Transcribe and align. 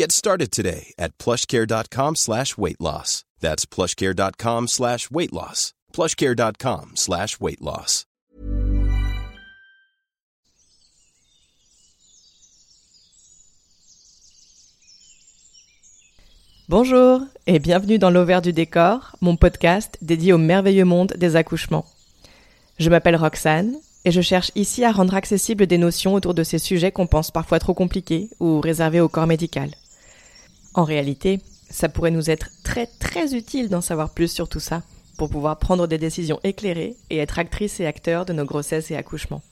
Get 0.00 0.12
started 0.12 0.50
today 0.50 0.94
at 0.98 1.18
plushcare.com 1.18 2.16
slash 2.16 2.56
weight 2.56 2.80
loss. 2.80 3.22
That's 3.40 3.66
plushcare.com 3.66 4.66
slash 4.68 5.10
weight 5.10 5.30
loss. 5.30 5.74
plushcare.com 5.92 6.92
slash 6.94 7.38
weight 7.38 7.60
loss. 7.60 8.06
Bonjour 16.70 17.20
et 17.46 17.58
bienvenue 17.58 17.98
dans 17.98 18.08
l'Auvers 18.08 18.40
du 18.40 18.54
décor, 18.54 19.16
mon 19.20 19.36
podcast 19.36 19.98
dédié 20.00 20.32
au 20.32 20.38
merveilleux 20.38 20.86
monde 20.86 21.12
des 21.18 21.36
accouchements. 21.36 21.84
Je 22.78 22.88
m'appelle 22.88 23.16
Roxane 23.16 23.74
et 24.06 24.12
je 24.12 24.22
cherche 24.22 24.50
ici 24.54 24.82
à 24.82 24.92
rendre 24.92 25.14
accessibles 25.14 25.66
des 25.66 25.76
notions 25.76 26.14
autour 26.14 26.32
de 26.32 26.42
ces 26.42 26.58
sujets 26.58 26.90
qu'on 26.90 27.06
pense 27.06 27.30
parfois 27.30 27.58
trop 27.58 27.74
compliqués 27.74 28.30
ou 28.40 28.62
réservés 28.62 29.00
au 29.00 29.10
corps 29.10 29.26
médical. 29.26 29.70
En 30.74 30.84
réalité, 30.84 31.40
ça 31.68 31.88
pourrait 31.88 32.10
nous 32.10 32.30
être 32.30 32.50
très 32.62 32.86
très 32.86 33.34
utile 33.34 33.68
d'en 33.68 33.80
savoir 33.80 34.10
plus 34.10 34.30
sur 34.30 34.48
tout 34.48 34.60
ça 34.60 34.82
pour 35.16 35.28
pouvoir 35.28 35.58
prendre 35.58 35.86
des 35.86 35.98
décisions 35.98 36.40
éclairées 36.44 36.96
et 37.10 37.18
être 37.18 37.38
actrices 37.38 37.80
et 37.80 37.86
acteurs 37.86 38.24
de 38.24 38.32
nos 38.32 38.44
grossesses 38.44 38.90
et 38.90 38.96
accouchements. 38.96 39.42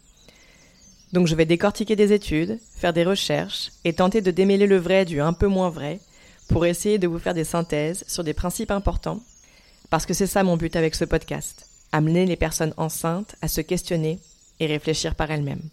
Donc 1.13 1.27
je 1.27 1.35
vais 1.35 1.47
décortiquer 1.47 1.97
des 1.97 2.13
études, 2.13 2.59
faire 2.77 2.93
des 2.93 3.05
recherches 3.05 3.71
et 3.85 3.93
tenter 3.93 4.21
de 4.21 4.31
démêler 4.31 4.67
le 4.67 4.79
vrai 4.79 5.05
du 5.05 5.21
un 5.21 5.33
peu 5.33 5.47
moins 5.47 5.71
vrai 5.71 6.01
pour 6.49 6.67
essayer 6.67 6.99
de 6.99 7.09
vous 7.09 7.19
faire 7.19 7.35
des 7.35 7.45
synthèses 7.45 8.05
sur 8.09 8.25
des 8.25 8.35
principes 8.35 8.71
importants, 8.71 9.21
parce 9.91 10.07
que 10.07 10.15
c'est 10.15 10.27
ça 10.27 10.43
mon 10.43 10.57
but 10.57 10.77
avec 10.77 10.95
ce 10.95 11.05
podcast, 11.05 11.67
amener 11.93 12.27
les 12.27 12.37
personnes 12.37 12.75
enceintes 12.77 13.37
à 13.43 13.49
se 13.49 13.61
questionner 13.61 14.19
et 14.61 14.67
réfléchir 14.67 15.15
par 15.15 15.31
elles-mêmes. 15.31 15.69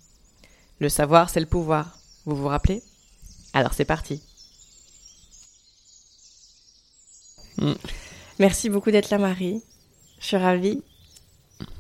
Le 0.79 0.89
savoir, 0.89 1.29
c'est 1.29 1.39
le 1.39 1.45
pouvoir, 1.45 1.97
vous 2.25 2.35
vous 2.35 2.47
rappelez? 2.47 2.81
Alors 3.53 3.73
c'est 3.73 3.85
parti. 3.85 4.22
Merci 8.39 8.69
beaucoup 8.69 8.91
d'être 8.91 9.09
là, 9.09 9.17
Marie. 9.17 9.61
Je 10.19 10.27
suis 10.27 10.38
ravie. 10.38 10.81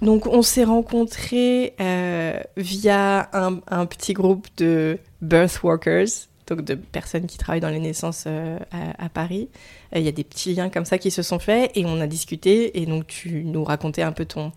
Donc, 0.01 0.27
on 0.27 0.41
s'est 0.41 0.63
rencontrés 0.63 1.73
euh, 1.79 2.39
via 2.57 3.29
un, 3.33 3.85
petit 3.85 4.13
groupe 4.13 4.47
de 4.57 4.97
birth 5.21 5.63
workers, 5.63 6.07
donc 6.47 6.61
de 6.61 6.75
personnes 6.75 7.25
qui 7.25 7.37
travaillent 7.37 7.59
dans 7.59 7.69
les 7.69 7.79
naissances 7.79 8.23
euh, 8.27 8.57
à, 8.71 9.09
Paris. 9.09 9.49
Euh, 9.93 9.99
Il 9.99 10.05
y 10.05 10.07
a 10.07 10.11
des 10.11 10.23
petits 10.23 10.53
liens 10.53 10.69
comme 10.69 10.85
ça 10.85 10.97
qui 10.97 11.11
se 11.11 11.21
sont 11.21 11.39
faits 11.39 11.71
et 11.75 11.85
on 11.85 11.99
a 11.99 12.07
discuté. 12.07 12.81
Et 12.81 12.85
donc, 12.85 13.07
tu 13.07 13.43
nous 13.43 13.63
racontais 13.63 14.01
un 14.01 14.13
peu 14.13 14.25
ton, 14.25 14.51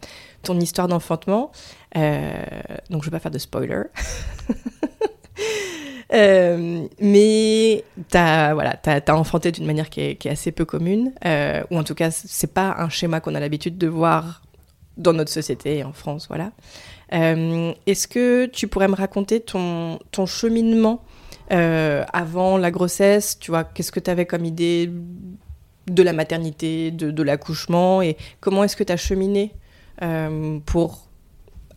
histoire 0.60 0.86
d'enfantement. 0.86 1.50
Donc, 1.94 2.02
je 2.02 2.96
ne 2.96 3.02
vais 3.04 3.10
pas 3.10 3.20
faire 3.20 3.32
de 3.32 3.38
spoiler. 3.38 3.82
Euh, 6.12 6.86
mais 7.00 7.84
t'as 8.08 8.54
voilà, 8.54 8.76
enfanté 9.08 9.52
d'une 9.52 9.66
manière 9.66 9.90
qui 9.90 10.00
est, 10.00 10.14
qui 10.16 10.28
est 10.28 10.30
assez 10.30 10.52
peu 10.52 10.64
commune, 10.64 11.12
euh, 11.24 11.62
ou 11.70 11.78
en 11.78 11.84
tout 11.84 11.94
cas 11.94 12.10
c'est 12.10 12.52
pas 12.52 12.76
un 12.78 12.88
schéma 12.88 13.20
qu'on 13.20 13.34
a 13.34 13.40
l'habitude 13.40 13.76
de 13.76 13.86
voir 13.86 14.42
dans 14.96 15.12
notre 15.12 15.30
société 15.30 15.84
en 15.84 15.92
France, 15.92 16.26
voilà. 16.28 16.52
Euh, 17.12 17.72
est-ce 17.86 18.08
que 18.08 18.46
tu 18.46 18.68
pourrais 18.68 18.88
me 18.88 18.94
raconter 18.94 19.40
ton, 19.40 19.98
ton 20.10 20.26
cheminement 20.26 21.02
avant 21.50 22.58
la 22.58 22.70
grossesse 22.70 23.38
Tu 23.38 23.50
vois, 23.50 23.64
qu'est-ce 23.64 23.90
que 23.90 24.00
tu 24.00 24.10
avais 24.10 24.26
comme 24.26 24.44
idée 24.44 24.90
de 25.86 26.02
la 26.02 26.12
maternité, 26.12 26.90
de, 26.90 27.10
de 27.10 27.22
l'accouchement, 27.22 28.02
et 28.02 28.18
comment 28.40 28.64
est-ce 28.64 28.76
que 28.76 28.84
tu 28.84 28.92
as 28.92 28.98
cheminé 28.98 29.52
pour 30.66 31.08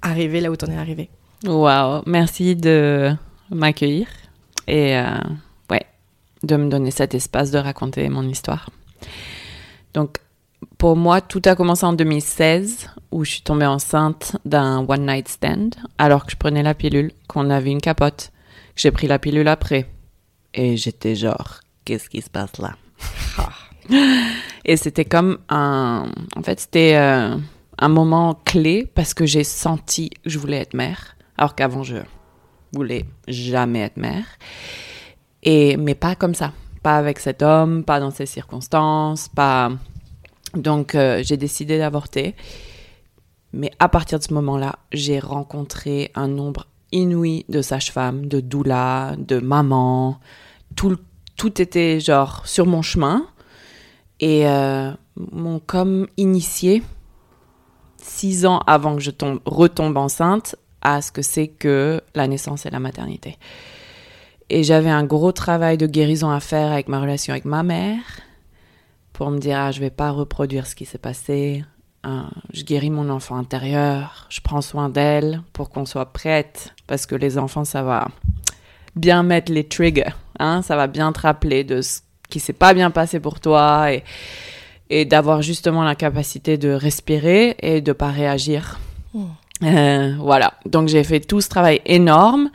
arriver 0.01 0.41
là 0.41 0.51
où 0.51 0.57
tu 0.57 0.65
en 0.65 0.71
es 0.71 0.77
arrivé? 0.77 1.09
Waouh, 1.45 2.01
merci 2.05 2.55
de 2.55 3.13
m'accueillir 3.49 4.07
et 4.67 4.97
euh, 4.97 5.17
ouais, 5.69 5.85
de 6.43 6.55
me 6.55 6.69
donner 6.69 6.91
cet 6.91 7.13
espace 7.13 7.51
de 7.51 7.57
raconter 7.57 8.07
mon 8.09 8.23
histoire. 8.23 8.69
Donc, 9.93 10.17
pour 10.77 10.95
moi, 10.95 11.21
tout 11.21 11.41
a 11.45 11.55
commencé 11.55 11.85
en 11.85 11.93
2016 11.93 12.89
où 13.11 13.25
je 13.25 13.31
suis 13.31 13.41
tombée 13.41 13.65
enceinte 13.65 14.37
d'un 14.45 14.85
one 14.87 15.05
night 15.05 15.27
stand 15.27 15.75
alors 15.97 16.25
que 16.25 16.31
je 16.31 16.37
prenais 16.37 16.63
la 16.63 16.73
pilule, 16.73 17.11
qu'on 17.27 17.49
avait 17.49 17.71
une 17.71 17.81
capote. 17.81 18.31
J'ai 18.75 18.91
pris 18.91 19.07
la 19.07 19.19
pilule 19.19 19.47
après 19.47 19.89
et 20.53 20.77
j'étais 20.77 21.15
genre, 21.15 21.59
qu'est-ce 21.85 22.09
qui 22.09 22.21
se 22.21 22.29
passe 22.29 22.57
là? 22.57 22.75
Et 24.63 24.77
c'était 24.77 25.05
comme 25.05 25.39
un, 25.49 26.11
en 26.35 26.43
fait, 26.43 26.59
c'était 26.59 26.95
euh, 26.95 27.35
un 27.79 27.89
moment 27.89 28.39
clé 28.45 28.89
parce 28.93 29.13
que 29.13 29.25
j'ai 29.25 29.43
senti 29.43 30.11
que 30.11 30.29
je 30.29 30.37
voulais 30.37 30.57
être 30.57 30.75
mère 30.75 31.15
alors 31.37 31.55
qu'avant 31.55 31.83
je 31.83 31.97
voulais 32.73 33.05
jamais 33.27 33.81
être 33.81 33.97
mère. 33.97 34.25
Et, 35.43 35.77
mais 35.77 35.95
pas 35.95 36.15
comme 36.15 36.35
ça. 36.35 36.53
Pas 36.83 36.97
avec 36.97 37.19
cet 37.19 37.41
homme, 37.41 37.83
pas 37.83 37.99
dans 37.99 38.11
ces 38.11 38.25
circonstances, 38.25 39.29
pas. 39.29 39.71
Donc, 40.55 40.95
euh, 40.95 41.21
j'ai 41.23 41.37
décidé 41.37 41.77
d'avorter. 41.77 42.35
Mais 43.53 43.71
à 43.79 43.89
partir 43.89 44.17
de 44.19 44.23
ce 44.23 44.33
moment-là, 44.33 44.77
j'ai 44.91 45.19
rencontré 45.19 46.11
un 46.15 46.27
nombre 46.27 46.67
inouï 46.91 47.45
de 47.49 47.61
sages-femmes, 47.61 48.27
de 48.27 48.39
doulas, 48.39 49.15
de 49.17 49.39
mamans. 49.39 50.19
Tout, 50.75 50.97
tout 51.37 51.61
était 51.61 51.99
genre 51.99 52.47
sur 52.47 52.65
mon 52.65 52.81
chemin. 52.81 53.27
Et 54.19 54.47
euh, 54.47 54.91
m'ont 55.31 55.59
comme 55.59 56.07
initié, 56.17 56.83
six 57.97 58.45
ans 58.45 58.59
avant 58.67 58.95
que 58.95 59.01
je 59.01 59.11
tombe, 59.11 59.39
retombe 59.45 59.97
enceinte, 59.97 60.55
à 60.81 61.01
ce 61.01 61.11
que 61.11 61.21
c'est 61.21 61.47
que 61.47 62.01
la 62.15 62.27
naissance 62.27 62.65
et 62.65 62.69
la 62.69 62.79
maternité. 62.79 63.37
Et 64.49 64.63
j'avais 64.63 64.89
un 64.89 65.03
gros 65.03 65.31
travail 65.31 65.77
de 65.77 65.87
guérison 65.87 66.29
à 66.29 66.39
faire 66.39 66.71
avec 66.71 66.87
ma 66.87 66.99
relation 66.99 67.31
avec 67.31 67.45
ma 67.45 67.63
mère 67.63 68.01
pour 69.13 69.31
me 69.31 69.39
dire 69.39 69.57
ah, 69.59 69.71
je 69.71 69.79
vais 69.79 69.89
pas 69.89 70.11
reproduire 70.11 70.67
ce 70.67 70.75
qui 70.75 70.85
s'est 70.85 70.97
passé. 70.97 71.63
Hein, 72.03 72.31
je 72.51 72.63
guéris 72.63 72.89
mon 72.89 73.09
enfant 73.09 73.37
intérieur, 73.37 74.25
je 74.29 74.41
prends 74.41 74.61
soin 74.61 74.89
d'elle 74.89 75.41
pour 75.53 75.69
qu'on 75.69 75.85
soit 75.85 76.11
prête 76.11 76.73
parce 76.87 77.05
que 77.05 77.13
les 77.13 77.37
enfants 77.37 77.63
ça 77.63 77.83
va 77.83 78.07
bien 78.95 79.21
mettre 79.21 79.51
les 79.51 79.67
triggers, 79.67 80.15
hein, 80.39 80.63
ça 80.63 80.75
va 80.75 80.87
bien 80.87 81.11
te 81.11 81.19
rappeler 81.19 81.63
de 81.63 81.83
ce 81.83 81.99
qui 82.27 82.39
s'est 82.39 82.53
pas 82.53 82.73
bien 82.73 82.89
passé 82.89 83.19
pour 83.19 83.39
toi 83.39 83.93
et 83.93 84.03
et 84.91 85.05
d'avoir 85.05 85.41
justement 85.41 85.83
la 85.83 85.95
capacité 85.95 86.57
de 86.57 86.69
respirer 86.69 87.55
et 87.59 87.79
de 87.81 87.93
pas 87.93 88.09
réagir. 88.09 88.77
Euh, 89.63 90.15
voilà, 90.19 90.53
donc 90.65 90.87
j'ai 90.87 91.03
fait 91.03 91.19
tout 91.19 91.39
ce 91.39 91.47
travail 91.47 91.81
énorme 91.85 92.49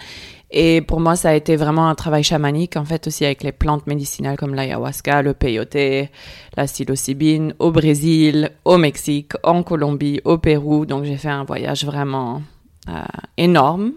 Et 0.50 0.80
pour 0.80 1.00
moi, 1.00 1.16
ça 1.16 1.30
a 1.30 1.34
été 1.34 1.56
vraiment 1.56 1.88
un 1.88 1.94
travail 1.94 2.22
chamanique, 2.22 2.76
en 2.76 2.84
fait, 2.84 3.06
aussi 3.06 3.24
avec 3.24 3.42
les 3.42 3.52
plantes 3.52 3.86
médicinales 3.86 4.36
comme 4.36 4.54
l'ayahuasca, 4.54 5.22
le 5.22 5.34
peyote, 5.34 6.08
la 6.56 6.64
psilocybine, 6.64 7.54
au 7.58 7.72
Brésil, 7.72 8.50
au 8.64 8.78
Mexique, 8.78 9.32
en 9.42 9.62
Colombie, 9.62 10.20
au 10.24 10.38
Pérou. 10.38 10.86
Donc, 10.86 11.04
j'ai 11.04 11.16
fait 11.16 11.28
un 11.28 11.44
voyage 11.44 11.84
vraiment 11.84 12.42
euh, 12.88 13.02
énorme. 13.36 13.92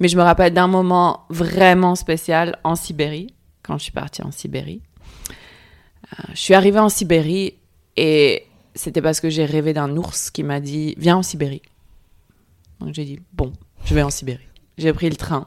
Mais 0.00 0.08
je 0.08 0.16
me 0.16 0.22
rappelle 0.22 0.54
d'un 0.54 0.68
moment 0.68 1.24
vraiment 1.28 1.96
spécial 1.96 2.58
en 2.64 2.76
Sibérie, 2.76 3.34
quand 3.62 3.76
je 3.78 3.84
suis 3.84 3.92
partie 3.92 4.22
en 4.22 4.30
Sibérie. 4.30 4.80
Euh, 6.12 6.22
je 6.34 6.40
suis 6.40 6.54
arrivée 6.54 6.80
en 6.80 6.88
Sibérie 6.88 7.54
et 7.96 8.44
c'était 8.74 9.02
parce 9.02 9.20
que 9.20 9.30
j'ai 9.30 9.44
rêvé 9.44 9.72
d'un 9.72 9.96
ours 9.96 10.30
qui 10.30 10.42
m'a 10.42 10.60
dit 10.60 10.94
Viens 10.98 11.16
en 11.18 11.22
Sibérie. 11.22 11.62
Donc, 12.80 12.94
j'ai 12.94 13.04
dit 13.04 13.20
Bon, 13.32 13.52
je 13.84 13.94
vais 13.94 14.02
en 14.02 14.10
Sibérie. 14.10 14.48
J'ai 14.78 14.92
pris 14.92 15.08
le 15.08 15.16
train. 15.16 15.46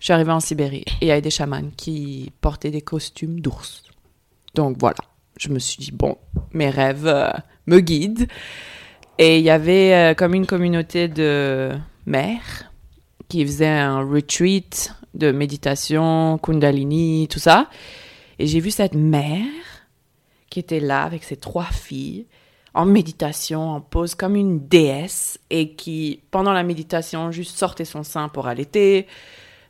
Je 0.00 0.04
suis 0.04 0.12
arrivée 0.12 0.32
en 0.32 0.40
Sibérie 0.40 0.84
et 1.00 1.06
il 1.06 1.08
y 1.08 1.10
avait 1.10 1.22
des 1.22 1.30
chamans 1.30 1.70
qui 1.76 2.32
portaient 2.40 2.70
des 2.70 2.82
costumes 2.82 3.40
d'ours. 3.40 3.84
Donc 4.54 4.76
voilà, 4.78 4.98
je 5.38 5.48
me 5.48 5.58
suis 5.58 5.78
dit, 5.78 5.92
bon, 5.92 6.16
mes 6.52 6.70
rêves 6.70 7.06
euh, 7.06 7.30
me 7.66 7.80
guident. 7.80 8.26
Et 9.18 9.38
il 9.38 9.44
y 9.44 9.50
avait 9.50 9.94
euh, 9.94 10.14
comme 10.14 10.34
une 10.34 10.46
communauté 10.46 11.08
de 11.08 11.72
mères 12.04 12.70
qui 13.28 13.44
faisaient 13.44 13.66
un 13.66 14.00
retreat 14.00 14.94
de 15.14 15.32
méditation, 15.32 16.38
kundalini, 16.38 17.26
tout 17.28 17.38
ça. 17.38 17.68
Et 18.38 18.46
j'ai 18.46 18.60
vu 18.60 18.70
cette 18.70 18.94
mère 18.94 19.44
qui 20.50 20.60
était 20.60 20.80
là 20.80 21.02
avec 21.02 21.24
ses 21.24 21.36
trois 21.36 21.64
filles 21.64 22.26
en 22.76 22.84
méditation, 22.84 23.70
en 23.70 23.80
pose 23.80 24.14
comme 24.14 24.36
une 24.36 24.68
déesse 24.68 25.38
et 25.48 25.70
qui, 25.72 26.20
pendant 26.30 26.52
la 26.52 26.62
méditation, 26.62 27.32
juste 27.32 27.56
sortait 27.56 27.86
son 27.86 28.02
sein 28.02 28.28
pour 28.28 28.48
allaiter, 28.48 29.06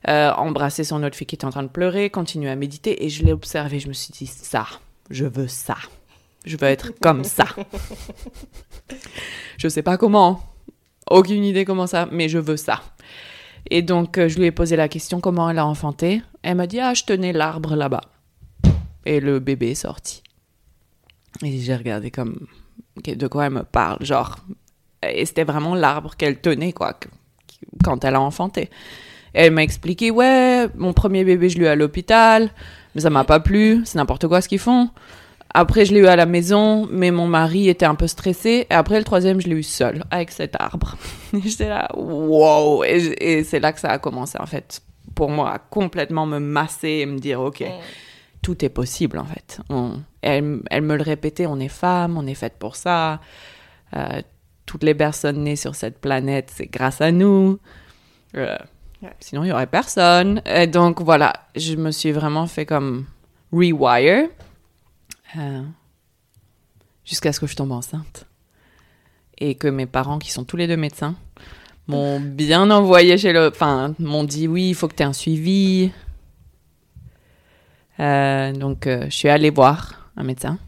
euh, 0.09 0.33
embrassait 0.33 0.83
son 0.83 1.05
autre 1.05 1.15
fille 1.15 1.27
qui 1.27 1.37
était 1.37 1.45
en 1.45 1.51
train 1.51 1.63
de 1.63 1.69
pleurer, 1.69 2.11
continuait 2.11 2.51
à 2.51 2.57
méditer 2.57 3.05
et 3.05 3.09
je 3.09 3.25
l'ai 3.25 3.33
observé. 3.33 3.79
Je 3.79 3.87
me 3.87 3.93
suis 3.93 4.13
dit, 4.13 4.27
ça, 4.27 4.67
je 5.09 5.25
veux 5.25 5.47
ça. 5.47 5.77
Je 6.45 6.57
veux 6.57 6.67
être 6.67 6.93
comme 7.01 7.23
ça. 7.23 7.47
je 9.57 9.69
sais 9.69 9.83
pas 9.83 9.97
comment, 9.97 10.43
aucune 11.09 11.45
idée 11.45 11.65
comment 11.65 11.87
ça, 11.87 12.09
mais 12.11 12.29
je 12.29 12.39
veux 12.39 12.57
ça. 12.57 12.83
Et 13.71 13.83
donc, 13.83 14.19
euh, 14.19 14.29
je 14.29 14.39
lui 14.39 14.47
ai 14.47 14.53
posé 14.53 14.75
la 14.75 14.89
question 14.89 15.21
comment 15.21 15.49
elle 15.49 15.59
a 15.61 15.67
enfanté. 15.67 16.23
Elle 16.43 16.57
m'a 16.57 16.67
dit, 16.67 16.81
ah, 16.81 16.93
je 16.93 17.05
tenais 17.05 17.33
l'arbre 17.33 17.77
là-bas. 17.77 18.03
Et 19.05 19.21
le 19.21 19.39
bébé 19.39 19.71
est 19.71 19.75
sorti. 19.77 20.25
Et 21.45 21.59
j'ai 21.59 21.77
regardé 21.77 22.11
comme, 22.11 22.47
de 23.15 23.27
quoi 23.27 23.47
elle 23.47 23.53
me 23.53 23.63
parle, 23.63 24.05
genre. 24.05 24.37
Et 25.03 25.25
c'était 25.27 25.45
vraiment 25.45 25.75
l'arbre 25.75 26.17
qu'elle 26.17 26.41
tenait, 26.41 26.73
quoi, 26.73 26.99
quand 27.85 28.05
elle 28.05 28.15
a 28.15 28.21
enfanté. 28.21 28.71
elle 29.35 29.53
m'a 29.53 29.63
expliqué, 29.63 30.11
ouais, 30.11 30.67
mon 30.75 30.93
premier 30.93 31.25
bébé, 31.25 31.49
je 31.49 31.59
l'ai 31.59 31.65
eu 31.65 31.69
à 31.69 31.77
l'hôpital, 31.77 32.51
mais 32.95 33.03
ça 33.03 33.11
m'a 33.11 33.25
pas 33.25 33.41
plu, 33.41 33.83
c'est 33.85 33.99
n'importe 33.99 34.27
quoi 34.27 34.41
ce 34.41 34.49
qu'ils 34.49 34.59
font. 34.59 34.89
Après, 35.59 35.87
je 35.87 35.95
l'ai 35.95 36.01
eu 36.01 36.07
à 36.07 36.17
la 36.17 36.27
maison, 36.27 36.87
mais 36.91 37.11
mon 37.11 37.27
mari 37.27 37.71
était 37.71 37.87
un 37.87 37.95
peu 37.95 38.07
stressé. 38.07 38.67
Et 38.69 38.75
après, 38.75 38.99
le 38.99 39.05
troisième, 39.05 39.41
je 39.41 39.49
l'ai 39.49 39.57
eu 39.57 39.63
seul, 39.63 40.05
avec 40.11 40.31
cet 40.31 40.55
arbre. 40.61 40.97
J'étais 41.33 41.71
là, 41.71 41.89
wow! 41.97 42.85
Et, 42.85 43.43
c'est 43.43 43.61
là 43.61 43.73
que 43.73 43.81
ça 43.81 43.89
a 43.89 43.99
commencé, 43.99 44.39
en 44.39 44.45
fait, 44.45 44.83
pour 45.15 45.31
moi, 45.31 45.53
à 45.53 45.59
complètement 45.59 46.27
me 46.27 46.39
masser 46.39 46.89
et 46.89 47.07
me 47.07 47.19
dire, 47.19 47.41
OK, 47.41 47.65
tout 48.43 48.65
est 48.67 48.69
possible, 48.69 49.19
en 49.19 49.25
fait. 49.25 49.61
Elle, 50.27 50.61
elle, 50.71 50.83
me 50.83 50.97
le 50.97 51.05
répétait, 51.05 51.47
on 51.47 51.61
est 51.61 51.69
femme, 51.69 52.19
on 52.19 52.27
est 52.27 52.35
faite 52.35 52.55
pour 52.59 52.75
ça. 52.75 53.21
Euh, 53.95 54.23
toutes 54.67 54.83
les 54.83 54.95
personnes 54.95 55.45
nées 55.45 55.55
sur 55.55 55.77
cette 55.77 56.01
planète, 56.01 56.51
c'est 56.53 56.67
grâce 56.67 57.01
à 57.01 57.13
nous. 57.13 57.61
Euh, 58.35 58.59
sinon, 59.21 59.45
il 59.45 59.47
n'y 59.47 59.53
aurait 59.53 59.69
personne. 59.69 60.43
Et 60.45 60.67
donc, 60.67 61.01
voilà, 61.01 61.33
je 61.55 61.77
me 61.77 61.93
suis 61.93 62.11
vraiment 62.11 62.49
fait 62.49 62.67
comme 62.67 63.07
rewire 63.53 64.29
euh, 65.37 65.63
jusqu'à 67.05 67.33
ce 67.33 67.39
que 67.39 67.47
je 67.47 67.55
tombe 67.55 67.71
enceinte. 67.71 68.27
Et 69.39 69.55
que 69.55 69.69
mes 69.69 69.87
parents, 69.87 70.19
qui 70.19 70.33
sont 70.33 70.43
tous 70.43 70.57
les 70.57 70.67
deux 70.67 70.77
médecins, 70.77 71.15
m'ont 71.87 72.19
bien 72.19 72.69
envoyé 72.73 73.17
chez 73.17 73.33
le... 73.33 73.47
Enfin, 73.47 73.95
m'ont 74.01 74.25
dit, 74.25 74.49
oui, 74.49 74.71
il 74.71 74.75
faut 74.75 74.89
que 74.89 74.97
tu 74.97 75.05
aies 75.05 75.07
un 75.07 75.13
suivi. 75.13 75.93
donc, 78.01 78.89
je 78.89 79.07
suis 79.11 79.29
allée 79.29 79.51
voir 79.51 80.06
un 80.17 80.25
médecin. 80.25 80.59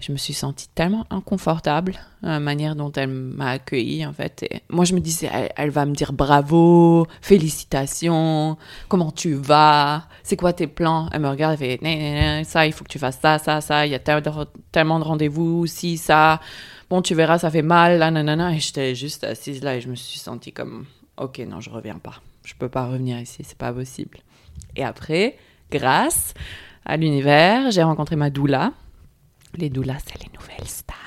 Je 0.00 0.10
me 0.10 0.16
suis 0.16 0.32
sentie 0.32 0.68
tellement 0.74 1.06
inconfortable, 1.10 1.94
la 2.22 2.40
manière 2.40 2.74
dont 2.74 2.90
elle 2.90 3.08
m'a 3.08 3.50
accueillie, 3.50 4.04
en 4.04 4.12
fait. 4.12 4.42
Et 4.42 4.62
moi, 4.68 4.84
je 4.84 4.94
me 4.94 5.00
disais, 5.00 5.30
elle, 5.54 5.70
va 5.70 5.86
me 5.86 5.94
dire 5.94 6.12
bravo, 6.12 7.06
félicitations, 7.20 8.56
comment 8.88 9.12
tu 9.12 9.34
vas, 9.34 10.08
c'est 10.24 10.36
quoi 10.36 10.52
tes 10.52 10.66
plans? 10.66 11.08
Elle 11.12 11.20
me 11.20 11.28
regarde, 11.28 11.56
elle 11.60 11.78
fait, 11.78 12.44
ça, 12.44 12.66
il 12.66 12.72
faut 12.72 12.82
que 12.82 12.88
tu 12.88 12.98
fasses 12.98 13.20
ça, 13.22 13.38
ça, 13.38 13.60
ça, 13.60 13.86
il 13.86 13.92
y 13.92 13.94
a 13.94 14.00
tellement 14.00 14.98
de 14.98 15.04
rendez-vous, 15.04 15.68
si, 15.68 15.96
ça. 15.98 16.40
Bon, 16.90 17.00
tu 17.00 17.14
verras, 17.14 17.38
ça 17.38 17.50
fait 17.50 17.62
mal, 17.62 18.00
là, 18.00 18.10
nanana. 18.10 18.56
Et 18.56 18.58
j'étais 18.58 18.96
juste 18.96 19.22
assise 19.22 19.62
là 19.62 19.76
et 19.76 19.80
je 19.80 19.88
me 19.88 19.94
suis 19.94 20.18
sentie 20.18 20.52
comme, 20.52 20.86
ok, 21.16 21.38
non, 21.48 21.60
je 21.60 21.70
reviens 21.70 21.98
pas. 21.98 22.20
Je 22.44 22.54
peux 22.58 22.68
pas 22.68 22.86
revenir 22.86 23.20
ici, 23.20 23.44
c'est 23.44 23.56
pas 23.56 23.72
possible. 23.72 24.18
Et 24.74 24.82
après, 24.82 25.36
grâce 25.70 26.34
à 26.84 26.96
l'univers. 26.96 27.70
J'ai 27.70 27.82
rencontré 27.82 28.16
ma 28.16 28.30
doula. 28.30 28.72
Les 29.54 29.70
doulas, 29.70 29.98
c'est 30.04 30.22
les 30.22 30.30
nouvelles 30.32 30.68
stars. 30.68 30.98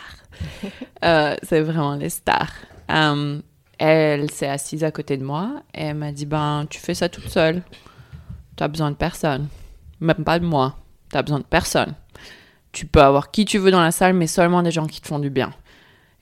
Euh, 1.03 1.35
c'est 1.43 1.61
vraiment 1.61 1.95
les 1.95 2.09
stars. 2.09 2.51
Euh, 2.89 3.39
elle 3.77 4.31
s'est 4.31 4.47
assise 4.47 4.83
à 4.83 4.89
côté 4.89 5.17
de 5.17 5.23
moi 5.23 5.61
et 5.73 5.83
elle 5.83 5.97
m'a 5.97 6.11
dit 6.11 6.25
Ben, 6.25 6.65
tu 6.67 6.79
fais 6.79 6.95
ça 6.95 7.09
toute 7.09 7.27
seule. 7.29 7.61
Tu 8.55 8.63
as 8.63 8.67
besoin 8.67 8.89
de 8.89 8.95
personne. 8.95 9.47
Même 9.99 10.23
pas 10.23 10.39
de 10.39 10.45
moi. 10.45 10.77
Tu 11.11 11.17
as 11.17 11.21
besoin 11.21 11.39
de 11.39 11.45
personne. 11.45 11.93
Tu 12.71 12.87
peux 12.87 13.01
avoir 13.01 13.29
qui 13.29 13.45
tu 13.45 13.59
veux 13.59 13.69
dans 13.69 13.81
la 13.81 13.91
salle, 13.91 14.13
mais 14.13 14.25
seulement 14.25 14.63
des 14.63 14.71
gens 14.71 14.87
qui 14.87 14.99
te 14.99 15.07
font 15.07 15.19
du 15.19 15.29
bien. 15.29 15.53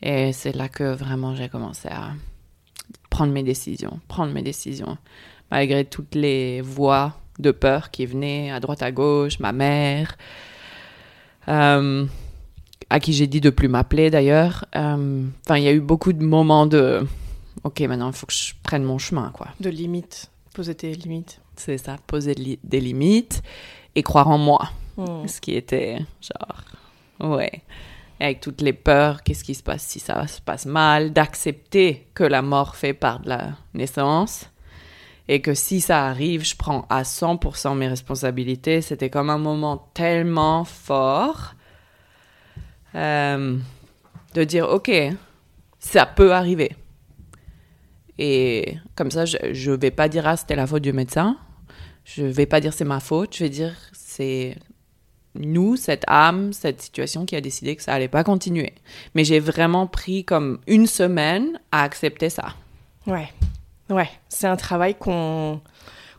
Et 0.01 0.33
c'est 0.33 0.53
là 0.53 0.67
que 0.67 0.83
vraiment 0.93 1.33
j'ai 1.33 1.47
commencé 1.47 1.87
à 1.87 2.11
prendre 3.09 3.31
mes 3.31 3.43
décisions. 3.43 3.99
Prendre 4.07 4.33
mes 4.33 4.41
décisions. 4.41 4.97
Malgré 5.49 5.85
toutes 5.85 6.15
les 6.15 6.61
voix 6.61 7.13
de 7.39 7.51
peur 7.51 7.91
qui 7.91 8.05
venaient 8.05 8.51
à 8.51 8.59
droite 8.59 8.83
à 8.83 8.91
gauche, 8.91 9.39
ma 9.39 9.51
mère, 9.51 10.17
euh, 11.47 12.05
à 12.89 12.99
qui 12.99 13.13
j'ai 13.13 13.27
dit 13.27 13.41
de 13.41 13.49
plus 13.49 13.67
m'appeler 13.67 14.09
d'ailleurs. 14.09 14.65
Euh, 14.75 15.25
enfin, 15.45 15.57
il 15.57 15.63
y 15.63 15.67
a 15.67 15.73
eu 15.73 15.79
beaucoup 15.79 16.13
de 16.13 16.23
moments 16.23 16.65
de 16.65 17.05
OK, 17.63 17.79
maintenant 17.81 18.07
il 18.07 18.13
faut 18.13 18.25
que 18.25 18.33
je 18.33 18.53
prenne 18.61 18.83
mon 18.83 18.97
chemin, 18.97 19.31
quoi. 19.33 19.47
De 19.59 19.69
limites, 19.69 20.29
poser 20.53 20.75
tes 20.75 20.93
limites. 20.93 21.39
C'est 21.55 21.77
ça, 21.77 21.97
poser 22.07 22.35
des 22.63 22.79
limites 22.79 23.41
et 23.95 24.03
croire 24.03 24.29
en 24.29 24.37
moi. 24.37 24.69
Hmm. 24.97 25.27
Ce 25.27 25.41
qui 25.41 25.55
était 25.55 25.99
genre, 26.21 27.31
ouais. 27.31 27.63
avec 28.19 28.41
toutes 28.41 28.61
les 28.61 28.73
peurs, 28.73 29.23
qu'est-ce 29.23 29.43
qui 29.43 29.55
se 29.55 29.63
passe 29.63 29.83
si 29.83 29.99
ça 29.99 30.27
se 30.27 30.41
passe 30.41 30.65
mal, 30.65 31.13
d'accepter 31.13 32.07
que 32.13 32.23
la 32.23 32.41
mort 32.41 32.75
fait 32.75 32.93
part 32.93 33.21
de 33.21 33.29
la 33.29 33.51
naissance 33.73 34.49
et 35.27 35.41
que 35.41 35.53
si 35.53 35.81
ça 35.81 36.05
arrive, 36.05 36.43
je 36.43 36.55
prends 36.55 36.85
à 36.89 37.03
100% 37.03 37.77
mes 37.77 37.87
responsabilités. 37.87 38.81
C'était 38.81 39.09
comme 39.09 39.29
un 39.29 39.37
moment 39.37 39.89
tellement 39.93 40.65
fort 40.65 41.55
euh, 42.95 43.57
de 44.33 44.43
dire, 44.43 44.69
OK, 44.69 44.91
ça 45.79 46.05
peut 46.05 46.33
arriver. 46.33 46.75
Et 48.17 48.77
comme 48.95 49.11
ça, 49.11 49.25
je 49.25 49.71
ne 49.71 49.75
vais 49.77 49.91
pas 49.91 50.09
dire, 50.09 50.27
ah, 50.27 50.37
c'était 50.37 50.55
la 50.55 50.67
faute 50.67 50.83
du 50.83 50.93
médecin. 50.93 51.37
Je 52.03 52.23
ne 52.23 52.31
vais 52.31 52.45
pas 52.45 52.59
dire, 52.59 52.73
c'est 52.73 52.83
ma 52.83 52.99
faute. 52.99 53.35
Je 53.35 53.45
vais 53.45 53.49
dire, 53.49 53.73
c'est 53.93 54.57
nous, 55.35 55.77
cette 55.77 56.03
âme, 56.07 56.53
cette 56.53 56.81
situation 56.81 57.25
qui 57.25 57.35
a 57.35 57.41
décidé 57.41 57.75
que 57.75 57.81
ça 57.81 57.93
allait 57.93 58.07
pas 58.07 58.23
continuer. 58.23 58.73
Mais 59.15 59.23
j'ai 59.23 59.39
vraiment 59.39 59.87
pris 59.87 60.25
comme 60.25 60.59
une 60.67 60.85
semaine 60.85 61.59
à 61.71 61.83
accepter 61.83 62.29
ça. 62.29 62.53
Ouais. 63.07 63.29
Ouais, 63.93 64.09
c'est 64.29 64.47
un 64.47 64.55
travail 64.55 64.95
qu'on 64.95 65.61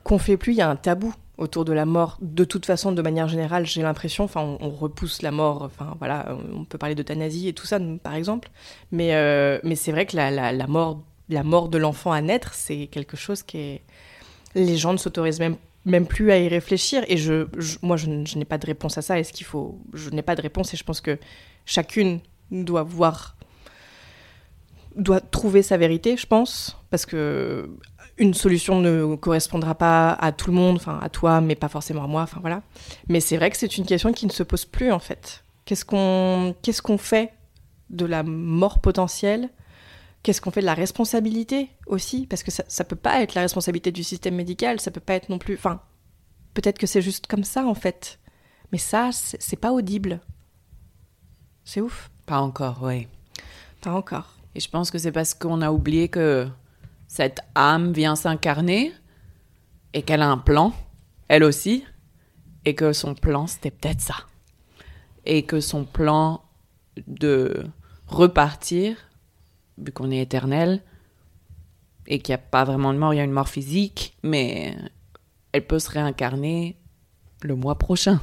qu'on 0.03 0.19
fait 0.19 0.37
plus. 0.37 0.53
Il 0.53 0.57
y 0.57 0.63
a 0.63 0.69
un 0.69 0.77
tabou 0.77 1.15
autour 1.39 1.65
de 1.65 1.73
la 1.73 1.87
mort. 1.87 2.19
De 2.21 2.45
toute 2.45 2.67
façon, 2.67 2.93
de 2.93 3.03
manière 3.03 3.29
générale, 3.29 3.67
j'ai 3.67 3.83
l'impression, 3.83 4.25
enfin, 4.25 4.57
on, 4.61 4.71
repousse 4.71 5.23
la 5.23 5.31
mort. 5.31 5.63
Enfin, 5.63 5.97
voilà, 5.99 6.37
on 6.55 6.65
peut 6.65 6.79
parler 6.79 6.95
d'euthanasie 6.95 7.49
et 7.49 7.53
tout 7.53 7.67
ça, 7.67 7.79
par 8.03 8.15
exemple. 8.15 8.51
Mais 8.93 9.15
euh, 9.15 9.59
mais 9.65 9.75
c'est 9.77 9.93
vrai 9.93 10.07
que 10.07 10.17
la, 10.17 10.31
la, 10.31 10.67
mort 10.67 11.01
la 11.29 11.43
mort 11.43 11.69
de 11.69 11.79
l'enfant 11.79 12.13
à 12.13 12.21
naître, 12.21 12.55
c'est 12.55 12.87
quelque 12.87 13.17
chose 13.17 13.43
qui 13.43 13.59
est 13.59 13.83
les 14.55 14.77
gens 14.77 14.93
ne 14.93 14.99
s'autorisent 14.99 15.41
même 15.41 15.57
même 15.85 16.07
plus 16.07 16.31
à 16.31 16.39
y 16.39 16.49
réfléchir. 16.49 17.05
Et 17.09 17.17
je, 17.17 17.47
moi, 17.83 17.97
je, 17.97 18.09
n'ai 18.09 18.45
pas 18.45 18.59
de 18.59 18.67
réponse 18.67 18.97
à 18.99 19.03
ça. 19.03 19.19
Est-ce 19.19 19.33
qu'il 19.33 19.47
faut 19.47 19.79
Je 19.93 20.11
n'ai 20.11 20.23
pas 20.23 20.35
de 20.35 20.43
réponse 20.43 20.73
et 20.73 20.77
je 20.77 20.85
pense 20.85 21.01
que 21.01 21.19
chacune 21.67 22.21
doit 22.51 22.83
voir 22.83 23.34
doit 24.97 25.21
trouver 25.21 25.63
sa 25.63 25.77
vérité, 25.77 26.17
je 26.17 26.27
pense, 26.27 26.77
parce 26.91 27.07
que 27.07 27.69
une 28.17 28.35
solution 28.35 28.81
ne 28.81 29.17
correspondra 29.17 29.75
pas 29.75 30.13
à 30.13 30.31
tout 30.33 30.51
le 30.51 30.57
monde, 30.57 30.77
enfin 30.77 31.01
à 31.03 31.09
toi, 31.09 31.41
mais 31.41 31.57
pas 31.57 31.69
forcément 31.69 32.05
à 32.05 32.07
moi, 32.07 32.23
enfin 32.23 32.39
voilà. 32.41 32.63
Mais 33.09 33.21
c'est 33.21 33.37
vrai 33.37 33.51
que 33.51 33.57
c'est 33.57 33.77
une 33.77 33.87
question 33.87 34.13
qui 34.13 34.27
ne 34.27 34.31
se 34.31 34.43
pose 34.43 34.65
plus 34.65 34.93
en 34.93 35.01
fait. 35.01 35.45
Qu'est-ce 35.65 35.85
qu'on 35.85 36.55
qu'est-ce 36.63 36.83
qu'on 36.83 36.99
fait 36.99 37.33
de 37.91 38.07
la 38.07 38.23
mort 38.23 38.81
potentielle? 38.81 39.51
Qu'est-ce 40.23 40.41
qu'on 40.41 40.51
fait 40.51 40.61
de 40.61 40.67
la 40.67 40.75
responsabilité 40.75 41.71
aussi? 41.87 42.27
Parce 42.27 42.43
que 42.43 42.51
ça, 42.51 42.65
ça 42.69 42.85
peut 42.85 42.97
pas 42.97 43.21
être 43.21 43.35
la 43.35 43.43
responsabilité 43.43 43.93
du 43.93 44.05
système 44.05 44.37
médical, 44.37 44.81
ça 44.81 44.91
peut 44.91 45.01
pas 45.01 45.15
être 45.15 45.29
non 45.29 45.39
plus. 45.39 45.55
Enfin, 45.55 45.83
peut-être 46.55 46.79
que 46.79 46.87
c'est 46.87 47.03
juste 47.03 47.27
comme 47.27 47.45
ça 47.45 47.67
en 47.67 47.75
fait. 47.75 48.19
Mais 48.73 48.79
ça, 48.79 49.11
c'est 49.13 49.43
c'est 49.43 49.57
pas 49.57 49.73
audible. 49.73 50.21
C'est 51.65 51.81
ouf. 51.81 52.11
Pas 52.27 52.39
encore, 52.39 52.81
oui. 52.83 53.09
Pas 53.81 53.93
encore. 53.93 54.35
Et 54.55 54.61
je 54.61 54.69
pense 54.69 54.91
que 54.91 54.99
c'est 54.99 55.13
parce 55.13 55.35
qu'on 55.35 55.63
a 55.63 55.71
oublié 55.73 56.09
que 56.09 56.49
cette 57.09 57.41
âme 57.55 57.93
vient 57.93 58.17
s'incarner 58.17 58.93
et 59.93 60.03
qu'elle 60.03 60.23
a 60.23 60.29
un 60.31 60.39
plan, 60.39 60.73
elle 61.29 61.45
aussi, 61.45 61.85
et 62.65 62.75
que 62.75 62.93
son 62.93 63.15
plan, 63.15 63.47
c'était 63.47 63.71
peut-être 63.71 64.01
ça. 64.01 64.15
Et 65.27 65.43
que 65.45 65.61
son 65.61 65.85
plan 65.85 66.43
de 67.07 67.67
repartir, 68.07 68.97
vu 69.79 69.91
qu'on 69.93 70.11
est 70.11 70.21
éternel, 70.21 70.83
et 72.07 72.19
qu'il 72.21 72.33
n'y 72.33 72.37
a 72.37 72.39
pas 72.39 72.65
vraiment 72.65 72.93
de 72.93 72.99
mort, 72.99 73.15
il 73.15 73.17
y 73.17 73.21
a 73.21 73.25
une 73.25 73.33
mort 73.33 73.49
physique, 73.49 74.17
mais 74.23 74.77
elle 75.53 75.67
peut 75.67 75.79
se 75.79 75.91
réincarner 75.91 76.77
le 77.43 77.57
mois 77.57 77.77
prochain. 77.79 78.21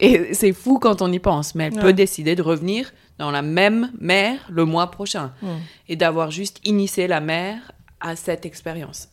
Et 0.00 0.32
c'est 0.34 0.52
fou 0.52 0.78
quand 0.78 1.02
on 1.02 1.10
y 1.12 1.18
pense, 1.18 1.54
mais 1.54 1.64
elle 1.64 1.74
Ouais. 1.74 1.80
peut 1.82 1.92
décider 1.92 2.36
de 2.36 2.42
revenir 2.42 2.92
dans 3.18 3.30
la 3.30 3.42
même 3.42 3.90
mer 4.00 4.38
le 4.50 4.64
mois 4.64 4.90
prochain 4.90 5.32
Mm. 5.42 5.46
et 5.88 5.96
d'avoir 5.96 6.30
juste 6.30 6.60
initié 6.64 7.06
la 7.08 7.20
mer 7.20 7.72
à 8.00 8.14
cette 8.16 8.46
expérience. 8.46 9.08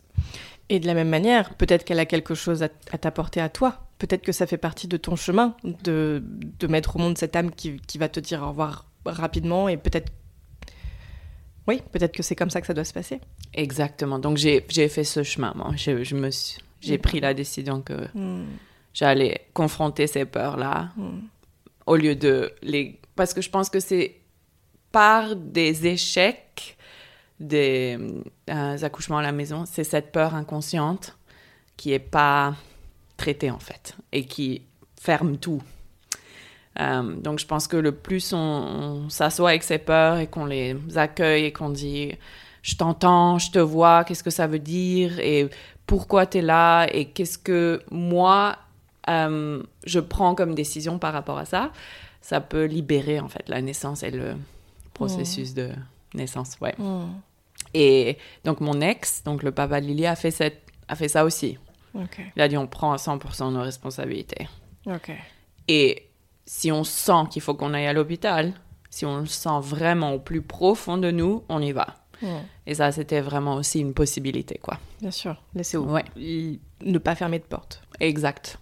Et 0.69 0.79
de 0.79 0.87
la 0.87 0.93
même 0.93 1.09
manière, 1.09 1.53
peut-être 1.55 1.83
qu'elle 1.85 1.99
a 1.99 2.05
quelque 2.05 2.33
chose 2.35 2.63
à, 2.63 2.69
à 2.91 2.97
t'apporter 2.97 3.39
à 3.41 3.49
toi. 3.49 3.81
Peut-être 3.99 4.23
que 4.23 4.31
ça 4.31 4.45
fait 4.47 4.57
partie 4.57 4.87
de 4.87 4.97
ton 4.97 5.15
chemin 5.15 5.55
de, 5.83 6.23
de 6.59 6.67
mettre 6.67 6.95
au 6.95 6.99
monde 6.99 7.17
cette 7.17 7.35
âme 7.35 7.51
qui, 7.51 7.77
qui 7.87 7.97
va 7.97 8.09
te 8.09 8.19
dire 8.19 8.41
au 8.41 8.49
revoir 8.49 8.85
rapidement 9.05 9.69
et 9.69 9.77
peut-être. 9.77 10.11
Oui, 11.67 11.81
peut-être 11.91 12.13
que 12.13 12.21
c'est 12.23 12.35
comme 12.35 12.49
ça 12.49 12.61
que 12.61 12.67
ça 12.67 12.73
doit 12.73 12.83
se 12.83 12.93
passer. 12.93 13.19
Exactement. 13.53 14.19
Donc 14.19 14.37
j'ai 14.37 14.61
fait 14.61 15.03
ce 15.03 15.23
chemin. 15.23 15.53
Moi, 15.55 15.71
je, 15.75 16.03
je 16.03 16.15
me 16.15 16.29
j'ai 16.81 16.97
pris 16.99 17.19
la 17.19 17.33
décision 17.33 17.81
que 17.81 18.07
Hmm. 18.13 18.45
j'allais 18.93 19.47
confronter 19.53 20.05
ces 20.07 20.25
peurs-là 20.25 20.89
Mm. 20.95 21.19
Au 21.85 21.95
lieu 21.95 22.15
de 22.15 22.53
les 22.61 22.99
parce 23.15 23.33
que 23.33 23.41
je 23.41 23.49
pense 23.49 23.69
que 23.69 23.79
c'est 23.79 24.15
par 24.91 25.35
des 25.35 25.87
échecs 25.87 26.77
des 27.39 27.97
euh, 28.49 28.77
accouchements 28.81 29.17
à 29.17 29.21
la 29.21 29.33
maison, 29.33 29.65
c'est 29.65 29.83
cette 29.83 30.11
peur 30.11 30.35
inconsciente 30.35 31.17
qui 31.75 31.91
est 31.91 31.99
pas 31.99 32.55
traitée 33.17 33.51
en 33.51 33.59
fait 33.59 33.95
et 34.11 34.25
qui 34.25 34.61
ferme 34.99 35.37
tout. 35.37 35.61
Euh, 36.79 37.15
donc 37.15 37.39
je 37.39 37.45
pense 37.45 37.67
que 37.67 37.77
le 37.77 37.93
plus 37.93 38.33
on, 38.33 38.37
on 38.37 39.09
s'assoit 39.09 39.49
avec 39.49 39.63
ses 39.63 39.77
peurs 39.77 40.17
et 40.17 40.27
qu'on 40.27 40.45
les 40.45 40.75
accueille 40.95 41.45
et 41.45 41.53
qu'on 41.53 41.69
dit 41.69 42.13
je 42.61 42.75
t'entends, 42.75 43.37
je 43.37 43.51
te 43.51 43.59
vois, 43.59 44.03
qu'est-ce 44.03 44.23
que 44.23 44.31
ça 44.31 44.47
veut 44.47 44.59
dire 44.59 45.19
et 45.19 45.49
pourquoi 45.85 46.25
tu 46.25 46.39
es 46.39 46.41
là 46.41 46.87
et 46.91 47.05
qu'est-ce 47.05 47.37
que 47.37 47.81
moi 47.91 48.57
euh, 49.09 49.61
je 49.85 49.99
prends 49.99 50.35
comme 50.35 50.55
décision 50.55 50.99
par 50.99 51.13
rapport 51.13 51.37
à 51.37 51.45
ça, 51.45 51.71
ça 52.21 52.41
peut 52.41 52.65
libérer 52.65 53.19
en 53.19 53.27
fait 53.27 53.47
la 53.49 53.61
naissance 53.61 54.03
et 54.03 54.11
le 54.11 54.35
processus 54.93 55.53
de 55.53 55.71
naissance. 56.13 56.57
Ouais. 56.61 56.73
Hmm. 56.77 57.07
Et 57.73 58.17
donc 58.43 58.61
mon 58.61 58.81
ex, 58.81 59.23
donc 59.23 59.43
le 59.43 59.51
papa 59.51 59.81
de 59.81 59.87
Lily, 59.87 60.07
a 60.07 60.15
fait, 60.15 60.31
cette, 60.31 60.61
a 60.87 60.95
fait 60.95 61.07
ça 61.07 61.25
aussi. 61.25 61.57
Ok. 61.93 62.19
Il 62.35 62.41
a 62.41 62.47
dit 62.47 62.57
on 62.57 62.67
prend 62.67 62.93
à 62.93 62.97
100% 62.97 63.53
nos 63.53 63.61
responsabilités. 63.61 64.47
Ok. 64.87 65.11
Et 65.67 66.07
si 66.45 66.71
on 66.71 66.83
sent 66.83 67.27
qu'il 67.29 67.41
faut 67.41 67.53
qu'on 67.53 67.73
aille 67.73 67.87
à 67.87 67.93
l'hôpital, 67.93 68.53
si 68.89 69.05
on 69.05 69.19
le 69.19 69.25
sent 69.25 69.59
vraiment 69.61 70.13
au 70.13 70.19
plus 70.19 70.41
profond 70.41 70.97
de 70.97 71.11
nous, 71.11 71.43
on 71.49 71.61
y 71.61 71.71
va. 71.71 71.95
Hmm. 72.21 72.43
Et 72.65 72.75
ça, 72.75 72.91
c'était 72.91 73.21
vraiment 73.21 73.55
aussi 73.55 73.79
une 73.79 73.93
possibilité, 73.93 74.57
quoi. 74.61 74.79
Bien 75.01 75.11
sûr. 75.11 75.41
Laissez 75.53 75.77
où 75.77 75.91
Ouais. 75.91 76.05
Ne 76.81 76.97
pas 76.97 77.15
fermer 77.15 77.39
de 77.39 77.43
porte. 77.43 77.81
Exact. 77.99 78.57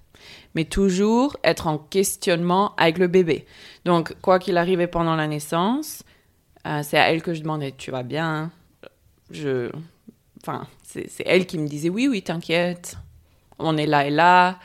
Mais 0.56 0.66
toujours 0.66 1.38
être 1.44 1.68
en 1.68 1.78
questionnement 1.78 2.76
avec 2.78 2.98
le 2.98 3.08
bébé. 3.08 3.46
Donc, 3.86 4.16
quoi 4.22 4.40
qu'il 4.40 4.58
arrivait 4.58 4.88
pendant 4.88 5.16
la 5.16 5.28
naissance, 5.28 6.04
euh, 6.68 6.82
c'est 6.84 6.98
à 6.98 7.12
elle 7.12 7.22
que 7.22 7.34
je 7.34 7.42
demandais 7.42 7.74
Tu 7.78 7.92
vas 7.92 8.04
bien? 8.04 8.52
Je. 9.32 9.72
Enfin, 10.42 10.68
c'est 10.84 11.24
elle 11.26 11.46
qui 11.48 11.58
me 11.58 11.68
disait 11.68 11.90
Oui, 11.90 12.08
oui, 12.08 12.22
t'inquiète. 12.22 12.98
On 13.60 13.78
est 13.78 13.88
là 13.88 14.06
et 14.06 14.12
là. 14.12 14.60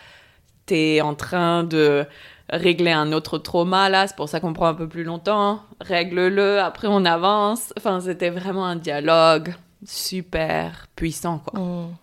T'es 0.66 1.00
en 1.00 1.14
train 1.14 1.64
de 1.64 2.07
régler 2.50 2.92
un 2.92 3.12
autre 3.12 3.38
trauma 3.38 3.88
là, 3.88 4.07
c'est 4.07 4.16
pour 4.16 4.28
ça 4.28 4.40
qu'on 4.40 4.52
prend 4.52 4.66
un 4.66 4.75
peu 4.75 4.88
plus 4.88 5.04
longtemps. 5.04 5.62
Règle-le, 5.80 6.61
après 6.61 6.88
on 6.88 7.04
avance. 7.04 7.73
Enfin, 7.76 8.00
c'était 8.00 8.30
vraiment 8.30 8.66
un 8.66 8.76
dialogue 8.76 9.54
super 9.87 10.87
puissant, 10.97 11.38
quoi. 11.38 11.59
Hmm. 11.59 11.95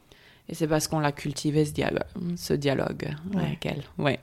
Et 0.49 0.53
c'est 0.55 0.67
parce 0.67 0.87
qu'on 0.87 0.99
l'a 0.99 1.11
cultivé 1.11 1.65
ce 1.65 1.71
dialogue, 1.73 2.03
ce 2.37 2.53
dialogue 2.53 3.09
Ouais. 3.33 3.43
avec 3.43 3.65
elle. 3.65 3.83
Ouais. 3.97 4.19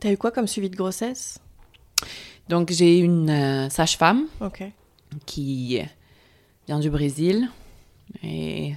T'as 0.00 0.12
eu 0.12 0.16
quoi 0.16 0.30
comme 0.30 0.46
suivi 0.46 0.68
de 0.70 0.76
grossesse? 0.76 1.38
Donc 2.48 2.70
j'ai 2.72 2.98
une 2.98 3.30
euh, 3.30 3.68
sage-femme 3.68 4.26
qui 5.26 5.80
vient 6.66 6.78
du 6.78 6.90
Brésil 6.90 7.48
et 8.22 8.74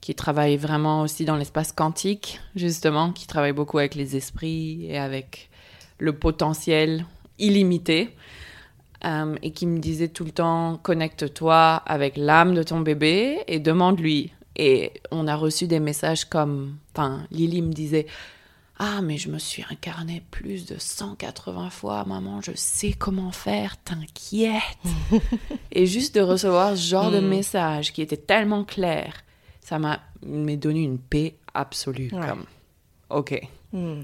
qui 0.00 0.14
travaille 0.14 0.56
vraiment 0.56 1.00
aussi 1.02 1.24
dans 1.24 1.36
l'espace 1.36 1.72
quantique, 1.72 2.40
justement, 2.56 3.12
qui 3.12 3.26
travaille 3.26 3.52
beaucoup 3.52 3.78
avec 3.78 3.94
les 3.94 4.16
esprits 4.16 4.84
et 4.86 4.98
avec 4.98 5.48
le 5.98 6.12
potentiel 6.14 7.06
illimité. 7.38 8.10
euh, 9.04 9.36
et 9.42 9.50
qui 9.52 9.66
me 9.66 9.78
disait 9.80 10.08
tout 10.08 10.24
le 10.24 10.30
temps 10.30 10.78
connecte-toi 10.82 11.76
avec 11.86 12.16
l'âme 12.16 12.54
de 12.54 12.62
ton 12.62 12.80
bébé 12.80 13.38
et 13.48 13.58
demande-lui. 13.60 14.32
Et 14.56 14.92
on 15.10 15.26
a 15.26 15.34
reçu 15.36 15.66
des 15.66 15.80
messages 15.80 16.24
comme, 16.24 16.76
enfin, 16.94 17.26
Lily 17.30 17.62
me 17.62 17.72
disait 17.72 18.06
ah, 18.78 19.02
mais 19.02 19.18
je 19.18 19.28
me 19.30 19.38
suis 19.38 19.64
incarnée 19.70 20.20
plus 20.32 20.66
de 20.66 20.76
180 20.78 21.70
fois, 21.70 22.04
maman, 22.04 22.40
je 22.40 22.50
sais 22.56 22.92
comment 22.92 23.30
faire, 23.30 23.76
t'inquiète. 23.84 24.60
Et 25.72 25.86
juste 25.86 26.16
de 26.16 26.20
recevoir 26.20 26.76
ce 26.76 26.82
genre 26.88 27.12
de 27.12 27.20
Mm. 27.20 27.28
message 27.28 27.92
qui 27.92 28.02
était 28.02 28.16
tellement 28.16 28.64
clair, 28.64 29.14
ça 29.60 29.78
m'a 29.78 30.00
donné 30.22 30.82
une 30.82 30.98
paix 30.98 31.36
absolue. 31.54 32.10
Ouais. 32.12 32.26
Comme, 32.28 32.44
ok, 33.10 33.40
Hmm. 33.72 34.02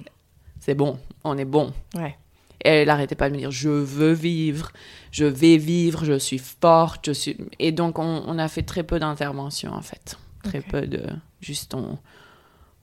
c'est 0.61 0.75
bon, 0.75 0.99
on 1.25 1.37
est 1.39 1.45
bon. 1.45 1.73
Ouais. 1.95 2.17
Et 2.65 2.69
elle 2.69 2.87
n'arrêtait 2.89 3.15
pas 3.17 3.29
de 3.29 3.35
me 3.35 3.41
dire 3.41 3.51
je 3.51 3.69
veux 3.71 4.13
vivre, 4.13 4.71
je 5.11 5.25
vais 5.25 5.57
vivre, 5.57 6.05
je 6.05 6.19
suis 6.19 6.39
forte, 6.39 7.07
je 7.07 7.13
suis. 7.13 7.37
Et 7.59 7.73
donc 7.73 7.99
on, 7.99 8.23
on 8.27 8.39
a 8.39 8.47
fait 8.49 8.63
très 8.63 8.83
peu 8.85 8.99
d'interventions 9.01 9.73
en 9.73 9.81
fait, 9.83 10.17
très 10.43 10.61
peu 10.61 10.83
de 10.87 11.03
juste 11.41 11.75
on. 11.75 11.99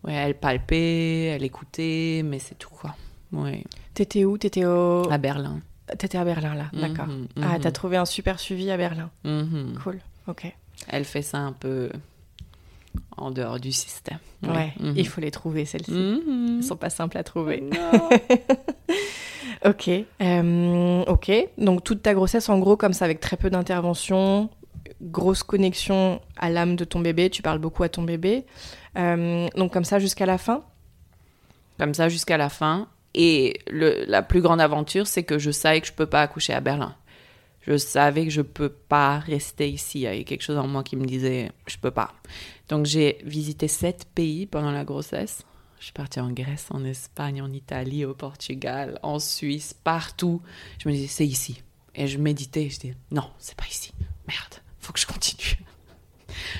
Ouais, 0.04 0.14
elle 0.14 0.36
palpait, 0.36 1.26
elle 1.26 1.44
écoutait, 1.44 2.22
mais 2.24 2.40
c'est 2.40 2.56
tout 2.56 2.70
quoi. 2.70 2.96
Ouais. 3.32 3.64
T'étais 3.94 4.26
où? 4.26 4.38
T'étais 4.38 4.66
au... 4.66 5.10
À 5.12 5.18
Berlin. 5.18 5.60
T'étais 5.98 6.18
à 6.18 6.24
Berlin 6.24 6.54
là, 6.54 6.66
d'accord. 6.74 7.08
Mhm, 7.08 7.28
Ah, 7.42 7.56
mhm, 7.56 7.60
t'as 7.62 7.72
trouvé 7.72 7.98
un 7.98 8.06
super 8.06 8.40
suivi 8.40 8.70
à 8.72 8.78
Berlin. 8.78 9.10
mhm. 9.24 9.78
Cool. 9.84 10.00
Ok. 10.28 10.54
Elle 10.90 11.06
fait 11.06 11.22
ça 11.22 11.40
un 11.40 11.54
peu 11.54 11.90
en 13.18 13.32
dehors 13.32 13.60
du 13.60 13.72
système. 13.72 14.20
Ouais, 14.44 14.74
Mhm. 14.80 14.94
il 14.96 15.08
faut 15.08 15.22
les 15.22 15.32
trouver 15.32 15.66
celles-ci. 15.66 15.92
Mhm. 15.92 16.58
Elles 16.60 16.64
sont 16.64 16.76
pas 16.78 16.90
simples 16.92 17.18
à 17.18 17.24
trouver. 17.24 17.62
Non. 17.62 18.10
Ok. 19.66 19.90
euh, 20.22 21.04
ok. 21.08 21.32
Donc 21.58 21.84
toute 21.84 22.04
ta 22.04 22.14
grossesse, 22.14 22.48
en 22.50 22.60
gros, 22.60 22.78
comme 22.78 22.94
ça, 22.94 23.06
avec 23.06 23.20
très 23.20 23.38
peu 23.38 23.50
d'intervention, 23.50 24.50
grosse 25.02 25.44
connexion 25.44 26.22
à 26.38 26.50
l'âme 26.50 26.76
de 26.76 26.84
ton 26.84 27.00
bébé. 27.00 27.30
Tu 27.30 27.42
parles 27.42 27.60
beaucoup 27.60 27.84
à 27.84 27.90
ton 27.90 28.04
bébé. 28.04 28.46
Euh, 28.98 29.48
donc 29.56 29.74
comme 29.74 29.86
ça 29.86 30.00
jusqu'à 30.00 30.26
la 30.26 30.38
fin. 30.38 30.64
Comme 31.78 31.94
ça 31.94 32.10
jusqu'à 32.10 32.38
la 32.38 32.50
fin. 32.50 32.88
Et 33.14 33.60
la 33.68 34.22
plus 34.22 34.42
grande 34.42 34.62
aventure, 34.62 35.08
c'est 35.08 35.24
que 35.24 35.40
je 35.40 35.50
savais 35.50 35.82
que 35.82 35.88
je 35.88 35.94
peux 35.94 36.06
pas 36.06 36.22
accoucher 36.22 36.54
à 36.54 36.62
Berlin. 36.62 36.96
Je 37.62 37.76
savais 37.76 38.26
que 38.26 38.32
je 38.32 38.42
peux 38.42 38.70
pas 38.70 39.20
rester 39.20 39.70
ici. 39.70 40.00
Il 40.00 40.02
y 40.04 40.08
avait 40.08 40.24
quelque 40.24 40.44
chose 40.44 40.58
en 40.58 40.68
moi 40.68 40.84
qui 40.84 40.96
me 40.96 41.06
disait 41.06 41.52
je 41.66 41.78
peux 41.78 41.92
pas. 41.92 42.14
Donc 42.70 42.86
j'ai 42.86 43.18
visité 43.24 43.68
sept 43.68 44.08
pays 44.14 44.46
pendant 44.46 44.72
la 44.72 44.86
grossesse. 44.86 45.44
Je 45.80 45.86
suis 45.86 45.94
partie 45.94 46.20
en 46.20 46.32
Grèce, 46.32 46.68
en 46.72 46.84
Espagne, 46.86 47.42
en 47.42 47.52
Italie, 47.52 48.06
au 48.06 48.14
Portugal, 48.14 49.00
en 49.04 49.20
Suisse, 49.20 49.74
partout. 49.74 50.42
Je 50.80 50.88
me 50.88 50.94
disais 50.94 51.08
c'est 51.08 51.28
ici. 51.28 51.62
Et 51.94 52.08
je 52.08 52.18
méditais. 52.18 52.70
Je 52.70 52.80
disais 52.80 52.96
non, 53.12 53.30
c'est 53.38 53.56
pas 53.56 53.68
ici. 53.68 53.94
Merde, 54.28 54.62
faut 54.88 54.94
que 54.94 55.00
je 55.00 55.06
continue. 55.08 55.60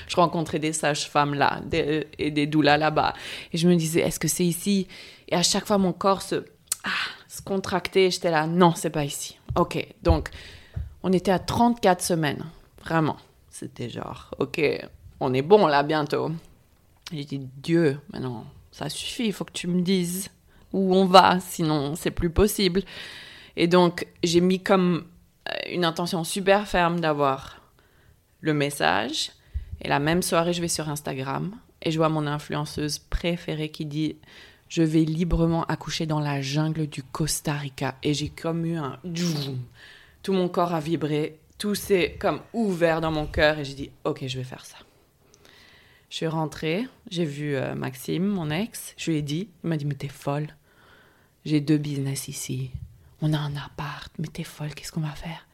Je 0.06 0.16
rencontrais 0.16 0.58
des 0.58 0.72
sages-femmes 0.72 1.34
là 1.34 1.60
des- 1.64 2.06
et 2.18 2.30
des 2.30 2.46
doulas 2.46 2.76
là-bas. 2.76 3.14
Et 3.52 3.58
je 3.58 3.68
me 3.68 3.74
disais, 3.76 4.00
est-ce 4.00 4.18
que 4.18 4.28
c'est 4.28 4.44
ici? 4.44 4.86
Et 5.28 5.34
à 5.34 5.42
chaque 5.42 5.66
fois, 5.66 5.78
mon 5.78 5.92
corps 5.92 6.22
se, 6.22 6.44
ah, 6.84 6.90
se 7.28 7.40
contractait. 7.42 8.10
J'étais 8.10 8.30
là, 8.30 8.46
non, 8.46 8.74
c'est 8.74 8.90
pas 8.90 9.04
ici. 9.04 9.38
Ok, 9.56 9.86
donc 10.02 10.28
on 11.02 11.12
était 11.12 11.30
à 11.30 11.38
34 11.38 12.02
semaines. 12.02 12.44
Vraiment. 12.82 13.16
C'était 13.50 13.88
genre, 13.88 14.30
ok, 14.38 14.60
on 15.20 15.32
est 15.34 15.42
bon 15.42 15.66
là 15.66 15.82
bientôt. 15.82 16.30
J'ai 17.12 17.24
dit, 17.24 17.40
Dieu, 17.56 18.00
maintenant, 18.12 18.44
ça 18.72 18.88
suffit, 18.88 19.26
il 19.26 19.32
faut 19.32 19.44
que 19.44 19.52
tu 19.52 19.66
me 19.68 19.80
dises 19.82 20.30
où 20.72 20.94
on 20.94 21.06
va, 21.06 21.38
sinon 21.40 21.94
c'est 21.96 22.10
plus 22.10 22.30
possible. 22.30 22.82
Et 23.56 23.66
donc, 23.68 24.06
j'ai 24.22 24.40
mis 24.40 24.62
comme 24.62 25.06
euh, 25.48 25.52
une 25.72 25.84
intention 25.84 26.24
super 26.24 26.66
ferme 26.68 27.00
d'avoir 27.00 27.57
le 28.40 28.54
message. 28.54 29.32
Et 29.80 29.88
la 29.88 29.98
même 29.98 30.22
soirée, 30.22 30.52
je 30.52 30.60
vais 30.60 30.68
sur 30.68 30.88
Instagram 30.88 31.54
et 31.82 31.90
je 31.90 31.98
vois 31.98 32.08
mon 32.08 32.26
influenceuse 32.26 32.98
préférée 32.98 33.70
qui 33.70 33.86
dit 33.86 34.16
Je 34.68 34.82
vais 34.82 35.04
librement 35.04 35.64
accoucher 35.64 36.06
dans 36.06 36.20
la 36.20 36.40
jungle 36.40 36.86
du 36.86 37.02
Costa 37.02 37.54
Rica. 37.54 37.96
Et 38.02 38.14
j'ai 38.14 38.28
comme 38.28 38.64
eu 38.66 38.76
un. 38.76 38.98
Tout 40.22 40.32
mon 40.32 40.48
corps 40.48 40.74
a 40.74 40.80
vibré, 40.80 41.38
tout 41.58 41.74
s'est 41.74 42.16
comme 42.18 42.40
ouvert 42.52 43.00
dans 43.00 43.12
mon 43.12 43.26
cœur 43.26 43.58
et 43.58 43.64
j'ai 43.64 43.74
dit 43.74 43.90
Ok, 44.04 44.26
je 44.26 44.38
vais 44.38 44.44
faire 44.44 44.64
ça. 44.64 44.76
Je 46.10 46.16
suis 46.16 46.26
rentrée, 46.26 46.88
j'ai 47.10 47.24
vu 47.24 47.54
euh, 47.54 47.74
Maxime, 47.74 48.26
mon 48.26 48.50
ex, 48.50 48.94
je 48.96 49.10
lui 49.10 49.18
ai 49.18 49.22
dit 49.22 49.48
Il 49.62 49.70
m'a 49.70 49.76
dit 49.76 49.84
Mais 49.84 49.94
t'es 49.94 50.08
folle. 50.08 50.48
J'ai 51.44 51.60
deux 51.60 51.78
business 51.78 52.28
ici. 52.28 52.70
On 53.20 53.32
a 53.32 53.38
un 53.38 53.56
appart, 53.56 54.12
mais 54.18 54.28
t'es 54.28 54.44
folle, 54.44 54.74
qu'est-ce 54.74 54.92
qu'on 54.92 55.00
va 55.00 55.10
faire? 55.10 55.47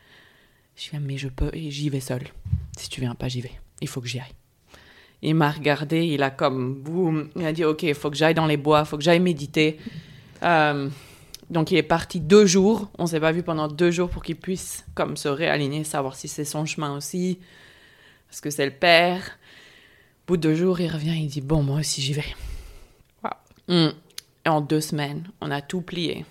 Je 0.76 0.90
dis 0.90 0.98
Mais 1.00 1.16
je 1.16 1.28
peux, 1.28 1.50
et 1.52 1.70
j'y 1.70 1.88
vais 1.88 2.00
seule. 2.00 2.28
Si 2.76 2.88
tu 2.88 3.00
viens 3.00 3.14
pas, 3.14 3.28
j'y 3.28 3.40
vais. 3.40 3.52
Il 3.80 3.88
faut 3.88 4.00
que 4.00 4.08
j'y 4.08 4.18
aille. 4.18 4.34
Il 5.22 5.34
m'a 5.34 5.50
regardé, 5.50 6.04
il 6.04 6.22
a 6.22 6.30
comme 6.30 6.74
boum, 6.74 7.30
il 7.36 7.46
a 7.46 7.52
dit 7.52 7.64
ok, 7.64 7.84
il 7.84 7.94
faut 7.94 8.10
que 8.10 8.16
j'aille 8.16 8.34
dans 8.34 8.46
les 8.46 8.58
bois, 8.58 8.80
il 8.80 8.86
faut 8.86 8.98
que 8.98 9.02
j'aille 9.02 9.20
méditer. 9.20 9.78
Euh, 10.42 10.90
donc 11.48 11.70
il 11.70 11.78
est 11.78 11.82
parti 11.82 12.20
deux 12.20 12.44
jours, 12.44 12.90
on 12.98 13.06
s'est 13.06 13.20
pas 13.20 13.32
vu 13.32 13.42
pendant 13.42 13.68
deux 13.68 13.90
jours 13.90 14.10
pour 14.10 14.22
qu'il 14.22 14.36
puisse 14.36 14.84
comme 14.94 15.16
se 15.16 15.28
réaligner, 15.28 15.82
savoir 15.84 16.14
si 16.14 16.28
c'est 16.28 16.44
son 16.44 16.66
chemin 16.66 16.94
aussi, 16.94 17.38
parce 18.28 18.42
que 18.42 18.50
c'est 18.50 18.66
le 18.66 18.72
père. 18.72 19.38
Au 20.24 20.26
bout 20.26 20.36
de 20.36 20.42
deux 20.42 20.54
jours, 20.54 20.80
il 20.80 20.90
revient, 20.90 21.16
il 21.16 21.28
dit 21.28 21.40
bon 21.40 21.62
moi 21.62 21.80
aussi 21.80 22.02
j'y 22.02 22.12
vais. 22.12 22.34
Mm. 23.68 23.88
Et 24.44 24.48
en 24.48 24.60
deux 24.60 24.82
semaines, 24.82 25.26
on 25.40 25.50
a 25.50 25.62
tout 25.62 25.80
plié. 25.80 26.26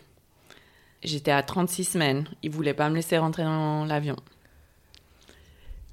J'étais 1.04 1.32
à 1.32 1.42
36 1.42 1.84
semaines, 1.84 2.28
il 2.44 2.52
voulait 2.52 2.76
pas 2.76 2.90
me 2.90 2.96
laisser 2.96 3.18
rentrer 3.18 3.44
dans 3.44 3.86
l'avion. 3.86 4.18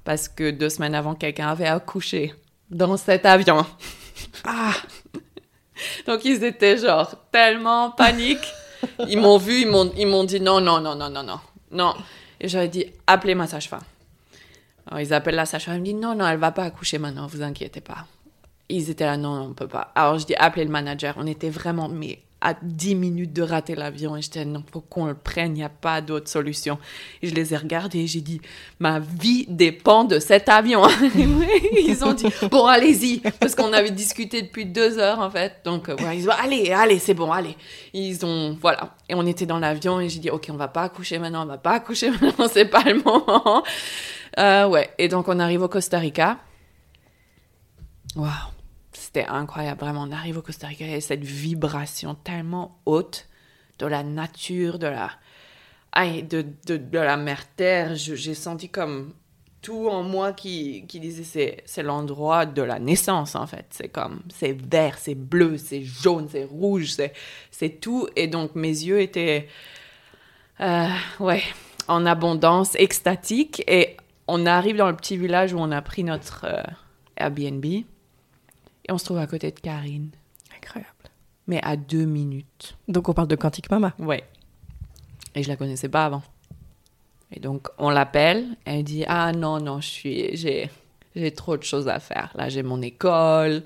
Parce 0.03 0.27
que 0.27 0.51
deux 0.51 0.69
semaines 0.69 0.95
avant, 0.95 1.15
quelqu'un 1.15 1.49
avait 1.49 1.67
accouché 1.67 2.33
dans 2.69 2.97
cet 2.97 3.25
avion. 3.25 3.65
Ah 4.43 4.73
Donc 6.07 6.25
ils 6.25 6.43
étaient 6.43 6.77
genre 6.77 7.15
tellement 7.31 7.85
en 7.85 7.91
panique. 7.91 8.45
Ils 9.07 9.19
m'ont 9.19 9.37
vu, 9.37 9.61
ils 9.61 9.67
m'ont, 9.67 9.91
ils 9.97 10.07
m'ont 10.07 10.23
dit 10.23 10.39
non, 10.39 10.61
non, 10.61 10.79
non, 10.79 10.95
non, 10.95 11.09
non, 11.09 11.23
non, 11.23 11.39
non. 11.71 11.93
Et 12.39 12.47
j'avais 12.47 12.67
dit 12.67 12.85
appelez 13.07 13.35
ma 13.35 13.47
sage-femme. 13.47 13.83
Alors 14.87 14.99
ils 14.99 15.13
appellent 15.13 15.35
la 15.35 15.45
sage-femme, 15.45 15.77
ils 15.77 15.79
me 15.79 15.85
disent 15.85 15.95
non, 15.95 16.15
non, 16.15 16.27
elle 16.27 16.39
va 16.39 16.51
pas 16.51 16.63
accoucher 16.63 16.97
maintenant, 16.97 17.27
vous 17.27 17.41
inquiétez 17.41 17.81
pas. 17.81 18.05
Ils 18.69 18.89
étaient 18.89 19.05
là, 19.05 19.17
non, 19.17 19.49
on 19.49 19.53
peut 19.53 19.67
pas. 19.67 19.91
Alors 19.95 20.17
je 20.17 20.25
dis 20.25 20.35
appelez 20.35 20.65
le 20.65 20.71
manager. 20.71 21.15
On 21.17 21.27
était 21.27 21.49
vraiment 21.49 21.89
mais 21.89 22.19
à 22.41 22.55
10 22.61 22.95
minutes 22.95 23.33
de 23.33 23.43
rater 23.43 23.75
l'avion 23.75 24.17
et 24.17 24.21
j'étais 24.21 24.45
non, 24.45 24.63
faut 24.71 24.81
qu'on 24.81 25.05
le 25.05 25.13
prenne, 25.13 25.51
il 25.51 25.59
n'y 25.59 25.63
a 25.63 25.69
pas 25.69 26.01
d'autre 26.01 26.27
solution. 26.27 26.79
Et 27.21 27.27
je 27.27 27.35
les 27.35 27.53
ai 27.53 27.57
regardés 27.57 27.99
et 27.99 28.07
j'ai 28.07 28.21
dit 28.21 28.41
ma 28.79 28.99
vie 28.99 29.45
dépend 29.47 30.03
de 30.03 30.19
cet 30.19 30.49
avion. 30.49 30.81
ils 31.85 32.03
ont 32.03 32.13
dit 32.13 32.25
bon 32.49 32.65
allez-y 32.65 33.19
parce 33.39 33.53
qu'on 33.53 33.71
avait 33.73 33.91
discuté 33.91 34.41
depuis 34.41 34.65
deux 34.65 34.97
heures 34.97 35.19
en 35.19 35.29
fait. 35.29 35.61
Donc 35.63 35.89
euh, 35.89 35.95
ils 36.13 36.27
ont 36.27 36.33
allez 36.33 36.71
allez 36.71 36.97
c'est 36.97 37.13
bon 37.13 37.31
allez. 37.31 37.55
Ils 37.93 38.25
ont 38.25 38.57
voilà 38.59 38.95
et 39.07 39.13
on 39.13 39.25
était 39.25 39.45
dans 39.45 39.59
l'avion 39.59 39.99
et 39.99 40.09
j'ai 40.09 40.19
dit 40.19 40.31
ok 40.31 40.47
on 40.49 40.57
va 40.57 40.67
pas 40.67 40.83
accoucher 40.83 41.19
maintenant 41.19 41.43
on 41.43 41.47
va 41.47 41.59
pas 41.59 41.73
accoucher 41.73 42.09
maintenant 42.21 42.47
c'est 42.51 42.65
pas 42.65 42.83
le 42.83 43.03
moment. 43.03 43.63
Euh, 44.39 44.67
ouais 44.67 44.89
et 44.97 45.07
donc 45.07 45.27
on 45.27 45.39
arrive 45.39 45.61
au 45.61 45.67
Costa 45.67 45.99
Rica. 45.99 46.39
Waouh 48.15 48.60
c'était 49.13 49.27
incroyable, 49.27 49.81
vraiment. 49.81 50.03
On 50.03 50.11
arrive 50.11 50.37
au 50.37 50.41
Costa 50.41 50.67
Rica 50.67 50.87
et 50.87 51.01
cette 51.01 51.23
vibration 51.23 52.15
tellement 52.15 52.79
haute 52.85 53.27
de 53.77 53.85
la 53.85 54.03
nature, 54.03 54.79
de 54.79 54.87
la, 54.87 55.11
de, 56.21 56.45
de, 56.65 56.77
de 56.77 56.97
la 56.97 57.17
mer 57.17 57.45
terre. 57.55 57.95
J'ai 57.95 58.33
senti 58.33 58.69
comme 58.69 59.13
tout 59.61 59.89
en 59.89 60.03
moi 60.03 60.31
qui, 60.31 60.85
qui 60.87 61.01
disait 61.01 61.61
c'est 61.65 61.83
l'endroit 61.83 62.45
de 62.45 62.61
la 62.61 62.79
naissance 62.79 63.35
en 63.35 63.45
fait. 63.47 63.65
C'est 63.71 63.89
comme, 63.89 64.21
c'est 64.33 64.53
vert, 64.53 64.97
c'est 64.97 65.15
bleu, 65.15 65.57
c'est 65.57 65.83
jaune, 65.83 66.29
c'est 66.31 66.45
rouge, 66.45 66.95
c'est 67.51 67.81
tout. 67.81 68.07
Et 68.15 68.27
donc 68.27 68.55
mes 68.55 68.69
yeux 68.69 69.01
étaient, 69.01 69.49
euh, 70.61 70.87
ouais, 71.19 71.43
en 71.89 72.05
abondance, 72.05 72.75
extatique. 72.75 73.61
Et 73.67 73.97
on 74.29 74.45
arrive 74.45 74.77
dans 74.77 74.87
le 74.87 74.95
petit 74.95 75.17
village 75.17 75.51
où 75.51 75.57
on 75.57 75.71
a 75.71 75.81
pris 75.81 76.05
notre 76.05 76.45
euh, 76.45 76.63
Airbnb. 77.17 77.65
Et 78.87 78.91
on 78.91 78.97
se 78.97 79.05
trouve 79.05 79.17
à 79.17 79.27
côté 79.27 79.51
de 79.51 79.59
Karine. 79.59 80.09
Incroyable. 80.55 80.93
Mais 81.47 81.59
à 81.63 81.75
deux 81.75 82.05
minutes. 82.05 82.77
Donc 82.87 83.09
on 83.09 83.13
parle 83.13 83.27
de 83.27 83.35
Quantique 83.35 83.69
Mama. 83.69 83.93
Ouais. 83.99 84.23
Et 85.35 85.43
je 85.43 85.49
la 85.49 85.55
connaissais 85.55 85.89
pas 85.89 86.05
avant. 86.05 86.23
Et 87.31 87.39
donc 87.39 87.67
on 87.77 87.89
l'appelle. 87.89 88.45
Elle 88.65 88.83
dit 88.83 89.05
ah 89.07 89.31
non 89.31 89.59
non 89.59 89.81
je 89.81 89.87
suis 89.87 90.37
j'ai 90.37 90.69
j'ai 91.15 91.31
trop 91.31 91.57
de 91.57 91.63
choses 91.63 91.87
à 91.87 91.99
faire. 91.99 92.31
Là 92.35 92.49
j'ai 92.49 92.63
mon 92.63 92.81
école, 92.81 93.63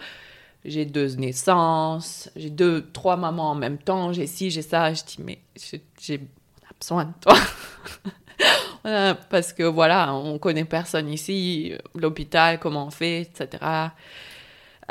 j'ai 0.63 0.86
deux 0.86 1.15
naissances, 1.15 2.30
j'ai 2.36 2.49
deux 2.49 2.89
trois 2.91 3.17
mamans 3.17 3.51
en 3.51 3.56
même 3.56 3.78
temps, 3.78 4.13
j'ai 4.13 4.28
ci 4.28 4.51
j'ai 4.51 4.62
ça. 4.62 4.93
Je 4.93 5.04
dis 5.04 5.17
mais 5.19 5.39
j'ai 5.99 6.19
on 6.19 6.65
a 6.65 6.73
besoin 6.80 7.06
de 7.06 7.13
toi. 7.21 7.38
Parce 9.30 9.54
que 9.54 9.63
voilà, 9.63 10.13
on 10.13 10.38
connaît 10.38 10.65
personne 10.65 11.10
ici, 11.10 11.73
l'hôpital, 11.95 12.60
comment 12.60 12.86
on 12.88 12.91
fait, 12.91 13.21
etc. 13.21 13.63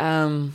Euh, 0.00 0.46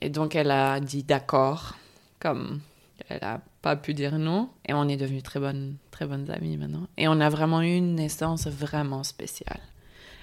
et 0.00 0.10
donc, 0.10 0.34
elle 0.34 0.50
a 0.50 0.80
dit 0.80 1.02
d'accord, 1.02 1.76
comme 2.18 2.60
elle 3.08 3.20
n'a 3.20 3.40
pas 3.62 3.76
pu 3.76 3.94
dire 3.94 4.18
non. 4.18 4.50
Et 4.66 4.74
on 4.74 4.88
est 4.88 4.96
devenus 4.96 5.22
très 5.22 5.40
bonnes, 5.40 5.76
très 5.90 6.06
bonnes 6.06 6.30
amies 6.30 6.56
maintenant. 6.56 6.88
Et 6.96 7.08
on 7.08 7.20
a 7.20 7.28
vraiment 7.28 7.62
eu 7.62 7.74
une 7.74 7.94
naissance 7.94 8.46
vraiment 8.46 9.02
spéciale. 9.02 9.60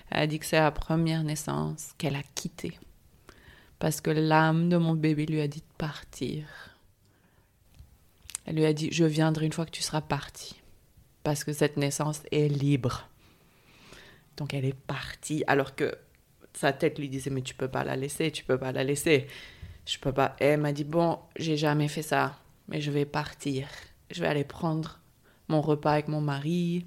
Elle 0.10 0.22
a 0.22 0.28
dit 0.28 0.40
que 0.40 0.46
c'est 0.46 0.60
la 0.60 0.72
première 0.72 1.24
naissance 1.24 1.94
qu'elle 1.98 2.16
a 2.16 2.24
quittée. 2.36 2.78
Parce 3.80 4.00
que 4.02 4.12
l'âme 4.12 4.70
de 4.70 4.78
mon 4.78 4.94
bébé 4.94 5.26
lui 5.26 5.42
a 5.42 5.48
dit 5.48 5.60
de 5.60 5.78
partir. 5.78 6.46
Elle 8.46 8.56
lui 8.56 8.66
a 8.66 8.74
dit, 8.74 8.90
je 8.92 9.06
viendrai 9.06 9.46
une 9.46 9.54
fois 9.54 9.66
que 9.66 9.72
tu 9.72 9.82
seras 9.82 10.02
parti. 10.02 10.62
Parce 11.24 11.44
que 11.44 11.54
cette 11.54 11.78
naissance 11.78 12.22
est 12.32 12.48
libre. 12.48 13.10
Donc 14.38 14.54
elle 14.54 14.66
est 14.66 14.74
partie 14.74 15.44
alors 15.48 15.76
que 15.76 15.96
sa 16.54 16.72
tête 16.72 17.00
lui 17.00 17.10
disait 17.10 17.30
mais 17.30 17.42
tu 17.42 17.56
peux 17.56 17.68
pas 17.68 17.84
la 17.84 17.96
laisser, 17.96 18.32
tu 18.32 18.44
peux 18.44 18.58
pas 18.58 18.72
la 18.72 18.84
laisser. 18.84 19.28
Je 19.86 19.98
peux 20.00 20.13
pas. 20.13 20.36
Elle 20.39 20.62
m'a 20.62 20.72
dit 20.72 20.84
bon, 20.84 21.20
j'ai 21.36 21.58
jamais 21.58 21.88
fait 21.88 22.02
ça, 22.02 22.38
mais 22.68 22.80
je 22.80 22.92
vais 22.92 23.06
partir. 23.06 23.68
Je 24.12 24.22
vais 24.22 24.28
aller 24.28 24.44
prendre 24.44 25.00
mon 25.50 25.62
repas 25.62 25.94
avec 25.94 26.08
mon 26.08 26.22
mari, 26.22 26.86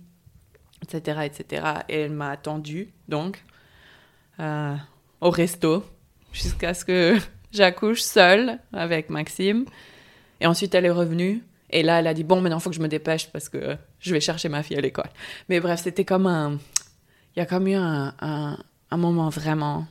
etc., 0.83 1.21
etc. 1.25 1.67
Et 1.89 2.01
elle 2.01 2.13
m'a 2.13 2.31
attendu 2.31 2.93
donc 3.09 3.43
euh, 4.41 4.77
au 5.21 5.31
resto 5.31 5.85
jusqu'à 6.33 6.73
ce 6.73 6.85
que 6.85 7.19
j'accouche 7.53 8.01
seule 8.01 8.59
avec 8.73 9.11
Maxime. 9.11 9.67
Et 10.41 10.47
ensuite 10.47 10.75
elle 10.75 10.87
est 10.87 10.91
revenue. 10.91 11.43
Et 11.69 11.83
là, 11.83 11.99
elle 11.99 12.07
a 12.07 12.15
dit 12.15 12.23
bon, 12.23 12.41
maintenant 12.41 12.61
faut 12.61 12.71
que 12.71 12.77
je 12.77 12.81
me 12.81 12.89
dépêche 12.89 13.29
parce 13.33 13.49
que 13.49 13.77
je 13.99 14.13
vais 14.13 14.21
chercher 14.21 14.49
ma 14.49 14.63
fille 14.63 14.77
à 14.77 14.81
l'école. 14.81 15.11
Mais 15.49 15.59
bref, 15.59 15.81
c'était 15.83 16.05
comme 16.05 16.29
un, 16.29 16.59
il 17.35 17.41
y 17.41 17.43
a 17.43 17.47
comme 17.47 17.67
eu 17.67 17.75
un 17.75 18.15
moment 18.93 19.29
vraiment 19.29 19.87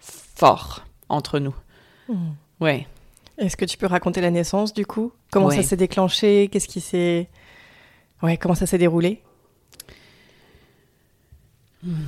fort 0.00 0.84
entre 1.08 1.38
nous. 1.38 1.54
Hmm. 2.08 2.32
Ouais. 2.60 2.86
Est-ce 3.38 3.56
que 3.56 3.64
tu 3.64 3.76
peux 3.76 3.86
raconter 3.86 4.20
la 4.20 4.30
naissance 4.30 4.72
du 4.72 4.86
coup? 4.86 5.12
Comment 5.30 5.50
ça 5.50 5.62
s'est 5.62 5.76
déclenché? 5.76 6.48
Qu'est-ce 6.50 6.68
qui 6.68 6.80
s'est 6.80 7.28
Ouais, 8.22 8.36
comment 8.36 8.54
ça 8.54 8.66
s'est 8.66 8.78
déroulé? 8.78 9.22
Hmm. 11.82 12.06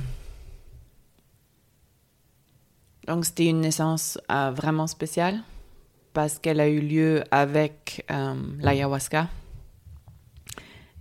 Donc 3.07 3.25
c'était 3.25 3.45
une 3.45 3.61
naissance 3.61 4.19
euh, 4.31 4.51
vraiment 4.51 4.87
spéciale 4.87 5.41
parce 6.13 6.39
qu'elle 6.39 6.59
a 6.59 6.67
eu 6.67 6.81
lieu 6.81 7.23
avec 7.31 8.05
euh, 8.11 8.35
l'ayahuasca 8.59 9.29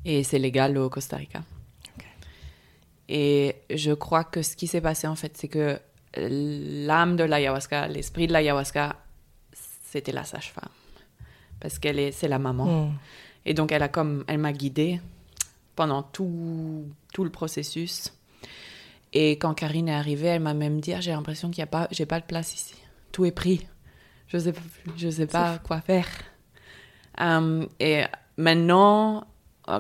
et 0.05 0.23
c'est 0.23 0.39
légal 0.39 0.79
au 0.79 0.89
Costa 0.89 1.17
Rica. 1.17 1.43
Et 3.09 3.57
je 3.71 3.93
crois 3.93 4.25
que 4.25 4.43
ce 4.43 4.57
qui 4.57 4.67
s'est 4.67 4.81
passé, 4.81 5.07
en 5.07 5.17
fait, 5.17 5.37
c'est 5.37 5.49
que 5.49 5.79
l'âme 6.17 7.17
de 7.17 7.25
l'ayahuasca, 7.25 7.89
l'esprit 7.89 8.27
de 8.27 8.33
l'ayahuasca, 8.33 8.97
c'était 9.85 10.13
la 10.13 10.25
sage-femme. 10.25 10.71
Parce 11.61 11.79
qu'elle 11.79 11.99
est, 11.99 12.13
c'est 12.13 12.29
la 12.29 12.39
maman. 12.39 12.87
Hmm. 12.87 12.93
Et 13.45 13.55
donc, 13.55 13.73
elle 13.73 13.83
a 13.83 13.89
comme, 13.89 14.25
elle 14.27 14.39
m'a 14.39 14.53
guidée 14.53 15.01
pendant 15.77 16.03
tout, 16.03 16.85
tout 17.13 17.25
le 17.25 17.31
processus. 17.31 18.13
Et 19.13 19.33
quand 19.33 19.55
Karine 19.55 19.89
est 19.89 19.95
arrivée, 19.95 20.29
elle 20.29 20.43
m'a 20.43 20.55
même 20.55 20.81
dit, 20.81 20.93
ah, 20.93 21.01
j'ai 21.01 21.13
l'impression 21.13 21.51
qu'il 21.51 21.61
y 21.61 21.63
a 21.63 21.67
pas, 21.67 21.87
j'ai 21.91 22.07
pas 22.07 22.21
de 22.21 22.27
place 22.27 22.55
ici. 22.55 22.75
Tout 23.13 23.25
est 23.25 23.33
pris. 23.33 23.67
Je 24.29 24.39
sais, 24.39 24.53
je 24.97 25.09
sais 25.09 25.27
pas 25.27 25.59
quoi 25.59 25.81
faire. 25.81 26.09
Um, 27.19 27.69
et 27.81 28.03
maintenant, 28.37 29.21
euh, 29.21 29.21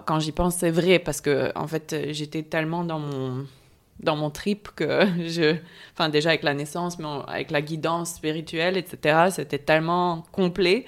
quand 0.04 0.18
j'y 0.18 0.32
pense, 0.32 0.56
c'est 0.56 0.70
vrai 0.70 0.98
parce 0.98 1.20
que 1.20 1.52
en 1.56 1.66
fait, 1.66 1.96
j'étais 2.10 2.42
tellement 2.42 2.84
dans 2.84 2.98
mon 2.98 3.46
dans 4.00 4.16
mon 4.16 4.30
trip 4.30 4.68
que 4.76 5.06
je, 5.26 5.56
enfin 5.92 6.08
déjà 6.08 6.30
avec 6.30 6.42
la 6.42 6.54
naissance, 6.54 6.98
mais 6.98 7.06
avec 7.26 7.50
la 7.50 7.62
guidance 7.62 8.14
spirituelle, 8.14 8.76
etc. 8.76 9.28
C'était 9.30 9.58
tellement 9.58 10.24
complet 10.32 10.86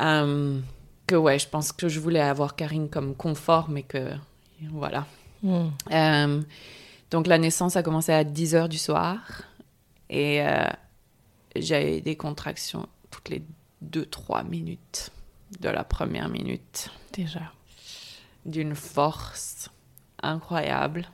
euh, 0.00 0.58
que 1.06 1.14
ouais, 1.14 1.38
je 1.38 1.48
pense 1.48 1.72
que 1.72 1.88
je 1.88 2.00
voulais 2.00 2.20
avoir 2.20 2.56
Karine 2.56 2.88
comme 2.88 3.14
confort, 3.14 3.68
mais 3.68 3.82
que 3.82 4.10
voilà. 4.70 5.06
Hmm. 5.42 5.68
Euh, 5.92 6.42
Donc 7.10 7.26
la 7.26 7.38
naissance 7.38 7.76
a 7.76 7.82
commencé 7.82 8.12
à 8.12 8.24
10 8.24 8.54
heures 8.54 8.68
du 8.68 8.78
soir 8.78 9.42
et 10.10 10.42
euh, 10.42 10.66
j'avais 11.54 12.00
des 12.00 12.16
contractions 12.16 12.88
toutes 13.10 13.28
les 13.28 13.42
2-3 13.84 14.46
minutes 14.46 15.10
de 15.60 15.68
la 15.68 15.84
première 15.84 16.28
minute. 16.28 16.90
Déjà. 17.12 17.52
D'une 18.46 18.74
force 18.74 19.68
incroyable. 20.22 21.06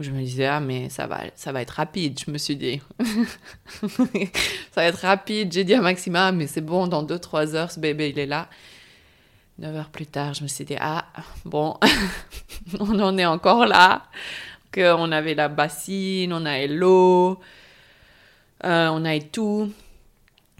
Je 0.00 0.10
me 0.10 0.20
disais, 0.20 0.46
ah, 0.46 0.60
mais 0.60 0.88
ça 0.88 1.06
va, 1.06 1.20
ça 1.36 1.52
va 1.52 1.62
être 1.62 1.70
rapide, 1.70 2.18
je 2.24 2.30
me 2.30 2.38
suis 2.38 2.56
dit. 2.56 2.80
ça 3.70 3.88
va 4.76 4.84
être 4.84 5.00
rapide. 5.00 5.52
J'ai 5.52 5.64
dit 5.64 5.74
à 5.74 5.80
Maxima, 5.80 6.32
mais 6.32 6.46
c'est 6.46 6.60
bon, 6.60 6.86
dans 6.86 7.04
2-3 7.04 7.54
heures, 7.54 7.70
ce 7.70 7.78
bébé, 7.78 8.10
il 8.10 8.18
est 8.18 8.26
là. 8.26 8.48
9 9.58 9.76
heures 9.76 9.90
plus 9.90 10.06
tard, 10.06 10.34
je 10.34 10.42
me 10.42 10.48
suis 10.48 10.64
dit, 10.64 10.76
ah, 10.80 11.06
bon, 11.44 11.76
on 12.80 12.98
en 12.98 13.18
est 13.18 13.26
encore 13.26 13.66
là. 13.66 14.04
Que 14.70 14.94
on 14.94 15.12
avait 15.12 15.34
la 15.34 15.48
bassine, 15.48 16.32
on 16.32 16.46
avait 16.46 16.66
l'eau, 16.66 17.38
euh, 18.64 18.88
on 18.88 19.04
avait 19.04 19.20
tout, 19.20 19.70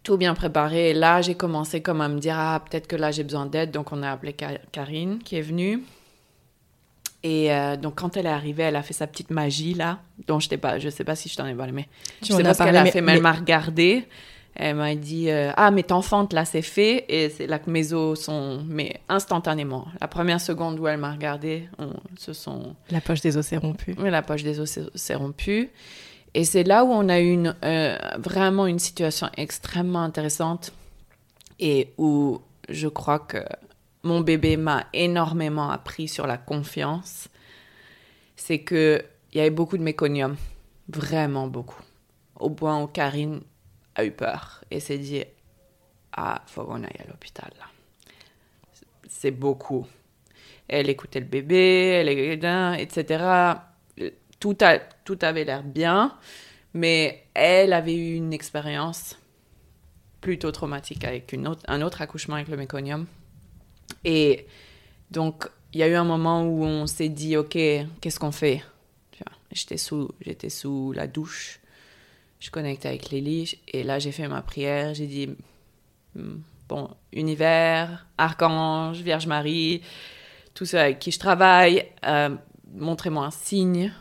tout 0.02 0.16
bien 0.16 0.34
préparé. 0.34 0.90
Et 0.90 0.94
là, 0.94 1.20
j'ai 1.22 1.34
commencé 1.34 1.80
comme 1.80 2.00
à 2.00 2.08
me 2.08 2.18
dire, 2.18 2.34
ah, 2.36 2.62
peut-être 2.68 2.86
que 2.86 2.96
là, 2.96 3.10
j'ai 3.10 3.24
besoin 3.24 3.46
d'aide. 3.46 3.70
Donc, 3.70 3.92
on 3.92 4.02
a 4.02 4.10
appelé 4.10 4.34
Karine 4.72 5.18
qui 5.18 5.36
est 5.36 5.42
venue. 5.42 5.82
Et 7.22 7.52
euh, 7.52 7.76
donc, 7.76 7.94
quand 7.96 8.16
elle 8.16 8.26
est 8.26 8.30
arrivée, 8.30 8.64
elle 8.64 8.76
a 8.76 8.82
fait 8.82 8.94
sa 8.94 9.06
petite 9.06 9.30
magie, 9.30 9.74
là, 9.74 10.00
dont 10.26 10.40
je 10.40 10.48
ne 10.50 10.56
pas, 10.56 10.78
je 10.78 10.88
sais 10.88 11.04
pas 11.04 11.14
si 11.14 11.28
je 11.28 11.36
t'en 11.36 11.46
ai 11.46 11.54
parlé, 11.54 11.72
mais 11.72 11.86
je 12.20 12.32
sais 12.32 12.42
pas 12.42 12.54
ce 12.54 12.64
qu'elle 12.64 12.76
a 12.76 12.86
fait, 12.86 13.00
mais, 13.00 13.14
elle 13.14 13.22
m'a 13.22 13.32
regardée. 13.32 14.04
Elle 14.54 14.76
m'a 14.76 14.94
dit 14.94 15.30
euh, 15.30 15.50
Ah, 15.56 15.70
mais 15.70 15.82
t'enfantes, 15.82 16.32
là, 16.32 16.44
c'est 16.44 16.62
fait. 16.62 17.06
Et 17.08 17.30
c'est 17.30 17.46
là 17.46 17.58
que 17.58 17.70
mes 17.70 17.92
os 17.92 18.20
sont. 18.20 18.62
Mais 18.66 19.00
instantanément. 19.08 19.86
La 20.00 20.08
première 20.08 20.40
seconde 20.40 20.78
où 20.78 20.86
elle 20.86 20.98
m'a 20.98 21.12
regardée, 21.12 21.68
on, 21.78 21.90
ce 22.18 22.32
sont. 22.32 22.74
La 22.90 23.00
poche 23.00 23.20
des 23.20 23.36
os 23.36 23.46
s'est 23.46 23.56
rompue. 23.56 23.94
Oui, 23.98 24.10
la 24.10 24.22
poche 24.22 24.42
des 24.42 24.60
os 24.60 24.78
s'est 24.94 25.14
rompue. 25.14 25.70
Et 26.34 26.44
c'est 26.44 26.64
là 26.64 26.84
où 26.84 26.90
on 26.90 27.08
a 27.08 27.20
eu 27.20 27.30
une, 27.30 27.54
euh, 27.62 27.98
vraiment 28.18 28.66
une 28.66 28.78
situation 28.78 29.28
extrêmement 29.36 30.02
intéressante 30.02 30.72
et 31.58 31.92
où 31.98 32.40
je 32.68 32.88
crois 32.88 33.18
que 33.18 33.38
mon 34.02 34.20
bébé 34.20 34.56
m'a 34.56 34.86
énormément 34.92 35.70
appris 35.70 36.08
sur 36.08 36.26
la 36.26 36.38
confiance. 36.38 37.28
C'est 38.36 38.60
que 38.60 39.04
il 39.32 39.38
y 39.38 39.40
avait 39.40 39.50
beaucoup 39.50 39.78
de 39.78 39.82
méconium, 39.82 40.36
vraiment 40.88 41.46
beaucoup. 41.46 41.82
Au 42.38 42.50
point 42.50 42.82
où 42.82 42.86
Karine 42.86 43.40
a 43.94 44.04
eu 44.04 44.10
peur 44.10 44.64
et 44.70 44.80
s'est 44.80 44.98
dit 44.98 45.22
Ah, 46.12 46.42
faut 46.46 46.64
qu'on 46.64 46.82
aille 46.82 47.00
à 47.04 47.08
l'hôpital. 47.08 47.50
C'est 49.08 49.30
beaucoup. 49.30 49.86
Elle 50.68 50.88
écoutait 50.88 51.20
le 51.20 51.26
bébé, 51.26 51.88
elle 52.00 52.08
etc. 52.80 53.24
Tout, 54.42 55.18
avait 55.22 55.44
l'air 55.44 55.62
bien, 55.62 56.16
mais 56.74 57.24
elle 57.34 57.72
avait 57.72 57.94
eu 57.94 58.16
une 58.16 58.32
expérience 58.32 59.16
plutôt 60.20 60.50
traumatique 60.50 61.04
avec 61.04 61.34
un 61.68 61.82
autre 61.82 62.02
accouchement 62.02 62.34
avec 62.34 62.48
le 62.48 62.56
méconium. 62.56 63.06
Et 64.04 64.46
donc, 65.12 65.48
il 65.72 65.80
y 65.80 65.82
a 65.84 65.88
eu 65.88 65.94
un 65.94 66.04
moment 66.04 66.44
où 66.44 66.64
on 66.64 66.86
s'est 66.86 67.08
dit, 67.08 67.36
OK, 67.36 67.52
qu'est-ce 67.52 68.18
qu'on 68.18 68.32
fait? 68.32 68.62
J'étais 69.52 69.76
sous, 69.76 70.10
j'étais 70.20 70.48
sous 70.48 70.92
la 70.92 71.06
douche 71.06 71.60
je 72.42 72.50
connectais 72.50 72.88
avec 72.88 73.10
Lily 73.10 73.56
et 73.68 73.84
là 73.84 74.00
j'ai 74.00 74.10
fait 74.10 74.26
ma 74.26 74.42
prière, 74.42 74.94
j'ai 74.94 75.06
dit 75.06 75.28
hmm, 76.16 76.38
bon, 76.68 76.90
univers, 77.12 78.04
archange, 78.18 79.00
Vierge 79.00 79.28
Marie, 79.28 79.80
tous 80.52 80.66
ceux 80.66 80.80
avec 80.80 80.98
qui 80.98 81.12
je 81.12 81.20
travaille, 81.20 81.86
euh, 82.04 82.34
montrez-moi 82.74 83.26
un 83.26 83.30
signe 83.30 83.92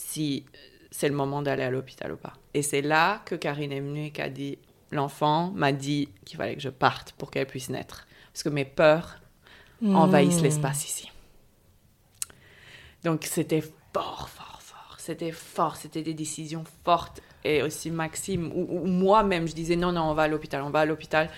si 0.00 0.44
c'est 0.90 1.08
le 1.08 1.14
moment 1.14 1.42
d'aller 1.42 1.62
à 1.62 1.70
l'hôpital 1.70 2.12
ou 2.12 2.16
pas. 2.16 2.32
Et 2.54 2.62
c'est 2.62 2.82
là 2.82 3.22
que 3.26 3.34
Karine 3.34 3.72
est 3.72 3.80
venue 3.80 4.06
et 4.06 4.10
qu'a 4.10 4.28
dit 4.28 4.58
l'enfant 4.90 5.52
m'a 5.54 5.72
dit 5.72 6.08
qu'il 6.24 6.36
fallait 6.36 6.56
que 6.56 6.62
je 6.62 6.68
parte 6.68 7.12
pour 7.12 7.30
qu'elle 7.30 7.46
puisse 7.46 7.68
naître 7.68 8.06
parce 8.32 8.42
que 8.42 8.48
mes 8.48 8.64
peurs 8.64 9.20
envahissent 9.84 10.40
hmm. 10.40 10.44
l'espace 10.44 10.88
ici. 10.88 11.10
Donc 13.04 13.24
c'était 13.24 13.62
fort, 13.92 14.28
fort, 14.28 14.58
fort. 14.62 14.96
C'était 14.98 15.32
fort, 15.32 15.76
c'était 15.76 16.02
des 16.02 16.14
décisions 16.14 16.64
fortes 16.84 17.22
et 17.44 17.62
aussi 17.62 17.90
Maxime, 17.90 18.52
ou, 18.54 18.84
moi-même, 18.86 19.48
je 19.48 19.54
disais 19.54 19.76
non, 19.76 19.92
non, 19.92 20.02
on 20.02 20.14
va 20.14 20.24
à 20.24 20.28
l'hôpital, 20.28 20.62
on 20.62 20.70
va 20.70 20.80
à 20.80 20.84
l'hôpital. 20.84 21.30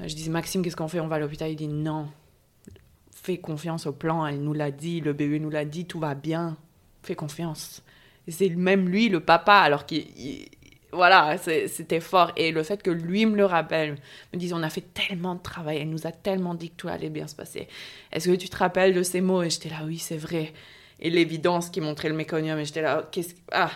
Je 0.00 0.14
disais 0.14 0.30
Maxime, 0.30 0.62
qu'est-ce 0.62 0.76
qu'on 0.76 0.88
fait? 0.88 1.00
On 1.00 1.08
va 1.08 1.16
à 1.16 1.18
l'hôpital. 1.18 1.50
Il 1.50 1.56
dit 1.56 1.68
non, 1.68 2.08
fais 3.10 3.38
confiance 3.38 3.86
au 3.86 3.92
plan, 3.92 4.26
elle 4.26 4.42
nous 4.42 4.52
l'a 4.52 4.70
dit, 4.70 5.00
le 5.00 5.14
bébé 5.14 5.40
nous 5.40 5.48
l'a 5.48 5.64
dit, 5.64 5.86
tout 5.86 5.98
va 5.98 6.14
bien, 6.14 6.58
fais 7.06 7.14
confiance. 7.14 7.82
C'est 8.28 8.48
même 8.50 8.88
lui, 8.88 9.08
le 9.08 9.20
papa, 9.20 9.54
alors 9.54 9.86
qu'il. 9.86 10.06
Voilà, 10.92 11.36
c'était 11.38 11.98
fort. 11.98 12.30
Et 12.36 12.52
le 12.52 12.62
fait 12.62 12.80
que 12.80 12.90
lui 12.90 13.26
me 13.26 13.36
le 13.36 13.44
rappelle, 13.44 13.96
me 14.32 14.38
dise 14.38 14.52
on 14.52 14.62
a 14.62 14.70
fait 14.70 14.94
tellement 14.94 15.34
de 15.34 15.42
travail, 15.42 15.78
elle 15.78 15.90
nous 15.90 16.06
a 16.06 16.12
tellement 16.12 16.54
dit 16.54 16.70
que 16.70 16.76
tout 16.76 16.88
allait 16.88 17.10
bien 17.10 17.26
se 17.26 17.34
passer. 17.34 17.66
Est-ce 18.12 18.28
que 18.30 18.36
tu 18.36 18.48
te 18.48 18.56
rappelles 18.56 18.94
de 18.94 19.02
ces 19.02 19.20
mots? 19.20 19.42
Et 19.42 19.50
j'étais 19.50 19.70
là, 19.70 19.80
oui, 19.84 19.98
c'est 19.98 20.16
vrai 20.16 20.52
et 21.00 21.10
l'évidence 21.10 21.70
qui 21.70 21.80
montrait 21.80 22.08
le 22.08 22.14
méconium. 22.14 22.58
Et 22.58 22.64
j'étais 22.64 22.82
là, 22.82 23.06
qu'est-ce 23.10 23.34
ah. 23.52 23.70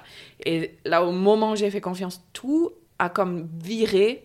Et 0.44 0.78
là, 0.84 1.04
au 1.04 1.12
moment 1.12 1.52
où 1.52 1.56
j'ai 1.56 1.70
fait 1.70 1.80
confiance, 1.80 2.22
tout 2.32 2.72
a 2.98 3.08
comme 3.08 3.48
viré, 3.62 4.24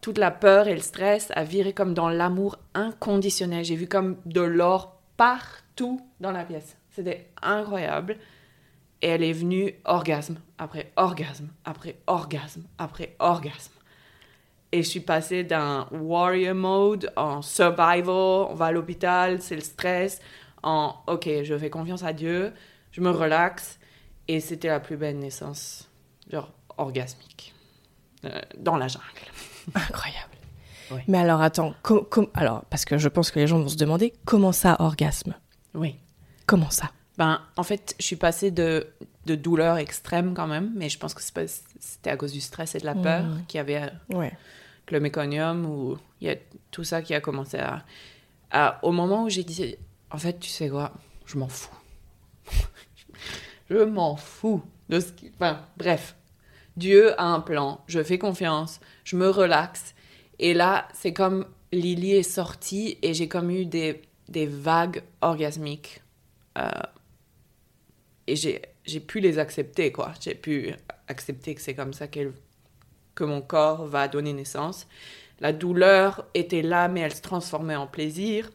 toute 0.00 0.18
la 0.18 0.30
peur 0.30 0.68
et 0.68 0.74
le 0.74 0.80
stress 0.80 1.30
a 1.34 1.44
viré 1.44 1.72
comme 1.72 1.94
dans 1.94 2.08
l'amour 2.08 2.58
inconditionnel. 2.74 3.64
J'ai 3.64 3.76
vu 3.76 3.86
comme 3.86 4.16
de 4.26 4.40
l'or 4.40 5.00
partout 5.16 6.00
dans 6.20 6.32
la 6.32 6.44
pièce. 6.44 6.76
C'était 6.90 7.28
incroyable. 7.40 8.16
Et 9.02 9.08
elle 9.08 9.22
est 9.22 9.32
venue 9.32 9.74
orgasme 9.84 10.38
après 10.58 10.92
orgasme 10.96 11.48
après 11.64 11.96
orgasme 12.06 12.62
après 12.78 13.16
orgasme. 13.18 13.72
Et 14.70 14.82
je 14.82 14.88
suis 14.88 15.00
passée 15.00 15.44
d'un 15.44 15.86
warrior 15.90 16.54
mode 16.54 17.12
en 17.16 17.42
survival, 17.42 18.08
on 18.08 18.54
va 18.54 18.66
à 18.66 18.72
l'hôpital, 18.72 19.42
c'est 19.42 19.54
le 19.54 19.60
stress, 19.60 20.20
en 20.62 20.94
OK, 21.08 21.28
je 21.42 21.58
fais 21.58 21.68
confiance 21.68 22.02
à 22.02 22.14
Dieu, 22.14 22.54
je 22.90 23.00
me 23.02 23.10
relaxe. 23.10 23.78
Et 24.28 24.40
c'était 24.40 24.68
la 24.68 24.80
plus 24.80 24.96
belle 24.96 25.18
naissance, 25.18 25.90
genre 26.30 26.52
orgasmique, 26.78 27.52
euh, 28.24 28.40
dans 28.56 28.76
la 28.76 28.88
jungle. 28.88 29.04
Incroyable. 29.74 30.28
Mais 31.08 31.18
alors 31.18 31.40
attends, 31.40 31.74
alors 32.34 32.64
parce 32.70 32.84
que 32.84 32.98
je 32.98 33.08
pense 33.08 33.30
que 33.30 33.40
les 33.40 33.46
gens 33.46 33.58
vont 33.58 33.68
se 33.68 33.76
demander 33.76 34.12
comment 34.24 34.52
ça 34.52 34.76
orgasme? 34.78 35.34
Oui. 35.74 35.96
Comment 36.46 36.70
ça? 36.70 36.90
Ben 37.22 37.40
en 37.56 37.62
fait, 37.62 37.94
je 38.00 38.04
suis 38.04 38.16
passée 38.16 38.50
de, 38.50 38.88
de 39.26 39.36
douleur 39.36 39.76
extrême 39.76 40.34
quand 40.34 40.48
même, 40.48 40.72
mais 40.74 40.88
je 40.88 40.98
pense 40.98 41.14
que 41.14 41.22
c'était 41.22 42.10
à 42.10 42.16
cause 42.16 42.32
du 42.32 42.40
stress 42.40 42.74
et 42.74 42.78
de 42.78 42.84
la 42.84 42.96
peur 42.96 43.22
mmh. 43.22 43.44
qu'il 43.46 43.58
y 43.58 43.60
avait 43.60 43.82
euh, 43.82 44.16
ouais. 44.18 44.32
le 44.90 44.98
méconium 44.98 45.64
ou 45.64 45.96
il 46.20 46.26
y 46.26 46.30
a 46.32 46.34
tout 46.72 46.82
ça 46.82 47.00
qui 47.00 47.14
a 47.14 47.20
commencé 47.20 47.58
à, 47.58 47.84
à 48.50 48.84
au 48.84 48.90
moment 48.90 49.22
où 49.22 49.28
j'ai 49.28 49.44
dit 49.44 49.76
en 50.10 50.18
fait, 50.18 50.40
tu 50.40 50.50
sais 50.50 50.68
quoi? 50.68 50.94
Je 51.24 51.38
m'en 51.38 51.46
fous. 51.46 51.70
je 53.70 53.84
m'en 53.84 54.16
fous 54.16 54.60
de 54.88 54.98
ce 54.98 55.12
qui. 55.12 55.30
Enfin, 55.36 55.60
bref. 55.76 56.16
Dieu 56.76 57.20
a 57.20 57.26
un 57.26 57.38
plan. 57.38 57.84
Je 57.86 58.02
fais 58.02 58.18
confiance. 58.18 58.80
Je 59.04 59.14
me 59.14 59.28
relaxe. 59.28 59.94
Et 60.40 60.54
là, 60.54 60.88
c'est 60.92 61.12
comme 61.12 61.46
Lily 61.70 62.14
est 62.14 62.24
sortie 62.24 62.98
et 63.00 63.14
j'ai 63.14 63.28
comme 63.28 63.52
eu 63.52 63.64
des, 63.64 64.02
des 64.28 64.46
vagues 64.46 65.04
orgasmiques. 65.20 66.02
Euh, 66.58 66.68
et 68.26 68.36
j'ai 68.36 69.00
pu 69.00 69.20
les 69.20 69.38
accepter, 69.38 69.92
quoi. 69.92 70.12
J'ai 70.20 70.34
pu 70.34 70.74
accepter 71.08 71.54
que 71.54 71.60
c'est 71.60 71.74
comme 71.74 71.92
ça 71.92 72.06
que 72.06 73.24
mon 73.24 73.40
corps 73.42 73.86
va 73.86 74.08
donner 74.08 74.32
naissance. 74.32 74.86
La 75.40 75.52
douleur 75.52 76.24
était 76.34 76.62
là, 76.62 76.88
mais 76.88 77.00
elle 77.00 77.14
se 77.14 77.22
transformait 77.22 77.74
en 77.74 77.86
plaisir. 77.86 78.50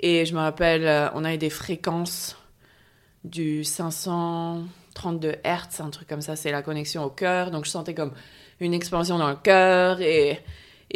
Et 0.00 0.26
je 0.26 0.34
me 0.34 0.40
rappelle, 0.40 0.86
euh, 0.86 1.08
on 1.14 1.24
avait 1.24 1.38
des 1.38 1.50
fréquences 1.50 2.36
du 3.24 3.64
532 3.64 5.36
Hertz, 5.42 5.80
un 5.80 5.90
truc 5.90 6.08
comme 6.08 6.20
ça, 6.20 6.36
c'est 6.36 6.50
la 6.50 6.62
connexion 6.62 7.04
au 7.04 7.10
cœur. 7.10 7.50
Donc 7.50 7.64
je 7.64 7.70
sentais 7.70 7.94
comme 7.94 8.12
une 8.60 8.74
expansion 8.74 9.18
dans 9.18 9.30
le 9.30 9.36
cœur 9.36 10.00
et 10.00 10.40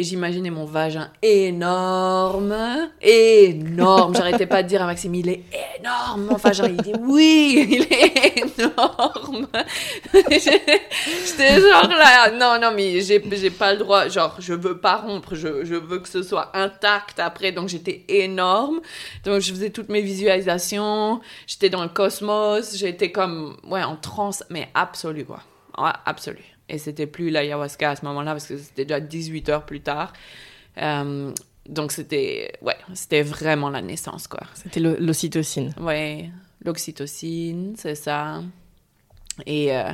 et 0.00 0.02
j'imaginais 0.02 0.48
mon 0.48 0.64
vagin 0.64 1.10
énorme, 1.20 2.88
énorme. 3.02 4.14
J'arrêtais 4.16 4.46
pas 4.46 4.62
de 4.62 4.68
dire 4.68 4.80
à 4.80 4.86
Maxime, 4.86 5.14
il 5.14 5.28
est 5.28 5.42
énorme, 5.78 6.38
vagin. 6.42 6.68
Il 6.68 6.76
dit, 6.78 6.94
oui, 7.02 7.68
il 7.70 7.82
est 7.82 8.38
énorme. 8.38 9.46
J'étais 10.30 11.60
genre 11.60 11.88
là, 11.88 12.30
non, 12.30 12.58
non, 12.58 12.74
mais 12.74 13.02
j'ai 13.02 13.50
pas 13.50 13.74
le 13.74 13.80
droit, 13.80 14.08
genre, 14.08 14.36
je 14.38 14.54
veux 14.54 14.78
pas 14.78 14.96
rompre, 14.96 15.34
je, 15.34 15.48
veux 15.76 15.98
que 15.98 16.08
ce 16.08 16.22
soit 16.22 16.50
intact 16.56 17.20
après. 17.20 17.52
Donc 17.52 17.68
j'étais 17.68 18.06
énorme. 18.08 18.80
Donc 19.26 19.42
je 19.42 19.50
faisais 19.52 19.68
toutes 19.68 19.90
mes 19.90 20.00
visualisations. 20.00 21.20
J'étais 21.46 21.68
dans 21.68 21.82
le 21.82 21.90
cosmos. 21.90 22.74
J'étais 22.74 23.12
comme, 23.12 23.58
ouais, 23.64 23.82
en 23.82 23.96
transe, 23.96 24.44
mais 24.48 24.70
absolu, 24.72 25.26
quoi. 25.26 25.42
Ouais, 25.76 25.92
absolu. 26.06 26.49
Et 26.70 26.78
c'était 26.78 27.06
plus 27.06 27.30
l'ayahuasca 27.30 27.90
à 27.90 27.96
ce 27.96 28.04
moment-là 28.06 28.32
parce 28.32 28.46
que 28.46 28.56
c'était 28.56 28.84
déjà 28.84 29.00
18 29.00 29.48
heures 29.48 29.66
plus 29.66 29.80
tard. 29.80 30.12
Euh, 30.78 31.32
donc 31.68 31.92
c'était 31.92 32.52
ouais, 32.62 32.76
c'était 32.94 33.22
vraiment 33.22 33.70
la 33.70 33.82
naissance 33.82 34.28
quoi. 34.28 34.42
C'était 34.54 34.80
l'ocytocine. 34.80 35.74
Ouais, 35.80 36.30
l'oxytocine, 36.64 37.74
c'est 37.76 37.96
ça. 37.96 38.42
Et, 39.46 39.76
euh, 39.76 39.90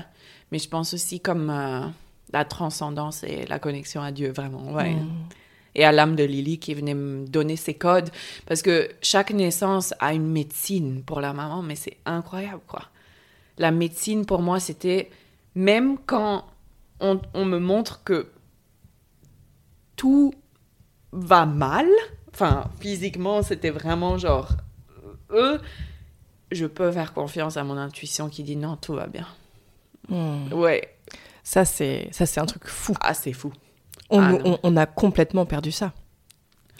mais 0.52 0.58
je 0.58 0.68
pense 0.68 0.92
aussi 0.92 1.20
comme 1.20 1.50
euh, 1.50 1.86
la 2.32 2.44
transcendance 2.44 3.24
et 3.24 3.46
la 3.46 3.58
connexion 3.58 4.02
à 4.02 4.12
Dieu, 4.12 4.32
vraiment, 4.32 4.72
ouais. 4.72 4.94
Mm. 4.94 5.28
Et 5.74 5.84
à 5.84 5.92
l'âme 5.92 6.16
de 6.16 6.24
Lily 6.24 6.58
qui 6.58 6.74
venait 6.74 6.94
me 6.94 7.26
donner 7.26 7.56
ses 7.56 7.74
codes. 7.74 8.10
Parce 8.46 8.62
que 8.62 8.88
chaque 9.02 9.30
naissance 9.30 9.92
a 9.98 10.14
une 10.14 10.26
médecine 10.26 11.02
pour 11.02 11.20
la 11.20 11.34
maman, 11.34 11.62
mais 11.62 11.74
c'est 11.74 11.98
incroyable, 12.06 12.62
quoi. 12.66 12.82
La 13.58 13.70
médecine, 13.70 14.24
pour 14.24 14.40
moi, 14.40 14.58
c'était... 14.58 15.10
Même 15.54 15.96
quand 16.04 16.44
on, 17.00 17.20
on 17.34 17.44
me 17.44 17.58
montre 17.58 18.02
que 18.04 18.30
tout 19.96 20.32
va 21.12 21.46
mal, 21.46 21.86
enfin, 22.32 22.70
physiquement, 22.80 23.42
c'était 23.42 23.70
vraiment 23.70 24.18
genre... 24.18 24.48
Eux, 25.30 25.60
je 26.52 26.66
peux 26.66 26.92
faire 26.92 27.12
confiance 27.12 27.56
à 27.56 27.64
mon 27.64 27.76
intuition 27.76 28.28
qui 28.28 28.42
dit 28.44 28.56
non, 28.56 28.76
tout 28.76 28.92
va 28.94 29.06
bien. 29.08 29.26
Mm. 30.08 30.52
Ouais. 30.52 30.96
Ça, 31.42 31.64
c'est 31.64 32.08
ça, 32.12 32.26
c'est 32.26 32.40
un 32.40 32.46
truc 32.46 32.66
fou. 32.66 32.94
Ah, 33.00 33.14
c'est 33.14 33.32
fou. 33.32 33.52
On, 34.10 34.20
Ah, 34.20 34.30
nous- 34.32 34.38
non. 34.38 34.58
on, 34.62 34.74
on 34.74 34.76
a 34.76 34.86
complètement 34.86 35.46
perdu 35.46 35.72
ça. 35.72 35.92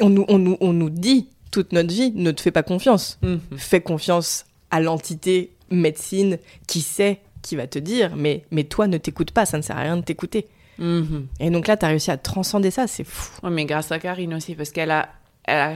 On 0.01 0.11
nous, 0.11 0.25
on, 0.29 0.39
nous, 0.39 0.57
on 0.61 0.73
nous 0.73 0.91
dit 0.91 1.29
toute 1.51 1.73
notre 1.73 1.93
vie, 1.93 2.13
ne 2.13 2.31
te 2.31 2.41
fais 2.41 2.53
pas 2.53 2.63
confiance. 2.63 3.19
Mhm. 3.23 3.41
Fais 3.57 3.81
confiance 3.81 4.45
à 4.71 4.81
l'entité 4.81 5.57
médecine 5.71 6.39
qui 6.69 6.83
sait, 6.83 7.21
qui 7.47 7.57
va 7.57 7.67
te 7.67 7.79
dire, 7.79 8.17
mais, 8.17 8.45
mais 8.51 8.65
toi 8.65 8.87
ne 8.87 8.99
t'écoute 8.99 9.31
pas, 9.31 9.47
ça 9.47 9.57
ne 9.57 9.63
sert 9.63 9.77
à 9.77 9.81
rien 9.83 9.97
de 9.97 10.03
t'écouter. 10.03 10.47
Mhm. 10.79 11.27
Et 11.41 11.51
donc 11.51 11.67
là, 11.69 11.77
tu 11.77 11.85
as 11.85 11.89
réussi 11.89 12.11
à 12.11 12.17
transcender 12.17 12.71
ça, 12.71 12.87
c'est 12.87 13.05
fou. 13.05 13.31
Ouais, 13.43 13.51
mais 13.51 13.65
grâce 13.65 13.91
à 13.93 13.99
Karine 13.99 14.35
aussi, 14.35 14.55
parce 14.55 14.71
qu'elle 14.71 14.91
a, 14.91 15.09
elle 15.45 15.59
a, 15.59 15.75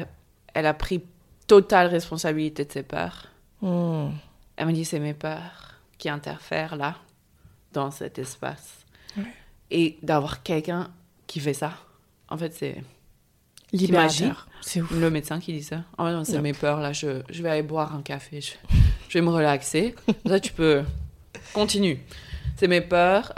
elle 0.54 0.66
a 0.66 0.74
pris 0.74 1.02
totale 1.46 1.87
responsabilité 1.88 2.64
de 2.64 2.72
ses 2.72 2.83
peurs. 2.83 3.26
Mm. 3.62 4.09
Elle 4.56 4.66
m'a 4.66 4.72
dit, 4.72 4.85
c'est 4.85 5.00
mes 5.00 5.14
peurs 5.14 5.74
qui 5.98 6.09
interfèrent 6.09 6.76
là, 6.76 6.96
dans 7.72 7.90
cet 7.90 8.18
espace. 8.18 8.85
Et 9.70 9.98
d'avoir 10.02 10.42
quelqu'un 10.42 10.90
qui 11.26 11.40
fait 11.40 11.54
ça, 11.54 11.72
en 12.28 12.37
fait, 12.37 12.52
c'est 12.52 12.83
Libérateur. 13.72 14.48
C'est 14.62 14.83
ouf. 14.83 14.90
le 14.90 15.11
médecin 15.11 15.38
qui 15.38 15.52
dit 15.52 15.62
ça. 15.62 15.85
Oh 15.98 16.02
non, 16.04 16.24
c'est 16.24 16.33
Yep. 16.35 16.42
mes 16.42 16.52
peurs 16.52 16.80
là, 16.80 16.92
je, 16.92 17.22
je 17.30 17.42
vais 17.42 17.50
aller 17.50 17.62
boire 17.62 17.94
un 17.94 18.02
café, 18.02 18.40
je, 18.40 18.52
je 19.09 19.14
vais 19.14 19.22
me 19.24 19.30
relaxer. 19.30 19.94
Là, 20.24 20.40
tu 20.40 20.52
peux. 20.52 20.83
Continue. 21.52 21.98
C'est 22.56 22.68
mes 22.68 22.80
peurs. 22.80 23.32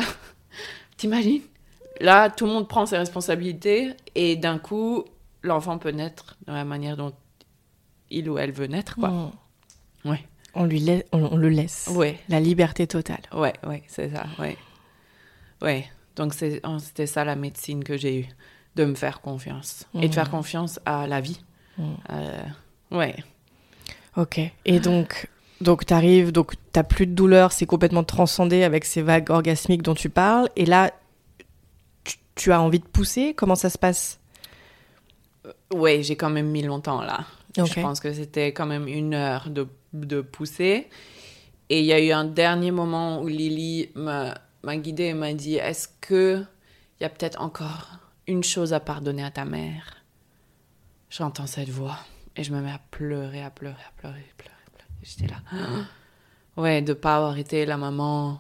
T'imagines? 0.97 1.43
Là, 2.01 2.31
tout 2.31 2.47
le 2.47 2.53
monde 2.53 2.69
prend 2.69 2.87
ses 2.87 2.97
responsabilités 2.99 3.93
et 4.15 4.37
d'un 4.37 4.59
coup, 4.59 5.05
l'enfant 5.43 5.79
peut 5.79 5.91
naître 5.91 6.37
de 6.47 6.53
la 6.53 6.65
manière 6.65 6.97
dont 6.97 7.13
il 8.11 8.29
ou 8.29 8.39
elle 8.39 8.53
veut 8.53 8.67
naître, 8.67 8.97
quoi. 8.97 9.09
Mm. 9.11 9.31
Ouais. 10.05 10.25
On, 10.55 10.65
lui 10.65 10.81
lai- 10.81 11.05
on, 11.13 11.23
on 11.33 11.37
le 11.37 11.49
laisse. 11.49 11.89
Ouais. 11.95 12.19
La 12.29 12.41
liberté 12.41 12.87
totale. 12.87 13.23
Ouais, 13.33 13.53
ouais, 13.67 13.83
c'est 13.87 14.11
ça, 14.11 14.27
ouais. 14.39 14.57
Ouais, 15.63 15.89
donc 16.17 16.35
oh, 16.65 16.79
c'était 16.81 17.07
ça 17.07 17.25
la 17.25 17.37
médecine 17.37 17.85
que 17.85 17.97
j'ai 17.97 18.21
eue, 18.21 18.29
de 18.75 18.85
me 18.85 18.95
faire 18.95 19.21
confiance. 19.21 19.87
Et 20.01 20.09
de 20.09 20.15
faire 20.15 20.29
confiance 20.31 20.81
à 20.85 21.07
la 21.07 21.21
vie. 21.21 21.41
Euh, 22.11 22.43
ouais. 22.91 23.15
Ok. 24.17 24.41
Et 24.65 24.81
donc, 24.81 25.29
donc 25.63 25.87
tu 25.87 25.95
arrives, 25.95 26.33
donc 26.33 26.55
t'as 26.73 26.83
plus 26.83 27.07
de 27.07 27.15
douleur, 27.15 27.53
c'est 27.53 27.67
complètement 27.67 28.05
transcendé 28.05 28.63
avec 28.63 28.85
ces 28.85 29.03
vagues 29.03 29.31
orgasmiques 29.31 29.83
dont 29.83 29.95
tu 29.95 30.11
parles. 30.11 30.49
Et 30.57 30.67
là, 30.67 30.93
tu, 32.05 32.17
tu 32.35 32.53
as 32.53 32.61
envie 32.61 32.81
de 32.81 32.87
pousser? 32.87 33.35
Comment 33.35 33.55
ça 33.55 33.71
se 33.71 33.79
passe? 33.79 34.21
Ouais, 35.73 36.03
j'ai 36.03 36.17
quand 36.17 36.31
même 36.31 36.49
mis 36.49 36.63
longtemps 36.63 37.01
là. 37.01 37.25
Je 37.57 37.81
pense 37.81 38.01
que 38.01 38.13
c'était 38.13 38.53
quand 38.53 38.67
même 38.67 38.89
une 38.89 39.15
heure 39.15 39.51
de, 39.51 39.69
de 39.93 40.21
pousser. 40.21 40.89
Et 41.69 41.81
il 41.81 41.87
y 41.87 41.93
a 41.93 42.01
eu 42.01 42.13
un 42.13 42.25
dernier 42.25 42.71
moment 42.71 43.23
où 43.23 43.29
Lily 43.29 43.91
m'a 43.95 44.35
m'a 44.63 44.77
guidée 44.77 45.05
et 45.05 45.15
m'a 45.15 45.33
dit 45.35 45.57
Est-ce 45.57 45.89
que 46.01 46.45
il 47.01 47.03
y 47.03 47.07
a 47.07 47.09
peut-être 47.09 47.41
encore 47.41 47.99
une 48.27 48.45
chose 48.45 48.73
à 48.73 48.81
pardonner 48.81 49.25
à 49.25 49.31
ta 49.31 49.45
mère? 49.45 49.97
J'entends 51.11 51.47
cette 51.47 51.69
voix 51.69 51.99
et 52.37 52.45
je 52.45 52.53
me 52.53 52.61
mets 52.61 52.71
à 52.71 52.81
pleurer, 52.91 53.43
à 53.43 53.51
pleurer, 53.51 53.75
à 53.75 53.93
pleurer, 54.01 54.21
à 54.21 54.43
pleurer. 54.43 54.52
J'étais 55.03 55.27
là. 55.27 55.37
Ouais, 56.55 56.83
de 56.83 56.93
pas 56.93 57.17
avoir 57.17 57.39
été 57.39 57.65
la 57.65 57.79
maman 57.79 58.39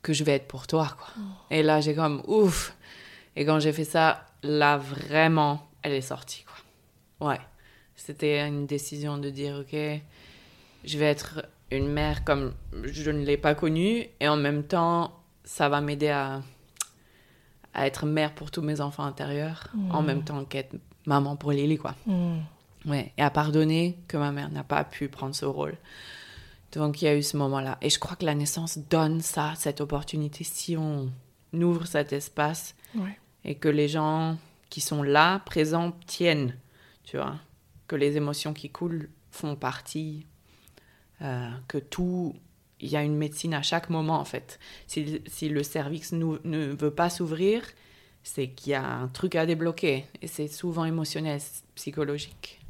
que 0.00 0.14
je 0.14 0.24
vais 0.24 0.32
être 0.32 0.48
pour 0.48 0.66
toi, 0.66 0.88
quoi. 0.96 1.08
Et 1.50 1.62
là, 1.62 1.82
j'ai 1.82 1.94
comme 1.94 2.22
ouf. 2.26 2.74
Et 3.36 3.44
quand 3.44 3.60
j'ai 3.60 3.74
fait 3.74 3.84
ça, 3.84 4.26
là, 4.42 4.78
vraiment, 4.78 5.68
elle 5.82 5.92
est 5.92 6.00
sortie, 6.00 6.44
quoi. 6.44 7.28
Ouais. 7.28 7.40
C'était 7.94 8.48
une 8.48 8.64
décision 8.66 9.18
de 9.18 9.28
dire, 9.28 9.56
OK, 9.60 9.76
je 10.84 10.98
vais 10.98 11.04
être 11.04 11.46
une 11.70 11.88
mère 11.88 12.24
comme 12.24 12.54
je 12.84 13.10
ne 13.10 13.22
l'ai 13.22 13.36
pas 13.36 13.54
connue, 13.54 14.06
et 14.18 14.28
en 14.28 14.36
même 14.36 14.64
temps, 14.64 15.12
ça 15.44 15.68
va 15.68 15.82
m'aider 15.82 16.08
à, 16.08 16.40
à 17.74 17.86
être 17.86 18.06
mère 18.06 18.34
pour 18.34 18.50
tous 18.50 18.62
mes 18.62 18.80
enfants 18.80 19.04
intérieurs, 19.04 19.68
en 19.90 20.02
même 20.02 20.24
temps 20.24 20.44
qu'être 20.44 20.74
maman 21.06 21.36
pour 21.36 21.52
Lily, 21.52 21.78
quoi. 21.78 21.94
Mm. 22.06 22.38
Ouais, 22.86 23.12
et 23.16 23.22
à 23.22 23.30
pardonner 23.30 23.98
que 24.08 24.16
ma 24.16 24.32
mère 24.32 24.50
n'a 24.50 24.64
pas 24.64 24.82
pu 24.84 25.08
prendre 25.08 25.34
ce 25.34 25.44
rôle. 25.44 25.76
Donc 26.72 27.00
il 27.02 27.04
y 27.04 27.08
a 27.08 27.16
eu 27.16 27.22
ce 27.22 27.36
moment-là. 27.36 27.78
Et 27.80 27.90
je 27.90 27.98
crois 27.98 28.16
que 28.16 28.24
la 28.24 28.34
naissance 28.34 28.78
donne 28.90 29.20
ça, 29.20 29.52
cette 29.56 29.80
opportunité, 29.80 30.42
si 30.42 30.76
on 30.76 31.10
ouvre 31.52 31.86
cet 31.86 32.12
espace 32.12 32.74
Ouais. 32.94 33.18
et 33.44 33.54
que 33.54 33.68
les 33.68 33.88
gens 33.88 34.36
qui 34.70 34.80
sont 34.80 35.02
là, 35.02 35.40
présents, 35.40 35.92
tiennent, 36.06 36.56
tu 37.04 37.16
vois, 37.18 37.36
que 37.88 37.94
les 37.96 38.16
émotions 38.16 38.52
qui 38.54 38.70
coulent 38.70 39.08
font 39.30 39.54
partie, 39.54 40.26
euh, 41.20 41.50
que 41.68 41.78
tout, 41.78 42.34
il 42.80 42.88
y 42.88 42.96
a 42.96 43.02
une 43.02 43.16
médecine 43.16 43.54
à 43.54 43.62
chaque 43.62 43.90
moment 43.90 44.18
en 44.18 44.24
fait. 44.24 44.58
Si, 44.86 45.22
si 45.26 45.48
le 45.50 45.62
cervix 45.62 46.12
ne 46.12 46.66
veut 46.74 46.90
pas 46.90 47.10
s'ouvrir, 47.10 47.62
c'est 48.24 48.48
qu'il 48.48 48.72
y 48.72 48.74
a 48.74 48.84
un 48.86 49.08
truc 49.08 49.34
à 49.36 49.46
débloquer 49.46 50.06
et 50.20 50.26
c'est 50.26 50.48
souvent 50.48 50.84
émotionnel, 50.84 51.40
psychologique. 51.74 52.60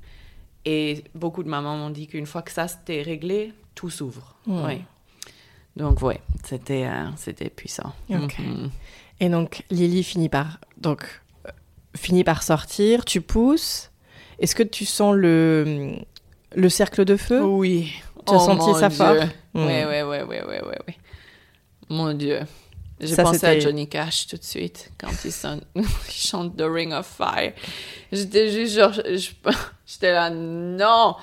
Et 0.65 1.05
beaucoup 1.15 1.43
de 1.43 1.49
mamans 1.49 1.77
m'ont 1.77 1.91
dit 1.91 2.07
qu'une 2.07 2.27
fois 2.27 2.43
que 2.43 2.53
ça 2.53 2.69
c'était 2.69 3.03
réglé, 3.03 3.53
tout 3.75 3.91
s'ouvre. 3.91 4.37
Hmm. 4.47 4.65
Ouais. 4.65 4.81
Donc 5.77 6.03
ouais, 6.03 6.21
c'était 6.45 6.87
euh, 6.87 7.07
c'était 7.17 7.51
puissant. 7.51 7.93
Ok. 8.11 8.39
Mhm. 8.39 8.71
Et 9.21 9.29
donc 9.29 9.65
Lily 9.71 10.03
finit 10.03 10.29
par 10.29 10.59
donc 10.77 11.23
euh, 11.47 11.51
finit 11.97 12.25
par 12.25 12.43
sortir. 12.43 13.05
Tu 13.05 13.21
pousses. 13.21 13.91
Est-ce 14.39 14.55
que 14.55 14.63
tu 14.63 14.85
sens 14.85 15.15
le 15.15 15.95
le 16.55 16.69
cercle 16.69 17.05
de 17.05 17.17
feu? 17.17 17.43
Oui. 17.43 17.93
Tu 18.27 18.35
as 18.35 18.39
senti 18.39 18.67
mon 18.69 18.75
ça 18.75 18.91
fort? 18.91 19.15
Dieu. 19.15 19.29
Mm. 19.55 19.67
Ouais, 19.67 19.85
ouais, 19.85 20.03
ouais, 20.03 20.23
ouais, 20.23 20.45
ouais, 20.45 20.63
ouais, 20.63 20.79
ouais. 20.87 20.97
Mon 21.89 22.15
Dieu. 22.15 22.41
J'ai 23.03 23.15
Ça, 23.15 23.23
pensé 23.25 23.45
à 23.47 23.59
Johnny 23.59 23.89
Cash 23.89 24.27
tout 24.29 24.37
de 24.37 24.45
suite 24.45 24.93
quand 24.99 25.11
il, 25.25 25.33
sonne- 25.33 25.63
il 25.75 25.85
chante 26.09 26.57
The 26.57 26.65
Ring 26.67 26.93
of 26.93 27.07
Fire. 27.07 27.53
J'étais 28.13 28.51
juste 28.51 28.75
genre, 28.77 28.93
j'étais 29.87 30.13
là, 30.13 30.31
non. 30.31 31.17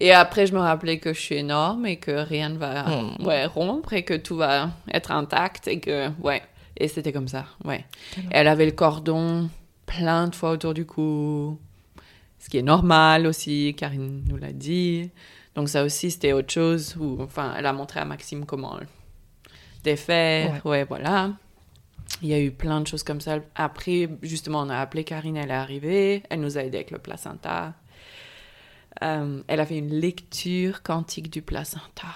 Et 0.00 0.12
après, 0.12 0.46
je 0.46 0.52
me 0.54 0.58
rappelais 0.60 0.98
que 0.98 1.12
je 1.14 1.20
suis 1.20 1.36
énorme 1.36 1.86
et 1.86 1.96
que 1.96 2.10
rien 2.10 2.48
ne 2.50 2.58
va 2.58 2.84
Mm. 2.84 3.26
ouais, 3.26 3.46
rompre 3.46 3.92
et 3.94 4.02
que 4.04 4.14
tout 4.14 4.36
va 4.36 4.70
être 4.92 5.10
intact 5.10 5.68
et 5.68 5.80
que, 5.80 6.08
ouais. 6.20 6.42
Et 6.76 6.88
c'était 6.88 7.12
comme 7.12 7.28
ça, 7.28 7.46
ouais. 7.64 7.84
Elle 8.30 8.48
avait 8.48 8.66
le 8.66 8.72
cordon 8.72 9.48
plein 9.86 10.28
de 10.28 10.34
fois 10.34 10.50
autour 10.50 10.74
du 10.74 10.84
cou, 10.84 11.58
ce 12.38 12.50
qui 12.50 12.58
est 12.58 12.62
normal 12.62 13.26
aussi, 13.26 13.74
Karine 13.78 14.22
nous 14.28 14.36
l'a 14.36 14.52
dit. 14.52 15.10
Donc 15.54 15.70
ça 15.70 15.82
aussi, 15.84 16.10
c'était 16.10 16.32
autre 16.34 16.52
chose. 16.52 16.94
Où, 17.00 17.16
enfin, 17.22 17.54
elle 17.56 17.64
a 17.64 17.72
montré 17.72 17.98
à 18.00 18.04
Maxime 18.04 18.44
comment 18.44 18.78
défaire. 19.86 20.64
Ouais. 20.66 20.84
voilà. 20.84 21.32
Il 22.22 22.28
y 22.28 22.34
a 22.34 22.40
eu 22.40 22.50
plein 22.50 22.80
de 22.80 22.86
choses 22.86 23.02
comme 23.02 23.20
ça. 23.20 23.38
Après, 23.54 24.08
justement, 24.22 24.60
on 24.60 24.68
a 24.68 24.78
appelé 24.78 25.04
Karine, 25.04 25.36
elle 25.36 25.50
est 25.50 25.54
arrivée. 25.54 26.22
Elle 26.30 26.40
nous 26.40 26.58
a 26.58 26.62
aidé 26.62 26.78
avec 26.78 26.90
le 26.90 26.98
placenta. 26.98 27.74
Euh, 29.02 29.42
elle 29.46 29.60
a 29.60 29.66
fait 29.66 29.78
une 29.78 29.92
lecture 29.92 30.82
quantique 30.82 31.30
du 31.30 31.42
placenta, 31.42 32.14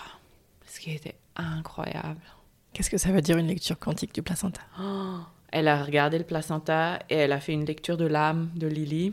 ce 0.67 0.81
qui 0.81 0.93
était 0.93 1.17
incroyable. 1.37 2.23
Qu'est-ce 2.73 2.89
que 2.89 2.99
ça 2.99 3.11
veut 3.11 3.21
dire 3.21 3.37
une 3.37 3.49
lecture 3.49 3.79
quantique 3.79 4.15
du 4.15 4.23
placenta? 4.23 4.63
Elle 5.53 5.69
a 5.69 5.83
regardé 5.83 6.17
le 6.17 6.25
placenta 6.25 7.01
et 7.11 7.17
elle 7.17 7.33
a 7.33 7.41
fait 7.41 7.53
une 7.53 7.67
lecture 7.67 7.97
de 7.97 8.07
l'âme 8.07 8.51
de 8.55 8.67
Lily. 8.67 9.13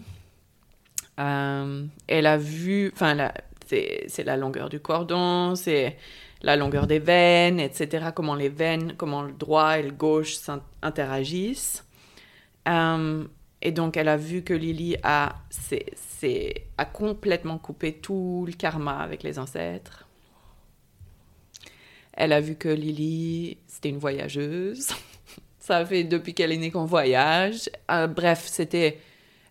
Euh, 1.20 1.86
elle 2.08 2.28
a 2.28 2.38
vu, 2.38 2.92
enfin, 2.94 3.32
c'est 3.66 4.24
la 4.24 4.38
longueur 4.38 4.70
du 4.70 4.80
cordon, 4.80 5.56
c'est 5.56 5.98
la 6.42 6.56
longueur 6.56 6.88
des 6.88 7.00
veines, 7.00 7.60
etc. 7.60 8.08
Comment 8.14 8.36
les 8.36 8.50
veines, 8.50 8.94
comment 8.98 9.24
le 9.24 9.34
droit 9.34 9.80
et 9.80 9.84
le 9.84 9.92
gauche 9.92 10.38
interagissent. 10.82 11.86
Euh, 12.68 13.24
et 13.62 13.72
donc, 13.72 13.98
elle 13.98 14.08
a 14.08 14.18
vu 14.18 14.44
que 14.44 14.54
Lily 14.54 14.98
a, 15.04 15.36
a 16.78 16.86
complètement 16.86 17.58
coupé 17.58 17.94
tout 17.94 18.44
le 18.46 18.54
karma 18.54 19.00
avec 19.00 19.24
les 19.24 19.40
ancêtres. 19.40 20.08
Elle 22.14 22.34
a 22.34 22.42
vu 22.42 22.56
que 22.56 22.70
Lily, 22.70 23.58
c'était 23.68 23.90
une 23.90 24.00
voyageuse. 24.00 24.90
Ça 25.60 25.86
fait 25.86 26.04
depuis 26.04 26.34
qu'elle 26.34 26.52
est 26.52 26.58
née 26.58 26.72
qu'on 26.72 26.86
voyage. 26.86 27.70
Euh, 27.92 28.08
bref, 28.08 28.46
c'était. 28.48 29.00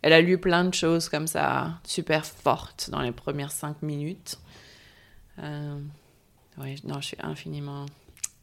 Elle 0.02 0.12
a 0.12 0.20
lu 0.20 0.38
plein 0.38 0.64
de 0.64 0.72
choses 0.72 1.08
comme 1.08 1.26
ça, 1.26 1.80
super 1.84 2.24
fortes 2.24 2.90
dans 2.90 3.00
les 3.00 3.12
premières 3.12 3.50
cinq 3.50 3.82
minutes. 3.82 4.38
Euh, 5.40 5.80
Ouais, 6.58 6.74
non, 6.84 7.00
je 7.00 7.08
suis 7.08 7.16
infiniment 7.22 7.86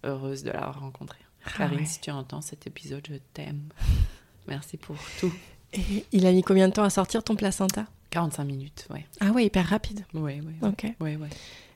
heureuse 0.04 0.44
de 0.44 0.52
l'avoir 0.52 0.80
rencontré. 0.80 1.18
Ah 1.46 1.50
Karine, 1.58 1.80
ouais. 1.80 1.86
si 1.86 2.00
tu 2.00 2.12
entends 2.12 2.42
cet 2.42 2.68
épisode, 2.68 3.06
je 3.10 3.16
t'aime. 3.34 3.64
Merci 4.48 4.78
pour 4.78 4.96
tout. 5.20 5.34
Et 5.74 6.06
il 6.12 6.26
a 6.28 6.32
mis 6.32 6.44
combien 6.44 6.68
de 6.68 6.74
temps 6.74 6.84
à 6.84 6.90
sortir 6.90 7.24
ton 7.24 7.36
placenta? 7.36 7.86
45 8.12 8.44
minutes, 8.44 8.88
ouais. 8.92 9.06
Ah 9.20 9.32
ouais, 9.32 9.46
hyper 9.46 9.66
rapide. 9.66 10.06
Ouais, 10.14 10.42
ouais. 10.42 10.68
Ok. 10.68 10.86
Ouais, 11.00 11.16
ouais. 11.16 11.30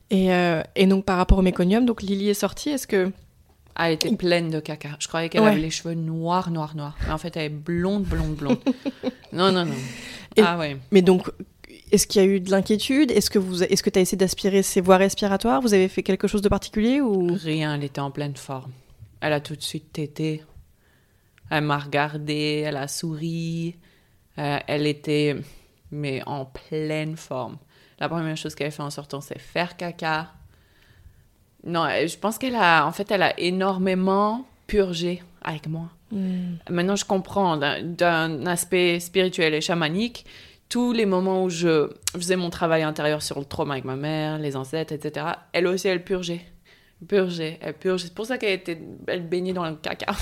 Et, 0.09 0.31
euh, 0.33 0.61
et 0.75 0.85
donc 0.85 1.03
par 1.05 1.17
rapport 1.17 1.39
au 1.39 1.41
méconium, 1.41 1.85
donc 1.85 2.01
Lily 2.01 2.29
est 2.29 2.33
sortie, 2.35 2.69
est-ce 2.69 2.87
que... 2.87 3.11
Ah, 3.75 3.89
elle 3.89 3.95
était 3.95 4.15
pleine 4.15 4.49
de 4.49 4.59
caca. 4.59 4.95
Je 4.99 5.07
croyais 5.07 5.29
qu'elle 5.29 5.41
Ouais. 5.41 5.49
avait 5.51 5.59
les 5.61 5.69
cheveux 5.69 5.93
noirs, 5.93 6.49
noirs, 6.51 6.75
noirs. 6.75 6.95
Mais 7.05 7.11
en 7.13 7.17
fait, 7.17 7.35
elle 7.37 7.43
est 7.45 7.49
blonde, 7.49 8.03
blonde, 8.03 8.35
blonde. 8.35 8.59
non, 9.33 9.51
non, 9.51 9.65
non. 9.65 9.73
Et- 10.35 10.41
Ah 10.41 10.57
ouais. 10.57 10.77
Mais 10.91 11.01
donc, 11.01 11.29
est-ce 11.91 12.07
qu'il 12.07 12.21
y 12.21 12.25
a 12.25 12.27
eu 12.27 12.39
de 12.39 12.51
l'inquiétude? 12.51 13.11
Est-ce 13.11 13.29
que 13.29 13.39
vous, 13.39 13.63
est-ce 13.63 13.81
que 13.83 13.89
tu 13.89 13.99
as 13.99 14.01
essayé 14.01 14.17
d'aspirer 14.17 14.63
ses 14.63 14.81
voies 14.81 14.97
respiratoires? 14.97 15.61
Vous 15.61 15.73
avez 15.73 15.87
fait 15.87 16.03
quelque 16.03 16.27
chose 16.27 16.41
de 16.41 16.49
particulier 16.49 17.01
ou? 17.01 17.33
Rien, 17.33 17.75
elle 17.75 17.83
était 17.83 18.01
en 18.01 18.11
pleine 18.11 18.35
forme. 18.35 18.71
Elle 19.21 19.33
a 19.33 19.39
tout 19.41 19.55
de 19.55 19.61
suite 19.63 19.91
tété. 19.93 20.43
Elle 21.49 21.63
m'a 21.63 21.77
regardé, 21.79 22.63
elle 22.65 22.77
a 22.77 22.87
souri. 22.87 23.75
Euh, 24.37 24.59
elle 24.67 24.85
était, 24.85 25.35
mais 25.91 26.21
en 26.25 26.45
pleine 26.45 27.17
forme. 27.17 27.57
La 27.99 28.07
première 28.09 28.37
chose 28.37 28.53
qu'elle 28.53 28.71
fait 28.71 28.83
en 28.83 28.89
sortant, 28.91 29.21
c'est 29.21 29.39
faire 29.39 29.75
caca. 29.77 30.31
Non, 31.63 31.87
elle- 31.87 32.07
je 32.07 32.17
pense 32.17 32.37
qu'elle 32.37 32.55
a, 32.55 32.85
en 32.85 32.91
fait, 32.91 33.09
elle 33.11 33.23
a 33.23 33.39
énormément 33.39 34.45
purgé 34.67 35.23
avec 35.41 35.67
moi. 35.67 35.89
Hmm. 36.11 36.55
Maintenant, 36.69 36.95
je 36.95 37.05
comprends 37.05 37.57
d'un 37.57 38.45
aspect 38.45 38.99
spirituel 38.99 39.53
et 39.55 39.61
chamanique 39.61 40.25
tous 40.69 40.91
les 40.93 41.05
moments 41.05 41.43
où 41.43 41.49
je 41.49 41.89
faisais 42.13 42.35
mon 42.35 42.49
travail 42.49 42.83
intérieur 42.83 43.21
sur 43.21 43.39
le 43.39 43.45
trauma 43.45 43.73
avec 43.73 43.85
ma 43.85 43.95
mère, 43.95 44.37
les 44.37 44.55
ancêtres, 44.55 44.93
etc. 44.93 45.25
Elle 45.53 45.67
aussi, 45.67 45.87
elle 45.87 46.03
purgeait. 46.03 46.41
Purgeait, 47.07 47.59
elle 47.61 47.75
purgeait. 47.75 48.07
C'est 48.07 48.13
pour 48.15 48.25
ça 48.25 48.37
qu'elle 48.37 48.53
était, 48.53 48.81
elle 49.07 49.27
baignait 49.27 49.53
dans 49.53 49.65
le 49.65 49.75
caca. 49.75 50.13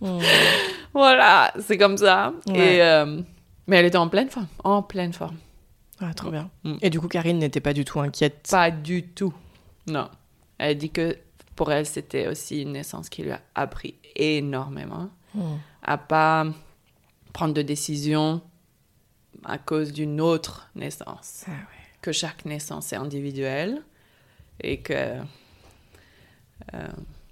Hmm. 0.00 0.18
voilà, 0.94 1.52
c'est 1.60 1.76
comme 1.76 1.96
ça. 1.98 2.32
Ouais. 2.48 2.76
Et, 2.76 2.82
euh, 2.82 3.20
mais 3.66 3.76
elle 3.76 3.86
était 3.86 3.98
en 3.98 4.08
pleine 4.08 4.30
forme, 4.30 4.46
en 4.62 4.82
pleine 4.82 5.12
forme. 5.12 5.36
Ah, 6.00 6.12
trop 6.14 6.30
bien. 6.30 6.50
Mm. 6.64 6.76
Et 6.82 6.90
du 6.90 7.00
coup, 7.00 7.08
Karine 7.08 7.38
n'était 7.38 7.60
pas 7.60 7.72
du 7.72 7.84
tout 7.84 8.00
inquiète? 8.00 8.48
Pas 8.50 8.70
du 8.70 9.04
tout. 9.04 9.32
Non. 9.86 10.08
Elle 10.58 10.76
dit 10.76 10.90
que 10.90 11.16
pour 11.56 11.70
elle, 11.72 11.86
c'était 11.86 12.26
aussi 12.26 12.62
une 12.62 12.72
naissance 12.72 13.08
qui 13.08 13.22
lui 13.22 13.30
a 13.30 13.40
appris 13.54 13.94
énormément 14.16 15.10
Hmm. 15.34 15.56
à 15.82 15.98
pas 15.98 16.46
prendre 17.32 17.54
de 17.54 17.62
décision 17.62 18.40
à 19.44 19.58
cause 19.58 19.92
d'une 19.92 20.20
autre 20.20 20.68
naissance. 20.74 21.44
Ah 21.46 21.50
ouais. 21.50 21.58
Que 22.02 22.12
chaque 22.12 22.44
naissance 22.44 22.92
est 22.92 22.96
individuelle 22.96 23.82
et 24.62 24.78
que. 24.80 24.92
euh, 26.74 26.88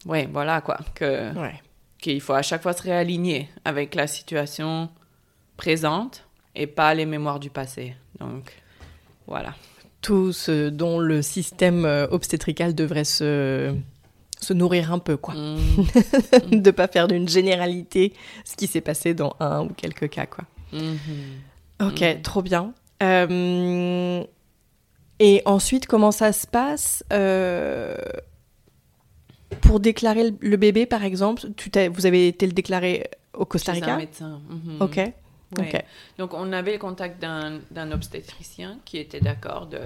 ouais, 0.07 0.29
voilà 0.33 0.61
quoi. 0.61 0.79
Que, 0.95 1.33
Ouais. 1.39 1.61
qu'il 2.01 2.21
faut 2.21 2.33
à 2.35 2.43
chaque 2.43 2.63
fois 2.63 2.73
se 2.73 2.83
réaligner 2.83 3.49
avec 3.65 3.95
la 3.95 4.07
situation 4.07 4.89
présente 5.57 6.25
et 6.55 6.67
pas 6.67 6.95
les 6.95 7.07
mémoires 7.07 7.41
du 7.41 7.51
passé. 7.51 7.95
Donc, 8.19 8.53
voilà. 9.27 9.55
Tout 10.01 10.33
ce 10.33 10.69
dont 10.69 10.99
le 10.99 11.23
système 11.23 11.85
euh, 11.85 12.07
obstétrical 12.11 12.75
devrait 12.75 13.05
se, 13.05 13.75
se 14.41 14.53
nourrir 14.53 14.93
un 14.93 14.99
peu, 14.99 15.17
quoi. 15.17 15.35
Mm, 15.35 15.57
de 16.63 16.71
pas 16.73 16.89
faire 16.89 17.07
d'une 17.09 17.29
généralité 17.29 18.13
ce 18.45 18.57
qui 18.57 18.67
s'est 18.67 18.81
passé 18.81 19.15
dans 19.15 19.37
un 19.39 19.65
ou 19.65 19.69
quelques 19.69 20.09
cas, 20.11 20.27
quoi. 20.27 20.45
mhm. 20.73 20.97
Ok, 21.83 22.01
Mhm. 22.01 22.23
trop 22.23 22.43
bien. 22.43 22.73
Euh, 23.03 24.25
et 25.19 25.43
ensuite, 25.45 25.87
comment 25.87 26.13
ça 26.13 26.33
se 26.33 26.47
passe 26.47 27.05
euh, 27.13 27.97
pour 29.61 29.81
déclarer 29.81 30.31
le, 30.31 30.37
le 30.41 30.57
bébé, 30.57 30.87
par 30.87 31.05
exemple 31.05 31.43
tu 31.57 31.71
Vous 31.93 32.07
avez 32.07 32.29
été 32.29 32.47
le 32.47 32.53
déclarer 32.53 33.11
au 33.35 33.45
Costa 33.45 33.73
Chez 33.75 33.79
un 33.83 33.87
Rica 33.87 33.97
médecin. 33.97 34.41
mhm. 34.49 34.77
Ok. 34.81 35.01
Ouais. 35.59 35.85
Donc, 36.17 36.33
on 36.33 36.51
avait 36.53 36.73
le 36.73 36.79
contact 36.79 37.21
d'un 37.21 37.93
obstétricien 37.93 38.79
qui 38.87 38.97
était 38.97 39.21
d'accord 39.21 39.67
de 39.67 39.81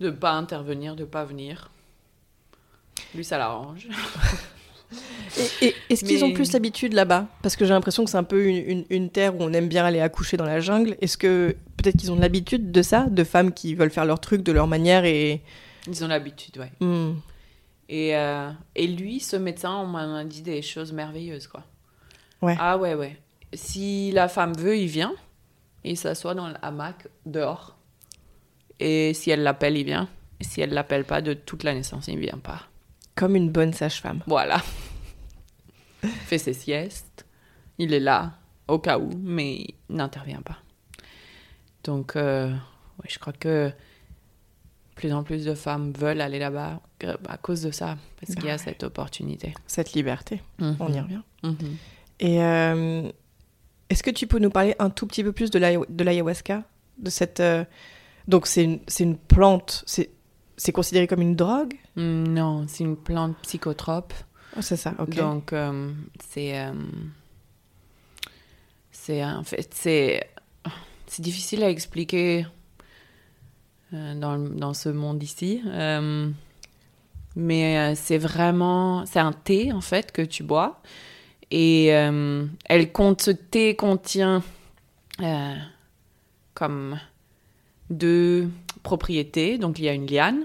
ne 0.00 0.10
pas 0.10 0.32
intervenir, 0.32 0.96
de 0.96 1.04
pas 1.04 1.24
venir. 1.26 1.70
Lui, 3.14 3.24
ça 3.24 3.36
l'arrange. 3.38 3.86
Et, 5.60 5.66
et 5.66 5.74
est-ce 5.90 6.04
qu'ils 6.04 6.24
ont 6.24 6.32
plus 6.32 6.52
l'habitude 6.52 6.94
là-bas? 6.94 7.26
Parce 7.42 7.56
que 7.56 7.64
j'ai 7.64 7.72
l'impression 7.74 8.04
que 8.04 8.10
c'est 8.10 8.16
un 8.16 8.24
peu 8.24 8.46
une, 8.46 8.56
une- 8.56 8.84
une 8.90 9.10
terre 9.10 9.34
où 9.36 9.42
on 9.42 9.52
aime 9.52 9.68
bien 9.68 9.84
aller 9.84 10.00
accoucher 10.00 10.36
dans 10.36 10.46
la 10.46 10.60
jungle. 10.60 10.96
Est-ce 11.00 11.18
que 11.18 11.54
peut-être 11.76 11.96
qu'ils 11.96 12.10
ont 12.10 12.16
l'habitude 12.18 12.72
de 12.72 12.82
ça 12.82 13.04
De 13.06 13.24
femmes 13.24 13.52
qui 13.52 13.74
veulent 13.74 13.90
faire 13.90 14.06
leur 14.06 14.20
truc 14.20 14.42
de 14.42 14.52
leur 14.52 14.66
manière 14.66 15.04
et. 15.04 15.42
Ils 15.86 16.04
ont 16.04 16.08
l'habitude, 16.08 16.58
ouais. 16.58 16.72
Hmm. 16.80 17.14
Et, 17.90 18.16
euh, 18.16 18.50
et 18.74 18.86
lui, 18.86 19.20
ce 19.20 19.36
médecin, 19.36 19.74
on 19.76 19.86
m'a 19.86 20.24
dit 20.24 20.42
des 20.42 20.60
choses 20.62 20.92
merveilleuses, 20.92 21.46
quoi. 21.46 21.64
Ouais. 22.42 22.56
Ah 22.58 22.76
ouais, 22.78 22.94
ouais. 22.94 23.16
Si 23.54 24.10
la 24.12 24.28
femme 24.28 24.52
veut, 24.54 24.76
il 24.76 24.88
vient. 24.88 25.14
Il 25.84 25.96
s'assoit 25.96 26.34
dans 26.34 26.48
le 26.48 26.54
hamac 26.62 27.06
dehors. 27.24 27.76
Et 28.80 29.14
si 29.14 29.30
elle 29.30 29.42
l'appelle, 29.42 29.76
il 29.76 29.84
vient. 29.84 30.08
Et 30.40 30.44
si 30.44 30.60
elle 30.60 30.70
l'appelle 30.70 31.04
pas, 31.04 31.20
de 31.20 31.32
toute 31.34 31.62
la 31.64 31.72
naissance, 31.74 32.08
il 32.08 32.18
vient 32.18 32.38
pas. 32.42 32.62
Comme 33.18 33.34
une 33.36 33.50
bonne 33.50 33.72
sage-femme. 33.72 34.22
Voilà. 34.26 34.62
fait 36.02 36.38
ses 36.38 36.52
siestes. 36.52 37.26
Il 37.78 37.92
est 37.92 38.00
là, 38.00 38.34
au 38.68 38.78
cas 38.78 38.98
où, 38.98 39.10
mais 39.20 39.56
il 39.56 39.74
n'intervient 39.96 40.40
pas. 40.42 40.58
Donc, 41.84 42.14
euh, 42.16 42.48
ouais, 42.50 43.08
je 43.08 43.18
crois 43.18 43.32
que 43.32 43.72
plus 44.94 45.12
en 45.12 45.22
plus 45.22 45.44
de 45.44 45.54
femmes 45.54 45.92
veulent 45.92 46.20
aller 46.20 46.38
là-bas 46.38 46.80
à 47.28 47.36
cause 47.38 47.62
de 47.62 47.70
ça, 47.70 47.96
parce 48.20 48.34
qu'il 48.34 48.44
y 48.46 48.50
a 48.50 48.52
Ouais. 48.52 48.58
cette 48.58 48.82
opportunité. 48.82 49.54
Cette 49.66 49.92
liberté. 49.92 50.42
On 50.60 50.92
y 50.92 51.00
revient. 51.00 51.20
Mhm. 51.44 51.76
Et 52.20 52.42
euh, 52.42 53.10
est-ce 53.90 54.02
que 54.02 54.10
tu 54.10 54.26
peux 54.26 54.38
nous 54.40 54.50
parler 54.50 54.74
un 54.80 54.90
tout 54.90 55.06
petit 55.06 55.22
peu 55.24 55.32
plus 55.32 55.50
de 55.50 55.58
l'aya- 55.58 55.80
de 55.88 56.04
l'ayahuasca? 56.04 56.62
De 56.98 57.10
cette 57.10 57.38
euh, 57.40 57.64
Donc 58.26 58.46
c'est 58.48 58.64
une, 58.64 59.16
plante, 59.16 59.84
c'est 59.86 60.10
c'est 60.58 60.72
considéré 60.72 61.06
comme 61.06 61.22
une 61.22 61.34
drogue? 61.36 61.74
Mm, 61.96 62.24
Non, 62.34 62.66
c'est 62.68 62.84
une 62.84 62.96
plante 62.96 63.36
psychotrope. 63.42 64.12
Oh, 64.56 64.60
C'est 64.60 64.76
ça, 64.76 64.94
ok. 64.98 65.14
Donc, 65.14 65.52
euh, 65.54 65.90
c'est. 66.28 66.58
euh, 66.58 66.72
c'est 68.92 69.24
en 69.24 69.44
fait. 69.44 69.72
C'est. 69.74 70.28
C'est 71.06 71.22
difficile 71.22 71.62
à 71.64 71.70
expliquer 71.70 72.46
euh, 73.94 74.14
dans, 74.14 74.36
dans 74.38 74.74
ce 74.74 74.90
monde 74.90 75.22
ici. 75.22 75.62
Mais 77.36 77.94
c'est 77.94 78.18
vraiment. 78.18 79.06
C'est 79.06 79.20
un 79.20 79.32
thé, 79.32 79.72
en 79.72 79.80
fait, 79.80 80.12
que 80.12 80.20
tu 80.22 80.42
bois. 80.42 80.82
Et 81.50 81.86
elle 81.86 82.92
compte, 82.92 83.22
ce 83.22 83.30
thé 83.30 83.74
contient 83.76 84.42
comme 86.54 86.98
deux 87.90 88.50
propriétés. 88.82 89.58
Donc, 89.58 89.78
il 89.78 89.84
y 89.84 89.88
a 89.88 89.92
une 89.92 90.06
liane. 90.06 90.44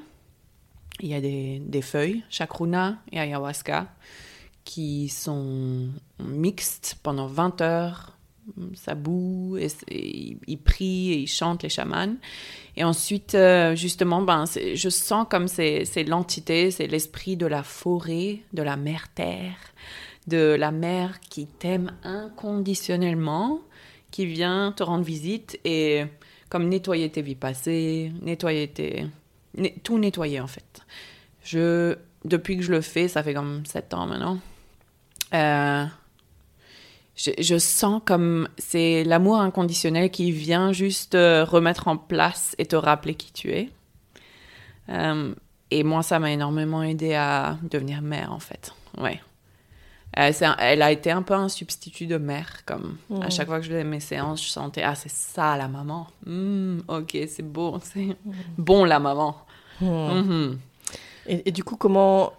Il 0.99 1.09
y 1.09 1.15
a 1.15 1.21
des, 1.21 1.59
des 1.59 1.81
feuilles, 1.81 2.23
chacruna 2.29 2.97
et 3.11 3.19
ayahuasca, 3.19 3.87
qui 4.63 5.09
sont 5.09 5.89
mixtes 6.19 6.97
pendant 7.03 7.27
20 7.27 7.61
heures. 7.61 8.17
Ça 8.75 8.93
boue, 8.93 9.57
et, 9.57 10.37
ils 10.47 10.57
prient 10.57 11.13
et 11.13 11.19
ils 11.19 11.27
chantent 11.27 11.63
les 11.63 11.69
chamans. 11.69 12.17
Et 12.75 12.83
ensuite, 12.83 13.35
euh, 13.35 13.73
justement, 13.75 14.21
ben, 14.21 14.43
je 14.45 14.89
sens 14.89 15.25
comme 15.29 15.47
c'est 15.47 15.85
l'entité, 16.05 16.69
c'est 16.69 16.87
l'esprit 16.87 17.37
de 17.37 17.45
la 17.45 17.63
forêt, 17.63 18.39
de 18.51 18.61
la 18.61 18.75
mère 18.75 19.07
terre, 19.15 19.55
de 20.27 20.55
la 20.55 20.71
mère 20.71 21.21
qui 21.21 21.45
t'aime 21.45 21.93
inconditionnellement, 22.03 23.61
qui 24.11 24.25
vient 24.25 24.73
te 24.75 24.83
rendre 24.83 25.05
visite 25.05 25.59
et 25.63 26.03
comme 26.53 26.69
nettoyer 26.69 27.09
tes 27.09 27.23
vies 27.23 27.33
passées, 27.33 28.11
nettoyer 28.21 28.67
tes... 28.67 29.07
tout 29.81 29.97
nettoyer 29.97 30.39
en 30.39 30.45
fait. 30.45 30.81
Je, 31.43 31.97
depuis 32.25 32.57
que 32.57 32.61
je 32.61 32.71
le 32.71 32.81
fais, 32.81 33.07
ça 33.07 33.23
fait 33.23 33.33
comme 33.33 33.65
sept 33.65 33.91
ans 33.95 34.05
maintenant, 34.05 34.37
euh, 35.33 35.83
je, 37.15 37.31
je 37.39 37.57
sens 37.57 38.03
comme 38.05 38.47
c'est 38.59 39.03
l'amour 39.03 39.39
inconditionnel 39.39 40.11
qui 40.11 40.31
vient 40.31 40.71
juste 40.73 41.15
euh, 41.15 41.43
remettre 41.43 41.87
en 41.87 41.97
place 41.97 42.53
et 42.59 42.67
te 42.67 42.75
rappeler 42.75 43.15
qui 43.15 43.33
tu 43.33 43.49
es. 43.49 43.71
Euh, 44.89 45.33
et 45.71 45.83
moi, 45.83 46.03
ça 46.03 46.19
m'a 46.19 46.31
énormément 46.31 46.83
aidé 46.83 47.15
à 47.15 47.57
devenir 47.63 48.03
mère, 48.03 48.31
en 48.31 48.39
fait. 48.39 48.75
Ouais. 48.99 49.19
Euh, 50.19 50.31
un- 50.41 50.55
elle 50.59 50.81
a 50.83 50.91
été 50.91 51.09
un 51.11 51.23
peu 51.23 51.33
un 51.33 51.49
substitut 51.49 52.05
de 52.05 52.17
mère, 52.17 52.63
comme 52.65 52.97
à 53.21 53.29
chaque 53.31 53.47
fois 53.47 53.57
que 53.57 53.63
je 53.65 53.69
faisais 53.71 53.83
mes 53.83 53.99
séances, 53.99 54.43
je 54.43 54.49
sentais, 54.49 54.83
ah, 54.83 54.93
c'est 54.95 55.09
ça 55.11 55.57
la 55.57 55.67
maman. 55.67 56.07
Hmm, 56.25 56.79
ok, 56.87 57.17
c'est 57.27 57.41
bon, 57.41 57.79
c'est 57.83 58.15
bon 58.57 58.85
la 58.85 58.99
maman. 58.99 59.35
Hmm. 59.81 59.85
Mhm. 59.87 60.59
Et, 61.27 61.49
et 61.49 61.51
du 61.51 61.63
coup, 61.63 61.75
comment. 61.77 62.33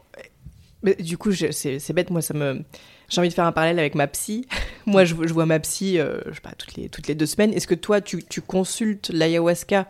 Mais 0.82 0.94
du 0.94 1.16
coup, 1.18 1.32
c'est 1.32 1.92
bête, 1.92 2.10
moi, 2.10 2.22
ça 2.22 2.34
me. 2.34 2.62
J'ai 3.08 3.20
envie 3.20 3.28
de 3.28 3.34
faire 3.34 3.44
un 3.46 3.52
parallèle 3.52 3.78
avec 3.78 3.94
ma 3.94 4.06
psy. 4.06 4.46
moi, 4.86 5.04
je, 5.04 5.14
je 5.24 5.32
vois 5.32 5.46
ma 5.46 5.58
psy, 5.60 5.98
euh, 5.98 6.20
je 6.28 6.34
sais 6.34 6.40
pas, 6.40 6.52
toutes 6.56 6.74
les, 6.76 6.88
toutes 6.88 7.06
les 7.08 7.14
deux 7.14 7.26
semaines. 7.26 7.52
Est-ce 7.52 7.66
que 7.66 7.74
toi, 7.74 8.00
tu, 8.00 8.22
tu 8.24 8.40
consultes 8.40 9.08
l'ayahuasca 9.10 9.86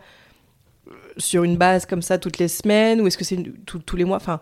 euh, 0.87 0.91
sur 1.17 1.43
une 1.43 1.55
base 1.57 1.85
comme 1.85 2.01
ça 2.01 2.17
toutes 2.17 2.39
les 2.39 2.47
semaines 2.47 2.99
ou 3.01 3.07
est-ce 3.07 3.17
que 3.17 3.23
c'est 3.23 3.37
tous- 3.65 3.79
tous 3.79 3.95
les 3.95 4.05
mois? 4.05 4.17
Enfin, 4.17 4.39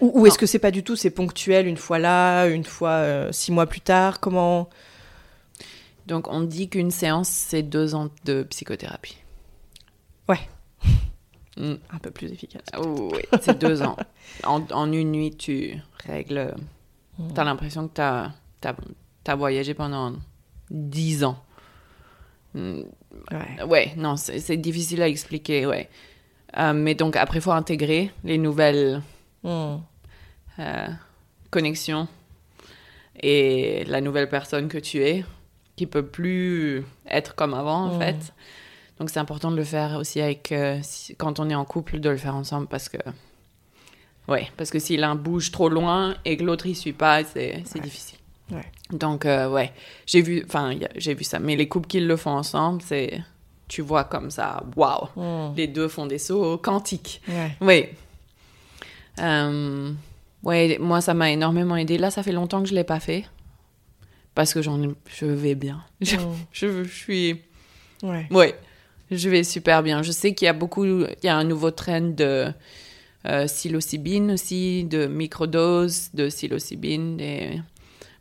Ou, 0.00 0.20
ou 0.20 0.26
est-ce 0.26 0.38
que 0.38 0.46
c'est 0.46 0.58
pas 0.58 0.70
du 0.70 0.82
tout, 0.82 0.96
c'est 0.96 1.10
ponctuel, 1.10 1.66
une 1.66 1.76
fois 1.76 1.98
là, 1.98 2.46
une 2.46 2.64
fois 2.64 2.90
euh, 2.90 3.32
six 3.32 3.52
mois 3.52 3.66
plus 3.66 3.80
tard? 3.80 4.20
Comment? 4.20 4.68
Donc, 6.06 6.26
on 6.28 6.40
dit 6.40 6.68
qu'une 6.68 6.90
séance, 6.90 7.28
c'est 7.28 7.62
deux 7.62 7.94
ans 7.94 8.08
de 8.24 8.42
psychothérapie. 8.44 9.18
Ouais. 10.28 10.40
Mm. 11.56 11.74
Un 11.92 11.98
peu 11.98 12.12
plus 12.12 12.30
efficace. 12.32 12.62
Ah 12.72 12.80
Oui, 12.80 13.22
c'est 13.42 13.58
deux 13.58 13.82
ans. 13.82 13.96
En, 14.44 14.62
en 14.70 14.90
une 14.92 15.10
nuit, 15.10 15.32
tu 15.36 15.74
règles. 16.06 16.54
Mm. 17.18 17.32
T'as 17.34 17.44
l'impression 17.44 17.88
que 17.88 17.94
t'as 17.94 18.30
as, 19.26 19.34
voyagé 19.34 19.74
pendant 19.74 20.14
dix 20.70 21.24
ans. 21.24 21.36
Mm, 22.54 22.82
Ouais. 23.32 23.62
Ouais, 23.64 23.92
non, 23.96 24.16
c'est 24.16 24.56
difficile 24.56 25.02
à 25.02 25.08
expliquer, 25.08 25.66
ouais. 25.66 25.90
Euh, 26.56 26.72
mais 26.72 26.94
donc, 26.94 27.16
après, 27.16 27.38
il 27.38 27.42
faut 27.42 27.50
intégrer 27.50 28.12
les 28.24 28.38
nouvelles. 28.38 29.02
Euh, 30.60 30.86
connexions 31.50 32.06
et 33.22 33.84
la 33.86 34.00
nouvelle 34.00 34.28
personne 34.28 34.68
que 34.68 34.78
tu 34.78 35.02
es, 35.02 35.24
qui 35.76 35.86
peut 35.86 36.04
plus 36.06 36.84
être 37.08 37.34
comme 37.34 37.54
avant, 37.54 37.86
en 37.86 37.98
fait. 37.98 38.32
Donc, 38.98 39.10
c'est 39.10 39.18
important 39.18 39.50
de 39.50 39.56
le 39.56 39.64
faire 39.64 39.96
aussi 39.96 40.20
avec, 40.20 40.52
euh, 40.52 40.78
si- 40.82 41.14
quand 41.16 41.40
on 41.40 41.48
est 41.50 41.54
en 41.54 41.64
couple, 41.64 42.00
de 42.00 42.10
le 42.10 42.16
faire 42.18 42.34
ensemble 42.34 42.66
parce 42.66 42.88
que, 42.88 42.98
ouais, 44.28 44.48
parce 44.56 44.70
que 44.70 44.78
si 44.78 44.96
l'un 44.96 45.14
bouge 45.14 45.50
trop 45.50 45.68
loin 45.68 46.14
et 46.24 46.36
que 46.36 46.44
l'autre 46.44 46.66
y 46.66 46.74
suit 46.74 46.92
pas, 46.92 47.24
c'est 47.24 47.62
c'est 47.64 47.80
difficile. 47.80 48.18
Ouais. 48.52 48.66
Donc, 48.90 49.24
euh, 49.26 49.48
ouais, 49.48 49.72
j'ai 50.06 50.20
vu, 50.22 50.42
enfin, 50.46 50.74
j'ai 50.96 51.14
vu 51.14 51.24
ça. 51.24 51.38
Mais 51.38 51.56
les 51.56 51.68
couples 51.68 51.88
qui 51.88 52.00
le 52.00 52.16
font 52.16 52.32
ensemble, 52.32 52.82
c'est, 52.82 53.22
tu 53.68 53.80
vois 53.82 54.04
comme 54.04 54.30
ça, 54.30 54.62
waouh, 54.76 55.08
les 55.56 55.66
deux 55.68 55.88
font 55.88 56.06
des 56.06 56.18
sauts 56.18 56.58
quantiques. 56.58 57.22
Ouais. 57.28 57.56
Oui. 57.60 57.86
Euh, 59.20 59.92
ouais, 60.44 60.78
moi, 60.80 61.00
ça 61.00 61.14
m'a 61.14 61.30
énormément 61.30 61.76
aidé. 61.76 61.98
Là, 61.98 62.10
ça 62.10 62.22
fait 62.22 62.32
longtemps 62.32 62.62
que 62.62 62.68
je 62.68 62.74
l'ai 62.74 62.84
pas 62.84 63.00
fait. 63.00 63.24
Parce 64.34 64.54
que 64.54 64.62
j'en 64.62 64.80
je 65.06 65.26
vais 65.26 65.54
bien. 65.54 65.82
Je, 66.00 66.16
Mm. 66.16 66.34
je, 66.52 66.84
je 66.84 66.88
suis. 66.88 67.40
Ouais. 68.02 68.26
Ouais, 68.30 68.54
je 69.10 69.28
vais 69.28 69.42
super 69.44 69.82
bien. 69.82 70.02
Je 70.02 70.12
sais 70.12 70.34
qu'il 70.34 70.46
y 70.46 70.48
a 70.48 70.52
beaucoup. 70.52 70.84
Il 70.84 71.06
y 71.24 71.28
a 71.28 71.36
un 71.36 71.44
nouveau 71.44 71.70
trend 71.72 72.00
de 72.16 72.46
euh, 73.26 73.46
psilocybine 73.46 74.30
aussi, 74.30 74.84
de 74.84 75.06
microdoses 75.06 76.10
de 76.14 76.28
psilocybine 76.28 77.20
et 77.20 77.60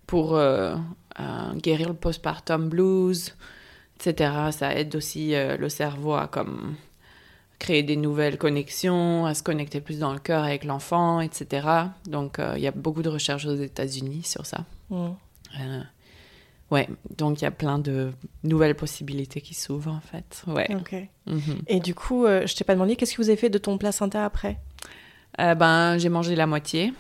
pour 0.07 0.35
euh, 0.35 0.75
euh, 1.19 1.53
guérir 1.55 1.87
le 1.89 1.93
postpartum 1.93 2.67
blues, 2.69 3.35
etc. 3.99 4.31
Ça 4.51 4.75
aide 4.75 4.95
aussi 4.95 5.35
euh, 5.35 5.55
le 5.57 5.69
cerveau 5.69 6.15
à 6.15 6.27
comme 6.27 6.75
créer 7.59 7.83
des 7.83 7.95
nouvelles 7.97 8.37
connexions, 8.37 9.25
à 9.25 9.33
se 9.33 9.43
connecter 9.43 9.81
plus 9.81 9.99
dans 9.99 10.13
le 10.13 10.19
cœur 10.19 10.43
avec 10.43 10.63
l'enfant, 10.63 11.19
etc. 11.19 11.67
Donc, 12.07 12.39
euh, 12.39 12.53
il 12.55 12.61
y 12.63 12.67
a 12.67 12.71
beaucoup 12.71 13.01
de 13.01 13.09
recherches 13.09 13.45
aux 13.45 13.55
États-Unis 13.55 14.23
sur 14.23 14.45
ça. 14.45 14.65
Hmm. 14.89 15.09
Euh, 15.59 15.81
ouais, 16.71 16.87
donc 17.17 17.41
il 17.41 17.43
y 17.43 17.47
a 17.47 17.51
plein 17.51 17.77
de 17.79 18.11
nouvelles 18.43 18.75
possibilités 18.75 19.41
qui 19.41 19.53
s'ouvrent 19.53 19.91
en 19.91 19.99
fait. 19.99 20.43
Ouais. 20.47 20.67
Ok. 20.75 20.95
Mhm. 21.27 21.61
Et 21.67 21.79
du 21.79 21.93
coup, 21.93 22.25
euh, 22.25 22.47
je 22.47 22.55
t'ai 22.55 22.63
pas 22.63 22.73
demandé, 22.75 22.95
qu'est-ce 22.95 23.13
que 23.15 23.21
vous 23.21 23.29
avez 23.29 23.37
fait 23.37 23.49
de 23.49 23.57
ton 23.57 23.77
placenta 23.77 24.23
après? 24.23 24.57
Euh, 25.39 25.53
ben, 25.55 25.97
j'ai 25.97 26.09
mangé 26.09 26.35
la 26.35 26.47
moitié. 26.47 26.93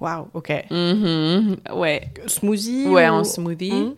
Waouh, 0.00 0.28
ok. 0.34 0.52
Mhm. 0.70 1.56
Ouais, 1.74 2.08
Smoothie 2.26 2.86
ouais, 2.88 3.08
ou- 3.08 3.12
en 3.12 3.24
smoothie. 3.24 3.72
Mhm. 3.72 3.94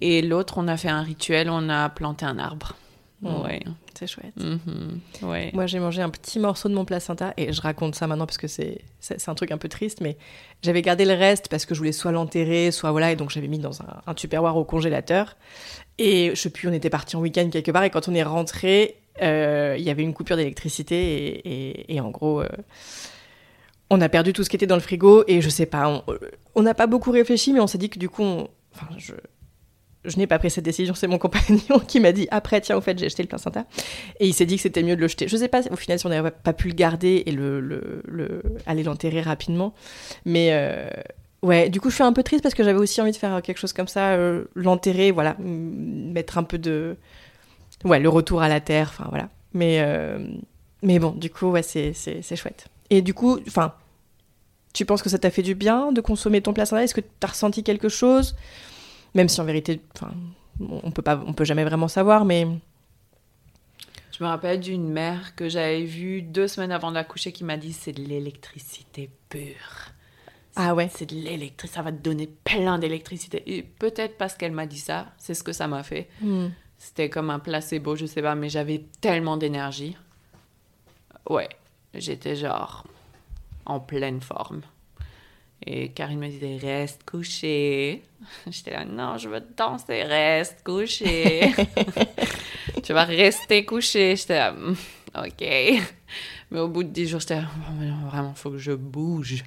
Et 0.00 0.22
l'autre, 0.22 0.54
on 0.56 0.66
a 0.68 0.76
fait 0.76 0.88
un 0.88 1.02
rituel, 1.02 1.50
on 1.50 1.68
a 1.68 1.88
planté 1.90 2.24
un 2.24 2.38
arbre. 2.38 2.74
Ouais. 3.22 3.60
C'est 3.98 4.06
chouette. 4.06 4.34
Mhm. 4.36 5.00
Ouais. 5.22 5.50
Moi, 5.52 5.66
j'ai 5.66 5.78
mangé 5.78 6.00
un 6.00 6.08
petit 6.08 6.38
morceau 6.38 6.68
de 6.70 6.74
mon 6.74 6.84
placenta 6.86 7.34
et 7.36 7.52
je 7.52 7.60
raconte 7.60 7.94
ça 7.94 8.06
maintenant 8.06 8.24
parce 8.26 8.38
que 8.38 8.48
c'est 8.48 8.80
c'est 8.98 9.20
c'est 9.20 9.30
un 9.30 9.34
truc 9.34 9.50
un 9.52 9.58
peu 9.58 9.68
triste, 9.68 10.00
mais 10.00 10.16
j'avais 10.62 10.80
gardé 10.80 11.04
le 11.04 11.12
reste 11.12 11.48
parce 11.48 11.66
que 11.66 11.74
je 11.74 11.80
voulais 11.80 11.92
soit 11.92 12.12
l'enterrer, 12.12 12.70
soit 12.70 12.90
voilà, 12.92 13.12
et 13.12 13.16
donc 13.16 13.28
j'avais 13.30 13.48
mis 13.48 13.58
dans 13.58 13.82
un, 13.82 14.00
un 14.06 14.14
tupperware 14.14 14.56
au 14.56 14.64
congélateur. 14.64 15.36
Et 15.98 16.30
je 16.30 16.40
sais 16.40 16.50
plus, 16.50 16.68
on 16.68 16.72
était 16.72 16.88
parti 16.88 17.16
en 17.16 17.20
week-end 17.20 17.48
quelque 17.50 17.70
part 17.70 17.84
et 17.84 17.90
quand 17.90 18.08
on 18.08 18.14
est 18.14 18.22
rentré, 18.22 18.96
euh, 19.20 19.76
il 19.78 19.84
y 19.84 19.90
avait 19.90 20.02
une 20.02 20.14
coupure 20.14 20.36
d'électricité 20.36 20.96
et, 21.26 21.48
et- 21.68 21.94
et 21.96 22.00
en 22.00 22.10
gros, 22.10 22.40
euh, 22.40 22.48
on 23.90 24.00
a 24.00 24.08
perdu 24.08 24.32
tout 24.32 24.44
ce 24.44 24.48
qui 24.50 24.56
était 24.56 24.66
dans 24.66 24.76
le 24.76 24.80
frigo 24.80 25.24
et 25.26 25.40
je 25.42 25.48
sais 25.50 25.66
pas, 25.66 25.88
on- 25.88 26.04
on 26.54 26.62
n'a 26.62 26.74
pas 26.74 26.86
beaucoup 26.86 27.10
réfléchi, 27.10 27.52
mais 27.52 27.60
on 27.60 27.66
s'est 27.66 27.76
dit 27.78 27.90
que 27.90 27.98
du 27.98 28.08
coup, 28.08 28.22
on- 28.22 28.48
enfin, 28.74 28.86
je, 28.96 29.12
je 30.04 30.16
n'ai 30.16 30.26
pas 30.26 30.38
pris 30.38 30.50
cette 30.50 30.64
décision, 30.64 30.94
c'est 30.94 31.06
mon 31.06 31.18
compagnon 31.18 31.78
qui 31.86 32.00
m'a 32.00 32.12
dit 32.12 32.26
après, 32.30 32.60
tiens, 32.60 32.76
au 32.76 32.80
fait, 32.80 32.98
j'ai 32.98 33.06
acheté 33.06 33.22
le 33.22 33.28
placenta. 33.28 33.66
Et 34.18 34.26
il 34.26 34.32
s'est 34.32 34.46
dit 34.46 34.56
que 34.56 34.62
c'était 34.62 34.82
mieux 34.82 34.96
de 34.96 35.00
le 35.00 35.08
jeter. 35.08 35.28
Je 35.28 35.36
sais 35.36 35.48
pas 35.48 35.60
au 35.70 35.76
final 35.76 35.98
si 35.98 36.06
on 36.06 36.08
n'avait 36.08 36.30
pas 36.30 36.52
pu 36.52 36.68
le 36.68 36.74
garder 36.74 37.22
et 37.26 37.32
le, 37.32 37.60
le, 37.60 38.02
le- 38.06 38.42
aller 38.66 38.82
l'enterrer 38.82 39.20
rapidement. 39.20 39.74
Mais 40.24 40.50
euh, 40.52 40.88
ouais, 41.42 41.68
du 41.68 41.80
coup, 41.80 41.90
je 41.90 41.96
suis 41.96 42.04
un 42.04 42.12
peu 42.12 42.22
triste 42.22 42.42
parce 42.42 42.54
que 42.54 42.64
j'avais 42.64 42.78
aussi 42.78 43.00
envie 43.02 43.12
de 43.12 43.16
faire 43.16 43.42
quelque 43.42 43.58
chose 43.58 43.72
comme 43.74 43.88
ça, 43.88 44.12
euh, 44.12 44.44
l'enterrer, 44.54 45.10
voilà, 45.10 45.36
mettre 45.38 46.38
un 46.38 46.44
peu 46.44 46.58
de. 46.58 46.96
Ouais, 47.84 47.98
le 48.00 48.08
retour 48.08 48.42
à 48.42 48.48
la 48.48 48.60
terre, 48.60 48.88
enfin 48.92 49.06
voilà. 49.10 49.28
Mais, 49.52 49.80
euh, 49.80 50.18
mais 50.82 50.98
bon, 50.98 51.10
du 51.12 51.30
coup, 51.30 51.48
ouais, 51.50 51.62
c'est 51.62 51.92
chouette. 52.36 52.68
Et 52.90 53.02
du 53.02 53.14
coup, 53.14 53.38
enfin, 53.46 53.74
tu 54.72 54.84
penses 54.86 55.02
que 55.02 55.08
ça 55.10 55.18
t'a 55.18 55.30
fait 55.30 55.42
du 55.42 55.54
bien 55.54 55.92
de 55.92 56.00
consommer 56.00 56.40
ton 56.40 56.52
placenta 56.52 56.82
Est-ce 56.84 56.94
que 56.94 57.00
tu 57.00 57.06
as 57.22 57.26
ressenti 57.26 57.62
quelque 57.62 57.88
chose? 57.88 58.36
Même 59.14 59.28
si 59.28 59.40
en 59.40 59.44
vérité, 59.44 59.80
enfin, 59.94 60.12
on 60.60 60.90
peut 60.90 61.02
pas, 61.02 61.20
on 61.26 61.32
peut 61.32 61.44
jamais 61.44 61.64
vraiment 61.64 61.88
savoir, 61.88 62.24
mais. 62.24 62.46
Je 64.12 64.24
me 64.24 64.28
rappelle 64.28 64.60
d'une 64.60 64.88
mère 64.88 65.34
que 65.34 65.48
j'avais 65.48 65.84
vue 65.84 66.22
deux 66.22 66.46
semaines 66.46 66.72
avant 66.72 66.92
d'accoucher 66.92 67.32
qui 67.32 67.42
m'a 67.42 67.56
dit 67.56 67.72
c'est 67.72 67.92
de 67.92 68.02
l'électricité 68.02 69.10
pure. 69.28 69.92
Ah 70.56 70.74
ouais. 70.74 70.90
C'est 70.92 71.06
de 71.06 71.14
l'électricité, 71.14 71.76
ça 71.76 71.82
va 71.82 71.90
te 71.90 72.02
donner 72.02 72.28
plein 72.44 72.78
d'électricité. 72.78 73.42
Et 73.46 73.62
peut-être 73.62 74.18
parce 74.18 74.34
qu'elle 74.34 74.52
m'a 74.52 74.66
dit 74.66 74.78
ça, 74.78 75.06
c'est 75.16 75.34
ce 75.34 75.42
que 75.42 75.52
ça 75.52 75.68
m'a 75.68 75.82
fait. 75.82 76.08
Hmm. 76.20 76.48
C'était 76.76 77.08
comme 77.08 77.30
un 77.30 77.38
placebo, 77.38 77.96
je 77.96 78.06
sais 78.06 78.22
pas, 78.22 78.34
mais 78.34 78.48
j'avais 78.48 78.84
tellement 79.00 79.36
d'énergie. 79.36 79.96
Ouais, 81.28 81.48
j'étais 81.94 82.36
genre 82.36 82.84
en 83.64 83.80
pleine 83.80 84.20
forme. 84.20 84.62
Et 85.66 85.90
Karine 85.90 86.18
me 86.18 86.28
disait 86.28 86.56
reste 86.56 87.02
couché. 87.08 88.02
J'étais 88.50 88.70
là 88.72 88.84
non, 88.84 89.18
je 89.18 89.28
veux 89.28 89.42
danser, 89.56 90.02
reste 90.04 90.62
couché. 90.64 91.52
tu 92.82 92.92
vas 92.92 93.04
rester 93.04 93.64
couché. 93.64 94.16
J'étais 94.16 94.38
là 94.38 94.52
Hmm, 94.52 94.74
ok. 95.16 95.82
Mais 96.50 96.58
au 96.58 96.68
bout 96.68 96.82
de 96.82 96.88
dix 96.88 97.06
jours, 97.08 97.20
j'étais 97.20 97.36
là 97.36 97.48
Oh, 97.68 97.72
non, 97.82 98.08
vraiment, 98.08 98.34
faut 98.34 98.50
que 98.50 98.58
je 98.58 98.72
bouge. 98.72 99.44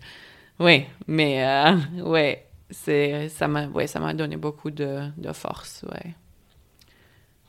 Oui, 0.60 0.86
mais 1.08 1.44
euh, 1.44 1.76
ouais, 2.04 2.46
c'est 2.70 3.28
ça 3.30 3.48
m'a 3.48 3.68
ouais, 3.68 3.88
ça 3.88 4.00
m'a 4.00 4.14
donné 4.14 4.38
beaucoup 4.38 4.70
de, 4.72 5.10
de 5.18 5.34
force, 5.34 5.84
ouais. 5.92 6.14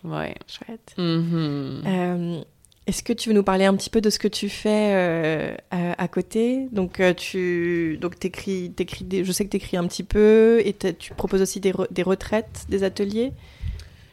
Ouais. 0.05 0.35
Chouette. 0.47 0.95
Mhm. 0.99 1.83
Euh, 1.87 2.45
Est-ce 2.87 3.03
que 3.03 3.15
tu 3.15 3.31
veux 3.31 3.35
nous 3.35 3.43
parler 3.43 3.65
un 3.65 3.75
petit 3.75 3.89
peu 3.89 4.03
de 4.03 4.11
ce 4.11 4.19
que 4.19 4.29
tu 4.29 4.51
fais 4.51 4.93
euh, 4.95 5.57
à, 5.71 6.03
à 6.03 6.09
côté? 6.09 6.69
Donc, 6.71 7.01
euh, 7.01 7.15
tu 7.15 7.97
donc 7.99 8.19
t'écris, 8.19 8.73
t'écris 8.73 9.05
des, 9.05 9.25
je 9.25 9.33
sais 9.33 9.45
que 9.47 9.51
tu 9.51 9.57
écris 9.57 9.79
un 9.79 9.87
petit 9.87 10.03
peu 10.03 10.61
et 10.65 10.75
tu 10.75 11.15
proposes 11.15 11.41
aussi 11.41 11.61
des, 11.61 11.73
re- 11.73 11.91
des 11.91 12.03
retraites, 12.03 12.67
des 12.69 12.85
ateliers? 12.85 13.33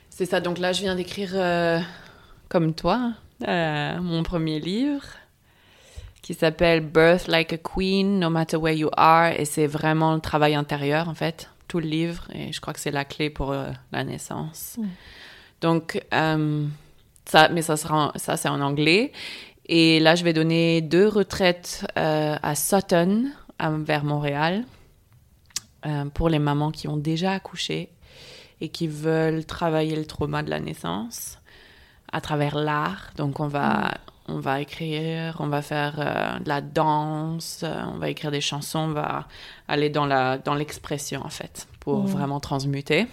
C'est 0.09 0.25
ça, 0.25 0.39
donc 0.39 0.57
là 0.57 0.71
je 0.71 0.81
viens 0.81 0.95
d'écrire 0.95 1.31
euh, 1.33 1.79
comme 2.47 2.73
toi 2.73 3.13
euh, 3.47 3.99
mon 4.01 4.23
premier 4.23 4.59
livre 4.59 5.03
qui 6.21 6.33
s'appelle 6.33 6.81
Birth 6.81 7.27
Like 7.27 7.53
a 7.53 7.57
Queen, 7.57 8.19
No 8.19 8.29
Matter 8.29 8.57
Where 8.57 8.75
You 8.75 8.89
Are 8.95 9.31
et 9.31 9.45
c'est 9.45 9.67
vraiment 9.67 10.13
le 10.13 10.21
travail 10.21 10.53
intérieur 10.53 11.09
en 11.09 11.15
fait, 11.15 11.49
tout 11.67 11.79
le 11.79 11.87
livre 11.87 12.27
et 12.33 12.53
je 12.53 12.61
crois 12.61 12.73
que 12.73 12.79
c'est 12.79 12.91
la 12.91 13.03
clé 13.03 13.29
pour 13.29 13.55
la 13.91 14.03
naissance. 14.03 14.77
Donc 15.61 15.99
ça, 17.25 17.49
mais 17.49 17.61
ça 17.61 17.77
sera, 17.77 18.07
en- 18.07 18.11
ça 18.17 18.37
c'est 18.37 18.49
en 18.49 18.61
anglais 18.61 19.11
et 19.67 19.99
là 19.99 20.15
je 20.15 20.23
vais 20.23 20.33
donner 20.33 20.81
deux 20.81 21.07
retraites 21.07 21.85
euh, 21.97 22.35
à 22.41 22.55
Sutton 22.55 23.25
à- 23.59 23.71
vers 23.71 24.03
Montréal 24.03 24.65
euh, 25.85 26.05
pour 26.05 26.29
les 26.29 26.39
mamans 26.39 26.71
qui 26.71 26.87
ont 26.87 26.97
déjà 26.97 27.31
accouché 27.33 27.89
et 28.59 28.69
qui 28.69 28.87
veulent 28.87 29.45
travailler 29.45 29.95
le 29.95 30.05
trauma 30.05 30.43
de 30.43 30.49
la 30.49 30.59
naissance 30.59 31.39
à 32.11 32.21
travers 32.21 32.55
l'art. 32.55 33.11
Donc 33.15 33.39
on 33.39 33.47
va, 33.47 33.91
on 34.27 34.39
va 34.39 34.61
écrire, 34.61 35.37
on 35.39 35.47
va 35.47 35.61
faire 35.61 35.95
euh, 35.99 36.39
de 36.39 36.47
la 36.49 36.61
danse, 36.61 37.63
on 37.63 37.97
va 37.97 38.09
écrire 38.09 38.29
des 38.31 38.41
chansons, 38.41 38.79
on 38.79 38.93
va 38.93 39.27
aller 39.67 39.89
dans 39.89 40.05
la 40.05 40.37
dans 40.37 40.53
l'expression 40.53 41.25
en 41.25 41.29
fait 41.29 41.67
pour 41.79 42.01
vraiment 42.05 42.39
transmuter. 42.39 43.07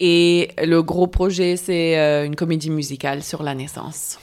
Et 0.00 0.50
le 0.62 0.82
gros 0.82 1.06
projet 1.06 1.56
c'est 1.56 1.98
euh, 1.98 2.24
une 2.26 2.34
comédie 2.36 2.70
musicale 2.70 3.22
sur 3.22 3.42
la 3.42 3.54
naissance. 3.54 4.18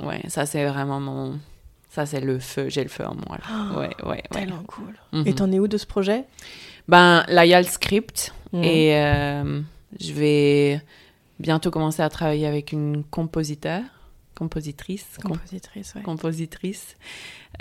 Ouais, 0.00 0.20
ça 0.28 0.46
c'est 0.46 0.64
vraiment 0.66 1.00
mon 1.00 1.38
ça 1.90 2.06
c'est 2.06 2.20
le 2.20 2.38
feu, 2.40 2.68
j'ai 2.68 2.82
le 2.82 2.88
feu 2.88 3.04
en 3.06 3.14
moi. 3.14 3.38
là. 3.38 3.78
Ouais, 3.78 3.86
ouais, 4.02 4.08
ouais. 4.10 4.22
Tellement 4.30 4.62
cool. 4.66 4.94
Mhm. 5.12 5.26
Et 5.26 5.34
t'en 5.34 5.50
es 5.52 5.58
où 5.58 5.68
de 5.68 5.76
ce 5.78 5.86
projet? 5.86 6.24
Ben, 6.88 7.24
là, 7.28 7.46
il 7.46 7.48
y 7.50 7.54
a 7.54 7.60
le 7.62 7.66
script 7.68 8.32
Mhm. 8.52 8.62
et 8.64 8.96
euh, 8.96 9.60
je 10.00 10.12
vais 10.12 10.80
bientôt 11.40 11.70
commencer 11.72 12.02
à 12.02 12.08
travailler 12.08 12.46
avec 12.46 12.70
une 12.72 13.02
compositeur, 13.04 13.82
compositrice, 14.36 15.06
com- 15.22 15.32
Compositrice, 15.32 15.94
ouais. 15.96 16.02
compositrice, 16.02 16.96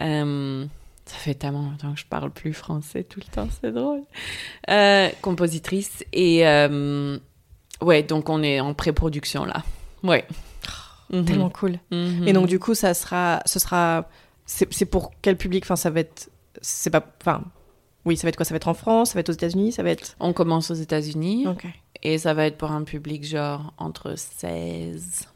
euh, 0.01 0.65
Ça 1.05 1.15
fait 1.17 1.33
tellement 1.33 1.63
longtemps 1.63 1.93
que 1.93 1.99
je 1.99 2.05
parle 2.05 2.31
plus 2.31 2.53
français 2.53 3.03
tout 3.03 3.19
le 3.19 3.29
temps, 3.31 3.47
c'est 3.61 3.71
drôle. 3.73 4.03
Euh, 4.69 5.09
compositrice 5.21 6.03
et 6.13 6.47
euh, 6.47 7.17
ouais, 7.81 8.03
donc 8.03 8.29
on 8.29 8.41
est 8.41 8.59
en 8.61 8.73
pré-production 8.73 9.43
là. 9.43 9.63
Ouais. 10.01 10.25
Mhm. 11.11 11.25
Tellement 11.25 11.49
cool. 11.49 11.79
Mhm. 11.91 12.27
Et 12.27 12.33
donc 12.33 12.47
du 12.47 12.57
coup, 12.57 12.73
ça 12.73 12.93
sera, 12.93 13.41
ce 13.45 13.59
sera, 13.59 14.07
c'est 14.45 14.85
pour 14.85 15.11
quel 15.21 15.35
public? 15.37 15.65
Enfin, 15.65 15.75
ça 15.75 15.89
va 15.89 15.99
être, 15.99 16.29
c'est 16.61 16.89
pas, 16.89 17.05
enfin, 17.21 17.43
oui, 18.05 18.15
ça 18.15 18.23
va 18.23 18.29
être 18.29 18.37
quoi? 18.37 18.45
Ça 18.45 18.53
va 18.53 18.57
être 18.57 18.67
en 18.69 18.73
France 18.73 19.09
Ça 19.09 19.15
va 19.15 19.19
être 19.19 19.29
aux 19.29 19.33
États-Unis 19.33 19.73
Ça 19.73 19.83
va 19.83 19.89
être. 19.89 20.15
on 20.21 20.31
commence 20.33 20.71
aux 20.71 20.75
États-Unis 20.75 21.47
Ok. 21.47 21.65
et 22.01 22.17
ça 22.17 22.33
va 22.33 22.45
être 22.45 22.57
pour 22.57 22.71
un 22.71 22.83
public 22.83 23.25
genre 23.25 23.73
entre 23.77 24.15
16 24.17 25.27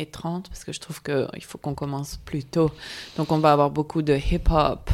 et 0.00 0.06
30 0.06 0.48
parce 0.48 0.64
que 0.64 0.72
je 0.72 0.80
trouve 0.80 1.02
que 1.02 1.28
il 1.36 1.44
faut 1.44 1.58
qu'on 1.58 1.74
commence 1.74 2.18
plus 2.24 2.44
tôt. 2.44 2.70
Donc 3.16 3.30
on 3.32 3.38
va 3.38 3.52
avoir 3.52 3.70
beaucoup 3.70 4.02
de 4.02 4.14
hip-hop, 4.14 4.90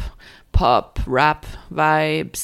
pop, 0.51 0.99
rap, 1.07 1.45
vibes, 1.71 2.35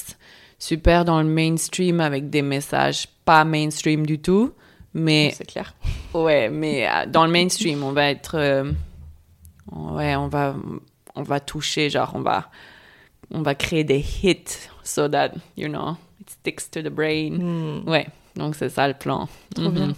super 0.58 1.04
dans 1.04 1.20
le 1.22 1.28
mainstream 1.28 2.00
avec 2.00 2.30
des 2.30 2.42
messages 2.42 3.06
pas 3.24 3.44
mainstream 3.44 4.04
du 4.06 4.18
tout, 4.18 4.52
mais 4.92 5.32
C'est 5.36 5.46
clair. 5.46 5.74
Ouais, 6.14 6.48
mais 6.48 6.86
euh, 6.88 7.06
dans 7.06 7.26
le 7.26 7.32
mainstream, 7.32 7.82
on 7.82 7.90
va 7.92 8.08
être. 8.10 8.36
euh, 8.36 8.70
ouais, 9.72 10.14
on 10.14 10.28
va, 10.28 10.54
on 11.16 11.22
va 11.22 11.40
toucher, 11.40 11.90
genre, 11.90 12.12
on 12.14 12.20
va, 12.20 12.50
on 13.32 13.42
va 13.42 13.54
créer 13.56 13.82
des 13.82 13.98
hits 14.22 14.68
so 14.84 15.08
that, 15.08 15.30
you 15.56 15.66
know, 15.68 15.96
it 16.20 16.30
sticks 16.30 16.70
to 16.70 16.82
the 16.82 16.88
brain. 16.92 17.38
Hmm. 17.40 17.88
Ouais, 17.88 18.06
donc 18.36 18.54
c'est 18.54 18.68
ça 18.68 18.86
le 18.86 18.94
plan. 18.94 19.28
Trop 19.56 19.70
bien. 19.70 19.94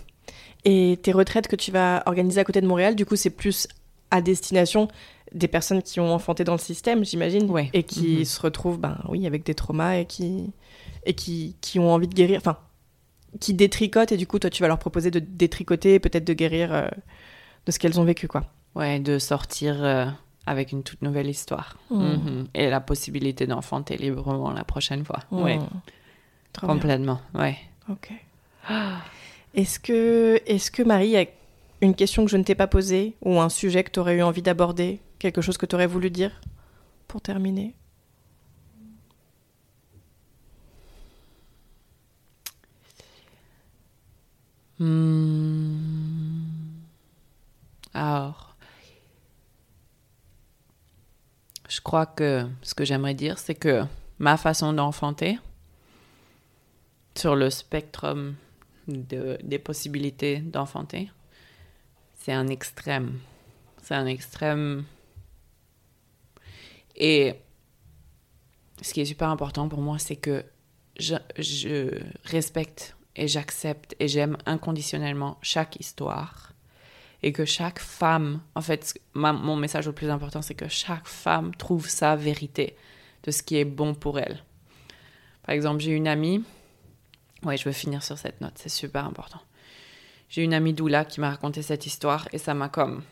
Et 0.68 0.98
tes 1.00 1.12
retraites 1.12 1.46
que 1.48 1.56
tu 1.56 1.70
vas 1.70 2.02
organiser 2.06 2.40
à 2.40 2.44
côté 2.44 2.60
de 2.60 2.66
Montréal, 2.66 2.94
du 2.96 3.06
coup, 3.06 3.14
c'est 3.16 3.30
plus 3.30 3.68
à 4.10 4.20
destination 4.20 4.88
des 5.32 5.48
personnes 5.48 5.80
qui 5.82 6.00
ont 6.00 6.12
enfanté 6.12 6.42
dans 6.44 6.52
le 6.54 6.58
système, 6.58 7.04
j'imagine, 7.04 7.48
Ouais. 7.50 7.70
et 7.72 7.82
qui 7.84 8.18
Mhm. 8.18 8.24
se 8.24 8.40
retrouvent, 8.40 8.78
ben 8.78 8.98
oui, 9.08 9.26
avec 9.26 9.44
des 9.44 9.54
traumas 9.54 9.94
et 9.96 10.04
qui 10.06 10.50
et 11.04 11.14
qui, 11.14 11.54
qui 11.60 11.78
ont 11.78 11.92
envie 11.92 12.08
de 12.08 12.14
guérir, 12.14 12.38
enfin, 12.38 12.56
qui 13.38 13.54
détricotent 13.54 14.10
et 14.10 14.16
du 14.16 14.26
coup, 14.26 14.38
toi, 14.40 14.50
tu 14.50 14.60
vas 14.62 14.68
leur 14.68 14.78
proposer 14.78 15.10
de 15.12 15.20
détricoter, 15.20 15.94
et 15.94 16.00
peut-être 16.00 16.24
de 16.24 16.32
guérir 16.32 16.74
euh, 16.74 16.88
de 17.64 17.70
ce 17.72 17.78
qu'elles 17.78 18.00
ont 18.00 18.04
vécu, 18.04 18.26
quoi. 18.26 18.42
Ouais, 18.74 18.98
de 18.98 19.18
sortir 19.20 19.82
euh, 19.84 20.06
avec 20.46 20.72
une 20.72 20.82
toute 20.82 21.02
nouvelle 21.02 21.28
histoire. 21.28 21.76
Mhm. 21.90 22.00
Mhm. 22.00 22.46
Et 22.54 22.68
la 22.70 22.80
possibilité 22.80 23.46
d'enfanter 23.46 23.96
librement 23.98 24.50
la 24.52 24.64
prochaine 24.64 25.04
fois. 25.04 25.20
Ouais, 25.30 25.58
Hmm. 25.58 25.66
Trop 26.52 26.66
bien. 26.66 26.74
complètement. 26.76 27.20
Ouais. 27.34 27.56
Ok. 27.88 28.10
Est-ce 29.56 29.80
que, 29.80 30.40
est-ce 30.46 30.70
que 30.70 30.82
Marie, 30.82 31.16
a 31.16 31.24
une 31.80 31.94
question 31.94 32.26
que 32.26 32.30
je 32.30 32.36
ne 32.36 32.42
t'ai 32.42 32.54
pas 32.54 32.66
posée 32.66 33.16
ou 33.22 33.40
un 33.40 33.48
sujet 33.48 33.84
que 33.84 33.90
tu 33.90 33.98
aurais 33.98 34.16
eu 34.16 34.22
envie 34.22 34.42
d'aborder, 34.42 35.00
quelque 35.18 35.40
chose 35.40 35.56
que 35.56 35.64
tu 35.64 35.74
aurais 35.74 35.86
voulu 35.86 36.10
dire 36.10 36.42
pour 37.08 37.22
terminer? 37.22 37.74
Hmm. 44.78 45.78
Alors, 47.94 48.56
je 51.66 51.80
crois 51.80 52.04
que 52.04 52.46
ce 52.60 52.74
que 52.74 52.84
j'aimerais 52.84 53.14
dire, 53.14 53.38
c'est 53.38 53.54
que 53.54 53.84
ma 54.18 54.36
façon 54.36 54.74
d'enfanter, 54.74 55.38
sur 57.14 57.34
le 57.34 57.48
spectrum 57.48 58.34
de, 58.88 59.38
des 59.42 59.58
possibilités 59.58 60.38
d'enfanter, 60.38 61.10
c'est 62.14 62.32
un 62.32 62.48
extrême. 62.48 63.18
C'est 63.82 63.94
un 63.94 64.06
extrême. 64.06 64.84
Et 66.96 67.34
ce 68.82 68.92
qui 68.92 69.00
est 69.00 69.04
super 69.04 69.28
important 69.28 69.68
pour 69.68 69.80
moi, 69.80 69.98
c'est 69.98 70.16
que 70.16 70.44
je, 70.98 71.14
respecte 72.24 72.96
et 73.14 73.28
j'accepte 73.28 73.94
et 74.00 74.08
j'aime 74.08 74.36
inconditionnellement 74.46 75.38
chaque 75.42 75.76
histoire 75.76 76.52
et 77.22 77.32
que 77.32 77.44
chaque 77.44 77.78
femme, 77.78 78.40
en 78.54 78.60
fait, 78.60 79.00
mon 79.14 79.56
message 79.56 79.86
le 79.86 79.92
plus 79.92 80.10
important, 80.10 80.42
c'est 80.42 80.54
que 80.54 80.68
chaque 80.68 81.06
femme 81.06 81.54
trouve 81.54 81.88
sa 81.88 82.14
vérité 82.14 82.76
de 83.22 83.30
ce 83.30 83.42
qui 83.42 83.56
est 83.56 83.64
bon 83.64 83.94
pour 83.94 84.18
elle. 84.18 84.42
Par 85.44 85.54
exemple, 85.54 85.80
j'ai 85.80 85.92
une 85.92 86.08
amie, 86.08 86.44
ouais, 87.44 87.56
je 87.56 87.64
veux 87.64 87.72
finir 87.72 88.02
sur 88.02 88.18
cette 88.18 88.40
note, 88.40 88.54
c'est 88.56 88.68
super 88.68 89.04
important. 89.04 89.40
J'ai 90.28 90.42
une 90.42 90.54
amie 90.54 90.72
doula 90.72 91.04
qui 91.04 91.20
m'a 91.20 91.30
raconté 91.30 91.62
cette 91.62 91.86
histoire 91.86 92.28
et 92.32 92.38
ça 92.38 92.54
m'a 92.54 92.68
comme, 92.68 93.02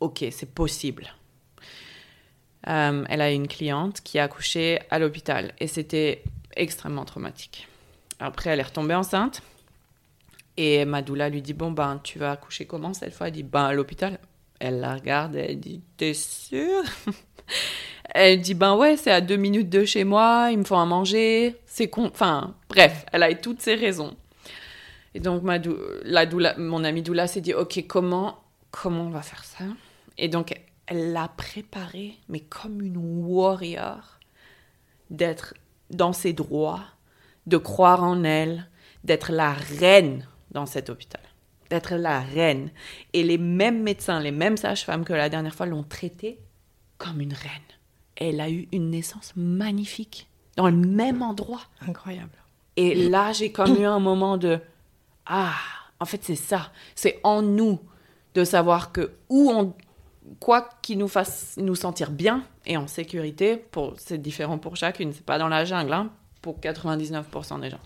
ok, 0.00 0.24
c'est 0.30 0.54
possible. 0.54 1.12
Euh, 2.68 3.04
elle 3.08 3.20
a 3.20 3.32
une 3.32 3.48
cliente 3.48 4.00
qui 4.02 4.18
a 4.18 4.24
accouché 4.24 4.78
à 4.90 4.98
l'hôpital 4.98 5.52
et 5.58 5.66
c'était 5.66 6.22
extrêmement 6.54 7.04
traumatique. 7.04 7.66
Après, 8.20 8.50
elle 8.50 8.60
est 8.60 8.64
retombée 8.64 8.94
enceinte 8.94 9.42
et 10.56 10.84
Madoula 10.84 11.28
lui 11.28 11.42
dit 11.42 11.54
Bon, 11.54 11.72
ben, 11.72 12.00
tu 12.02 12.18
vas 12.18 12.32
accoucher 12.32 12.66
comment 12.66 12.94
cette 12.94 13.14
fois? 13.14 13.28
Elle 13.28 13.32
dit 13.32 13.42
Ben, 13.42 13.64
à 13.64 13.72
l'hôpital. 13.72 14.18
Elle 14.60 14.78
la 14.78 14.94
regarde 14.94 15.34
et 15.34 15.40
elle 15.50 15.60
dit 15.60 15.82
T'es 15.96 16.14
sûre? 16.14 16.84
Elle 18.14 18.40
dit 18.40 18.54
Ben, 18.54 18.76
ouais, 18.76 18.96
c'est 18.96 19.10
à 19.10 19.20
deux 19.20 19.36
minutes 19.36 19.70
de 19.70 19.84
chez 19.84 20.04
moi, 20.04 20.48
il 20.52 20.58
me 20.58 20.64
faut 20.64 20.76
à 20.76 20.84
manger, 20.84 21.56
c'est 21.66 21.88
con. 21.88 22.10
Enfin, 22.12 22.54
bref, 22.72 23.04
elle 23.12 23.22
a 23.22 23.30
eu 23.30 23.40
toutes 23.40 23.60
ses 23.60 23.74
raisons. 23.74 24.16
Et 25.14 25.20
donc, 25.20 25.42
ma 25.42 25.58
dou- 25.58 25.78
la 26.04 26.24
doula, 26.26 26.56
mon 26.58 26.84
amie 26.84 27.02
Doula 27.02 27.26
s'est 27.26 27.40
dit 27.42 27.54
Ok, 27.54 27.84
comment, 27.86 28.42
comment 28.70 29.02
on 29.04 29.10
va 29.10 29.22
faire 29.22 29.44
ça? 29.44 29.64
Et 30.18 30.28
donc, 30.28 30.54
elle 30.86 31.12
l'a 31.12 31.28
préparé, 31.28 32.14
mais 32.28 32.40
comme 32.40 32.80
une 32.80 32.96
warrior, 32.96 34.18
d'être 35.10 35.54
dans 35.90 36.12
ses 36.12 36.32
droits, 36.32 36.84
de 37.46 37.56
croire 37.58 38.02
en 38.02 38.24
elle, 38.24 38.68
d'être 39.04 39.32
la 39.32 39.52
reine 39.52 40.26
dans 40.50 40.66
cet 40.66 40.88
hôpital. 40.90 41.20
D'être 41.70 41.94
la 41.94 42.20
reine. 42.20 42.70
Et 43.12 43.22
les 43.22 43.38
mêmes 43.38 43.82
médecins, 43.82 44.20
les 44.20 44.30
mêmes 44.32 44.56
sages-femmes 44.56 45.04
que 45.04 45.12
la 45.12 45.28
dernière 45.28 45.54
fois 45.54 45.66
l'ont 45.66 45.82
traitée 45.82 46.38
comme 46.98 47.20
une 47.20 47.32
reine. 47.32 47.70
Elle 48.16 48.40
a 48.40 48.48
eu 48.50 48.68
une 48.72 48.90
naissance 48.90 49.32
magnifique, 49.36 50.28
dans 50.56 50.68
le 50.68 50.76
même 50.76 51.22
endroit. 51.22 51.62
Incroyable. 51.86 52.30
Et 52.76 52.94
là, 53.08 53.32
j'ai 53.32 53.52
comme 53.52 53.76
eu 53.76 53.84
un 53.84 53.98
moment 53.98 54.36
de 54.36 54.60
ah, 55.26 55.54
en 56.00 56.04
fait, 56.04 56.20
c'est 56.22 56.36
ça. 56.36 56.70
C'est 56.94 57.20
en 57.22 57.42
nous 57.42 57.78
de 58.34 58.44
savoir 58.44 58.92
que 58.92 59.12
où 59.28 59.50
on 59.50 59.74
quoi 60.40 60.68
qui 60.82 60.96
nous 60.96 61.08
fasse 61.08 61.54
nous 61.56 61.74
sentir 61.74 62.10
bien 62.10 62.44
et 62.66 62.76
en 62.76 62.86
sécurité, 62.86 63.56
pour 63.56 63.94
c'est 63.98 64.18
différent 64.18 64.58
pour 64.58 64.76
chacune, 64.76 65.12
c'est 65.12 65.24
pas 65.24 65.38
dans 65.38 65.48
la 65.48 65.64
jungle 65.64 65.92
hein, 65.92 66.10
pour 66.40 66.58
99% 66.60 67.60
des 67.60 67.70
gens. 67.70 67.80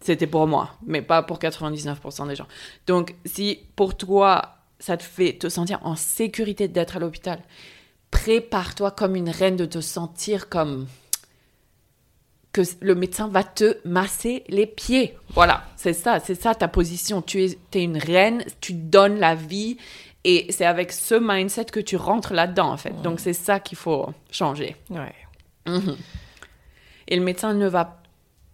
C'était 0.00 0.26
pour 0.26 0.46
moi, 0.46 0.76
mais 0.86 1.00
pas 1.00 1.22
pour 1.22 1.38
99% 1.38 2.28
des 2.28 2.36
gens. 2.36 2.46
Donc, 2.86 3.14
si 3.24 3.60
pour 3.76 3.96
toi, 3.96 4.56
ça 4.78 4.96
te 4.96 5.02
fait 5.02 5.32
te 5.38 5.48
sentir 5.48 5.80
en 5.82 5.96
sécurité 5.96 6.68
d'être 6.68 6.96
à 6.96 6.98
l'hôpital, 6.98 7.40
prépare-toi 8.10 8.90
comme 8.90 9.16
une 9.16 9.30
reine 9.30 9.56
de 9.56 9.64
te 9.64 9.80
sentir 9.80 10.48
comme 10.48 10.86
que 12.54 12.62
le 12.80 12.94
médecin 12.94 13.28
va 13.28 13.44
te 13.44 13.76
masser 13.86 14.44
les 14.48 14.66
pieds. 14.66 15.18
Voilà, 15.30 15.64
c'est 15.76 15.92
ça, 15.92 16.20
c'est 16.20 16.34
ça 16.40 16.54
ta 16.54 16.68
position. 16.68 17.20
Tu 17.20 17.44
es, 17.44 17.58
es 17.74 17.82
une 17.82 17.98
reine, 17.98 18.44
tu 18.62 18.72
donnes 18.72 19.18
la 19.18 19.34
vie 19.34 19.76
et 20.24 20.46
c'est 20.50 20.64
avec 20.64 20.92
ce 20.92 21.16
mindset 21.20 21.66
que 21.66 21.80
tu 21.80 21.96
rentres 21.96 22.32
là-dedans 22.32 22.70
en 22.72 22.76
fait. 22.78 22.94
Donc 23.02 23.20
c'est 23.20 23.32
ça 23.34 23.60
qu'il 23.60 23.76
faut 23.76 24.08
changer. 24.30 24.76
Ouais. 24.88 25.12
Mhm. 25.66 25.96
Et 27.08 27.16
le 27.16 27.22
médecin 27.22 27.52
ne 27.54 27.66
va 27.68 28.00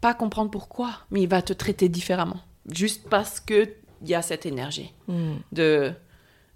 pas 0.00 0.14
comprendre 0.14 0.50
pourquoi, 0.50 0.90
mais 1.10 1.20
il 1.22 1.28
va 1.28 1.42
te 1.42 1.52
traiter 1.52 1.88
différemment. 1.88 2.40
Juste 2.72 3.08
parce 3.08 3.38
que 3.38 3.68
il 4.02 4.08
y 4.08 4.14
a 4.14 4.22
cette 4.22 4.46
énergie 4.46 4.92
Hmm. 5.08 5.34
de 5.52 5.92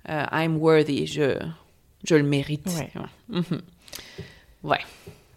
euh, 0.09 0.25
I'm 0.33 0.57
worthy, 0.57 1.07
je, 1.07 1.39
je 2.05 2.15
le 2.15 2.23
mérite. 2.23 2.67
Ouais. 2.69 2.91
Mhm. 3.29 3.61
Ouais. 4.63 4.81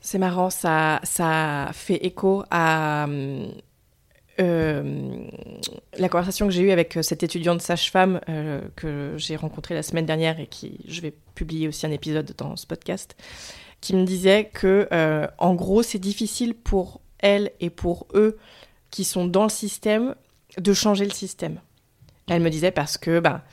C'est 0.10 0.20
marrant, 0.20 0.50
ça, 0.50 1.02
fait 1.74 2.06
écho 2.06 2.46
à 2.50 3.08
euh, 4.40 5.28
la 5.98 6.08
conversation 6.08 6.48
que 6.48 6.54
j'ai 6.54 6.62
eue 6.62 6.72
avec 6.72 6.98
cette 7.02 7.24
étudiante 7.24 7.62
sage-femme 7.62 8.22
euh, 8.30 8.62
que 8.78 9.16
j'ai 9.18 9.36
rencontrée 9.36 9.76
la 9.76 9.84
semaine 9.84 10.06
dernière 10.06 10.40
et 10.40 10.48
qui 10.48 10.80
je 10.88 11.02
vais 11.02 11.14
publier 11.36 11.68
aussi 11.68 11.86
un 11.86 11.92
épisode 11.92 12.34
dans 12.38 12.56
ce 12.56 12.66
podcast, 12.66 13.18
qui 13.82 13.98
me 13.98 14.06
disait 14.06 14.50
que 14.54 14.88
euh, 14.94 15.28
en 15.40 15.56
gros 15.56 15.84
c'est 15.84 16.00
difficile 16.00 16.54
pour 16.54 17.02
elle 17.20 17.52
et 17.60 17.70
pour 17.70 18.08
eux 18.14 18.38
qui 18.92 19.04
sont 19.04 19.28
dans 19.28 19.44
le 19.44 19.50
système 19.50 20.16
de 20.58 20.72
changer 20.72 21.04
le 21.04 21.12
système. 21.12 21.60
Elle 22.30 22.42
me 22.42 22.50
disait 22.50 22.72
parce 22.72 22.98
que 22.98 23.20
bah 23.20 23.44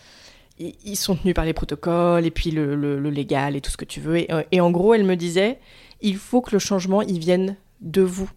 ils 0.59 0.97
sont 0.97 1.17
tenus 1.17 1.35
par 1.35 1.45
les 1.45 1.53
protocoles 1.53 2.25
et 2.25 2.31
puis 2.31 2.53
le, 2.53 2.77
le- 2.77 3.11
légal 3.11 3.57
et 3.57 3.61
tout 3.61 3.73
ce 3.73 3.77
que 3.77 3.85
tu 3.85 4.01
veux. 4.01 4.19
Et 4.53 4.61
en 4.61 4.71
gros, 4.71 4.95
elle 4.95 5.03
me 5.05 5.17
disait, 5.17 5.59
il 6.05 6.19
faut 6.19 6.43
que 6.43 6.53
le 6.53 6.59
changement, 6.59 7.03
il 7.03 7.19
vienne 7.19 7.57
de 7.81 8.03
vous, 8.03 8.31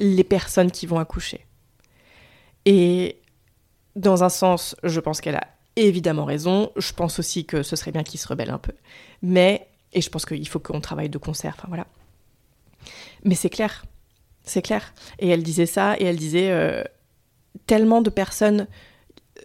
les 0.00 0.24
personnes 0.24 0.70
qui 0.70 0.86
vont 0.86 0.98
accoucher. 0.98 1.44
Et 2.64 3.20
dans 3.96 4.24
un 4.24 4.28
sens, 4.28 4.76
je 4.84 5.00
pense 5.00 5.20
qu'elle 5.20 5.34
a 5.34 5.48
évidemment 5.76 6.24
raison. 6.24 6.70
Je 6.76 6.92
pense 6.92 7.18
aussi 7.18 7.44
que 7.44 7.62
ce 7.62 7.76
serait 7.76 7.90
bien 7.90 8.04
qu'ils 8.04 8.20
se 8.20 8.28
rebellent 8.28 8.50
un 8.50 8.58
peu. 8.58 8.72
Mais 9.20 9.68
et 9.92 10.00
je 10.00 10.08
pense 10.10 10.24
qu'il 10.24 10.46
faut 10.48 10.60
qu'on 10.60 10.80
travaille 10.80 11.08
de 11.08 11.18
concert. 11.18 11.54
Enfin 11.58 11.68
voilà. 11.68 11.86
Mais 13.24 13.34
c'est 13.34 13.50
clair, 13.50 13.84
c'est 14.44 14.62
clair. 14.62 14.94
Et 15.18 15.28
elle 15.28 15.42
disait 15.42 15.66
ça, 15.66 15.96
et 15.98 16.04
elle 16.04 16.16
disait 16.16 16.50
euh, 16.50 16.84
tellement 17.66 18.00
de 18.00 18.10
personnes 18.10 18.68
euh, 19.38 19.42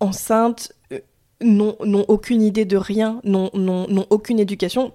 enceintes 0.00 0.72
euh, 0.92 1.00
n'ont 1.40 2.04
aucune 2.08 2.42
idée 2.42 2.64
de 2.64 2.76
rien, 2.76 3.20
n'ont 3.24 4.06
aucune 4.10 4.38
éducation. 4.38 4.92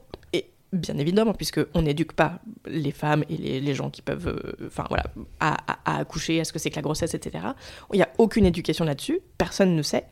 Bien 0.73 0.97
évidemment, 0.97 1.33
puisqu'on 1.33 1.81
n'éduque 1.81 2.11
pas 2.11 2.39
les 2.65 2.91
femmes 2.91 3.23
et 3.29 3.61
les, 3.61 3.73
gens 3.73 3.89
qui 3.89 4.01
peuvent, 4.01 4.55
enfin 4.65 4.83
voilà, 4.89 5.05
à, 5.39 5.57
accoucher, 5.99 6.41
à 6.41 6.43
ce 6.43 6.51
que 6.51 6.59
c'est 6.59 6.69
que 6.69 6.75
la 6.75 6.81
grossesse, 6.81 7.13
etc. 7.13 7.45
Il 7.93 7.97
n'y 7.97 8.03
a 8.03 8.09
aucune 8.17 8.45
éducation 8.45 8.83
là-dessus, 8.83 9.21
personne 9.37 9.75
ne 9.75 9.81
sait. 9.81 10.05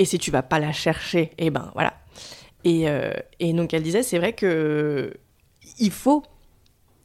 Et 0.00 0.04
si 0.04 0.18
tu 0.18 0.32
vas 0.32 0.42
pas 0.42 0.58
la 0.58 0.72
chercher, 0.72 1.30
eh 1.38 1.50
ben 1.50 1.70
voilà. 1.74 1.94
Et, 2.64 2.86
et 3.38 3.52
donc 3.52 3.72
elle 3.72 3.84
disait, 3.84 4.02
c'est 4.02 4.18
vrai 4.18 4.32
que 4.32 5.14
il 5.78 5.92
faut 5.92 6.24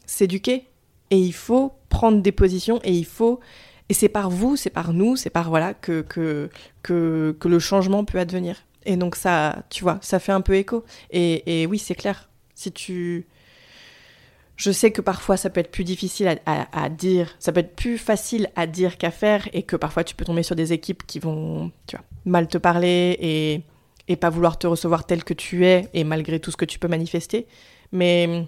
s'éduquer 0.08 0.66
et 1.12 1.18
il 1.18 1.34
faut 1.34 1.74
prendre 1.90 2.22
des 2.22 2.32
positions 2.32 2.80
et 2.84 2.92
il 2.92 3.06
faut 3.06 3.40
et 3.90 3.94
c'est 3.94 4.10
par 4.10 4.30
vous, 4.30 4.56
c'est 4.56 4.70
par 4.70 4.94
nous, 4.94 5.16
c'est 5.16 5.30
par 5.30 5.50
voilà 5.50 5.74
que, 5.74 6.02
que, 6.02 6.50
que, 6.82 7.36
que, 7.40 7.48
le 7.48 7.60
changement 7.60 8.06
peut 8.06 8.18
advenir. 8.18 8.56
Et 8.86 8.96
donc 8.96 9.16
ça, 9.16 9.64
tu 9.70 9.84
vois, 9.84 10.00
ça 10.02 10.20
fait 10.20 10.32
un 10.32 10.42
peu 10.42 10.56
écho. 10.56 10.84
Et, 11.12 11.62
et 11.62 11.68
oui, 11.68 11.78
c'est 11.78 11.96
clair. 11.96 12.30
Si 12.56 12.72
tu... 12.72 13.26
Je 14.56 14.72
sais 14.72 14.92
que 14.92 15.02
parfois 15.02 15.36
ça 15.36 15.50
peut 15.50 15.60
être 15.60 15.72
plus 15.72 15.84
difficile 15.84 16.40
à, 16.46 16.84
à, 16.84 16.90
dire, 16.90 17.36
ça 17.40 17.52
peut 17.52 17.62
être 17.62 17.76
plus 17.76 17.98
facile 17.98 18.50
à 18.56 18.68
dire 18.68 18.98
qu'à 18.98 19.10
faire, 19.10 19.50
et 19.52 19.64
que 19.64 19.76
parfois 19.76 20.04
tu 20.04 20.14
peux 20.16 20.26
tomber 20.26 20.44
sur 20.44 20.56
des 20.56 20.74
équipes 20.74 21.06
qui 21.08 21.18
vont, 21.18 21.72
tu 21.88 21.96
vois, 21.96 22.06
mal 22.26 22.48
te 22.48 22.60
parler 22.60 23.18
et, 23.20 23.62
et 24.08 24.16
pas 24.16 24.30
vouloir 24.30 24.60
te 24.60 24.68
recevoir 24.68 25.06
tel 25.06 25.24
que 25.24 25.34
tu 25.34 25.66
es, 25.66 25.90
et 25.94 26.04
malgré 26.04 26.40
tout 26.40 26.52
ce 26.52 26.58
que 26.58 26.66
tu 26.66 26.78
peux 26.78 26.88
manifester. 26.88 27.48
Mais 27.92 28.48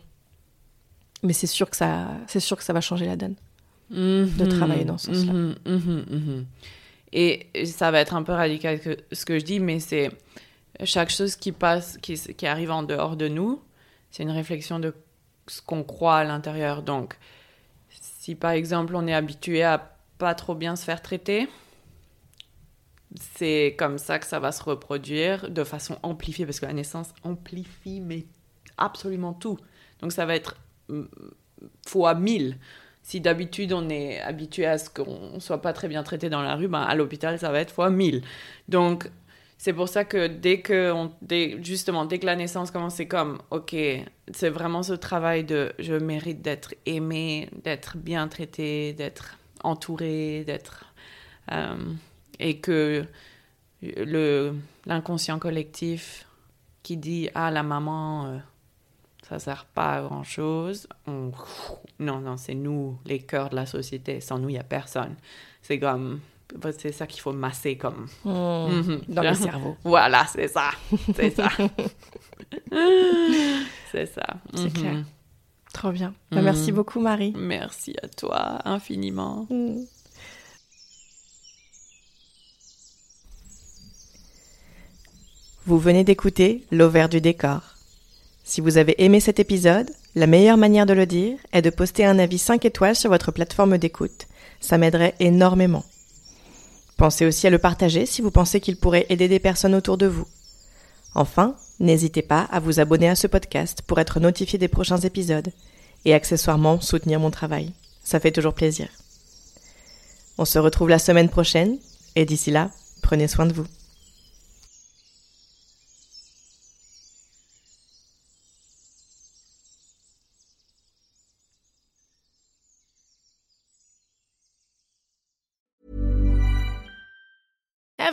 mais 1.26 1.34
c'est 1.34 1.48
sûr 1.48 1.70
que 1.70 1.76
ça, 1.76 2.08
c'est 2.28 2.40
sûr 2.40 2.58
que 2.58 2.64
ça 2.64 2.74
va 2.74 2.82
changer 2.82 3.06
la 3.06 3.16
donne 3.16 3.36
de 3.90 4.26
mhm. 4.26 4.50
travailler 4.50 4.86
dans 4.86 4.98
ce 4.98 5.14
sens-là. 5.14 5.34
Mhm, 5.34 5.56
mhm, 5.66 6.46
et 7.14 7.48
ça 7.66 7.92
va 7.92 8.00
être 8.00 8.14
un 8.16 8.24
peu 8.24 8.34
radical 8.34 8.80
que, 8.80 8.98
ce 9.12 9.26
que 9.26 9.40
je 9.40 9.46
dis, 9.46 9.60
mais 9.60 9.80
c'est 9.80 10.12
chaque 10.84 11.10
chose 11.10 11.36
qui 11.36 11.52
passe, 11.52 11.98
qui, 12.02 12.16
qui 12.16 12.48
arrive 12.48 12.72
en 12.72 12.84
dehors 12.84 13.16
de 13.16 13.28
nous, 13.28 13.62
c'est 14.12 14.24
une 14.24 14.32
réflexion 14.32 14.80
de 14.80 14.94
ce 15.48 15.62
qu'on 15.62 15.84
croit 15.84 16.18
à 16.18 16.24
l'intérieur. 16.24 16.82
Donc, 16.82 17.18
si 17.90 18.36
par 18.36 18.52
exemple 18.52 18.96
on 18.96 19.06
est 19.08 19.14
habitué 19.14 19.64
à 19.64 19.98
pas 20.18 20.34
trop 20.34 20.56
bien 20.56 20.76
se 20.76 20.86
faire 20.86 21.02
traiter, 21.02 21.48
c'est 23.38 23.76
comme 23.78 23.98
ça 23.98 24.20
que 24.20 24.26
ça 24.26 24.40
va 24.40 24.52
se 24.52 24.64
reproduire 24.64 25.50
de 25.50 25.64
façon 25.64 25.98
amplifiée, 26.04 26.46
parce 26.46 26.60
que 26.60 26.66
la 26.66 26.74
naissance 26.74 27.14
amplifie 27.24 28.02
mais 28.02 28.26
absolument 28.78 29.34
tout. 29.34 29.58
Donc 30.02 30.12
ça 30.12 30.26
va 30.26 30.36
être 30.36 30.58
fois 31.86 32.16
mille. 32.16 32.58
Si 33.04 33.22
d'habitude 33.22 33.72
on 33.74 33.88
est 33.90 34.20
habitué 34.22 34.66
à 34.66 34.78
ce 34.78 34.90
qu'on 34.90 35.40
soit 35.40 35.62
pas 35.62 35.74
très 35.74 35.88
bien 35.88 36.04
traité 36.04 36.30
dans 36.30 36.42
la 36.42 36.56
rue, 36.56 36.68
ben 36.68 36.82
à 36.82 36.96
l'hôpital 36.96 37.38
ça 37.40 37.52
va 37.52 37.60
être 37.60 37.72
fois 37.72 37.90
mille. 37.90 38.24
Donc 38.68 39.10
c'est 39.66 39.74
pour 39.74 39.90
ça 39.90 40.06
que 40.06 40.28
dès 40.28 40.62
que 40.62 40.92
on, 40.92 41.12
dès, 41.24 41.58
justement 41.64 42.06
dès 42.06 42.20
que 42.20 42.28
la 42.28 42.36
naissance 42.36 42.70
commence, 42.70 42.94
c'est 42.94 43.08
comme 43.08 43.42
ok, 43.50 43.76
c'est 44.32 44.52
vraiment 44.52 44.84
ce 44.84 44.94
travail 44.94 45.44
de 45.44 45.74
je 45.80 45.96
mérite 45.96 46.44
d'être 46.44 46.76
aimé, 46.86 47.50
d'être 47.64 47.98
bien 47.98 48.28
traité, 48.28 48.94
d'être 48.94 49.40
entouré, 49.64 50.44
d'être 50.46 50.86
euh, 51.52 51.78
et 52.38 52.60
que 52.60 53.06
l'inconscient 54.86 55.40
collectif 55.40 56.28
qui 56.84 56.96
dit 56.98 57.32
ah 57.34 57.50
la 57.50 57.64
maman 57.64 58.28
euh, 58.28 58.38
ça 59.28 59.40
sert 59.40 59.66
pas 59.66 59.94
à 59.94 60.02
grand 60.04 60.24
chose. 60.24 60.88
Non, 61.08 62.20
non, 62.20 62.38
c'est 62.38 62.54
nous, 62.54 63.00
les 63.04 63.18
cœurs 63.18 63.50
de 63.50 63.56
la 63.56 63.66
société. 63.66 64.22
Sans 64.22 64.38
nous, 64.38 64.50
il 64.50 64.54
n'y 64.54 64.60
a 64.60 64.64
personne. 64.64 65.16
C'est 65.64 65.80
comme. 65.80 66.20
C'est 66.80 66.92
ça 66.92 67.08
qu'il 67.08 67.22
faut 67.22 67.34
masser 67.34 67.78
comme. 67.78 68.08
Mmh. 68.24 68.32
Mhm. 68.32 69.02
Dans 69.08 69.24
le 69.24 69.34
cerveau. 69.34 69.76
Voilà, 69.84 70.26
c'est 70.28 70.48
ça. 70.48 70.72
C'est 71.16 71.32
ça. 71.32 71.50
c'est 73.92 74.06
ça. 74.06 74.28
C'est 74.54 74.64
mhm. 74.64 74.74
clair. 74.74 75.04
Trop 75.74 75.92
bien. 75.92 76.14
Bah, 76.32 76.42
merci 76.42 76.72
mhm. 76.72 76.78
beaucoup, 76.78 77.00
Marie. 77.00 77.34
Merci 77.36 77.96
à 78.02 78.08
toi 78.08 78.62
infiniment. 78.66 79.48
Vous 85.66 85.80
venez 85.80 86.04
d'écouter 86.04 86.64
L'Auvert 86.72 87.10
du 87.10 87.22
décor 87.22 87.76
si 88.48 88.62
vous 88.62 88.78
avez 88.78 89.04
aimé 89.04 89.20
cet 89.20 89.40
épisode, 89.40 89.90
la 90.14 90.28
meilleure 90.28 90.56
manière 90.56 90.86
de 90.86 90.94
le 90.94 91.08
dire 91.08 91.40
est 91.52 91.64
de 91.64 91.72
poster 91.72 92.06
un 92.06 92.20
avis 92.20 92.38
5 92.38 92.64
étoiles 92.64 92.96
sur 92.96 93.10
votre 93.10 93.32
plateforme 93.32 93.80
d'écoute. 93.80 94.28
Ça 94.60 94.78
m'aiderait 94.78 95.16
énormément. 95.20 95.84
Pensez 96.98 97.26
aussi 97.26 97.46
à 97.48 97.50
le 97.50 97.60
partager 97.60 98.06
si 98.06 98.22
vous 98.22 98.32
pensez 98.32 98.60
qu'il 98.60 98.78
pourrait 98.78 99.06
aider 99.10 99.28
des 99.28 99.40
personnes 99.40 99.76
autour 99.76 99.98
de 99.98 100.08
vous. 100.08 100.28
Enfin, 101.14 101.56
n'hésitez 101.80 102.22
pas 102.22 102.42
à 102.52 102.60
vous 102.60 102.80
abonner 102.80 103.10
à 103.10 103.16
ce 103.16 103.28
podcast 103.28 103.82
pour 103.82 104.00
être 104.00 104.20
notifié 104.20 104.58
des 104.60 104.68
prochains 104.68 105.00
épisodes 105.00 105.52
et 106.06 106.14
accessoirement 106.14 106.80
soutenir 106.82 107.20
mon 107.20 107.32
travail. 107.32 107.74
Ça 108.04 108.20
fait 108.20 108.32
toujours 108.32 108.54
plaisir. 108.54 108.88
On 110.38 110.46
se 110.46 110.60
retrouve 110.60 110.90
la 110.90 111.00
semaine 111.00 111.30
prochaine 111.30 111.78
et 112.16 112.26
d'ici 112.26 112.52
là, 112.52 112.70
prenez 113.02 113.28
soin 113.28 113.46
de 113.46 113.54
vous. 113.54 113.66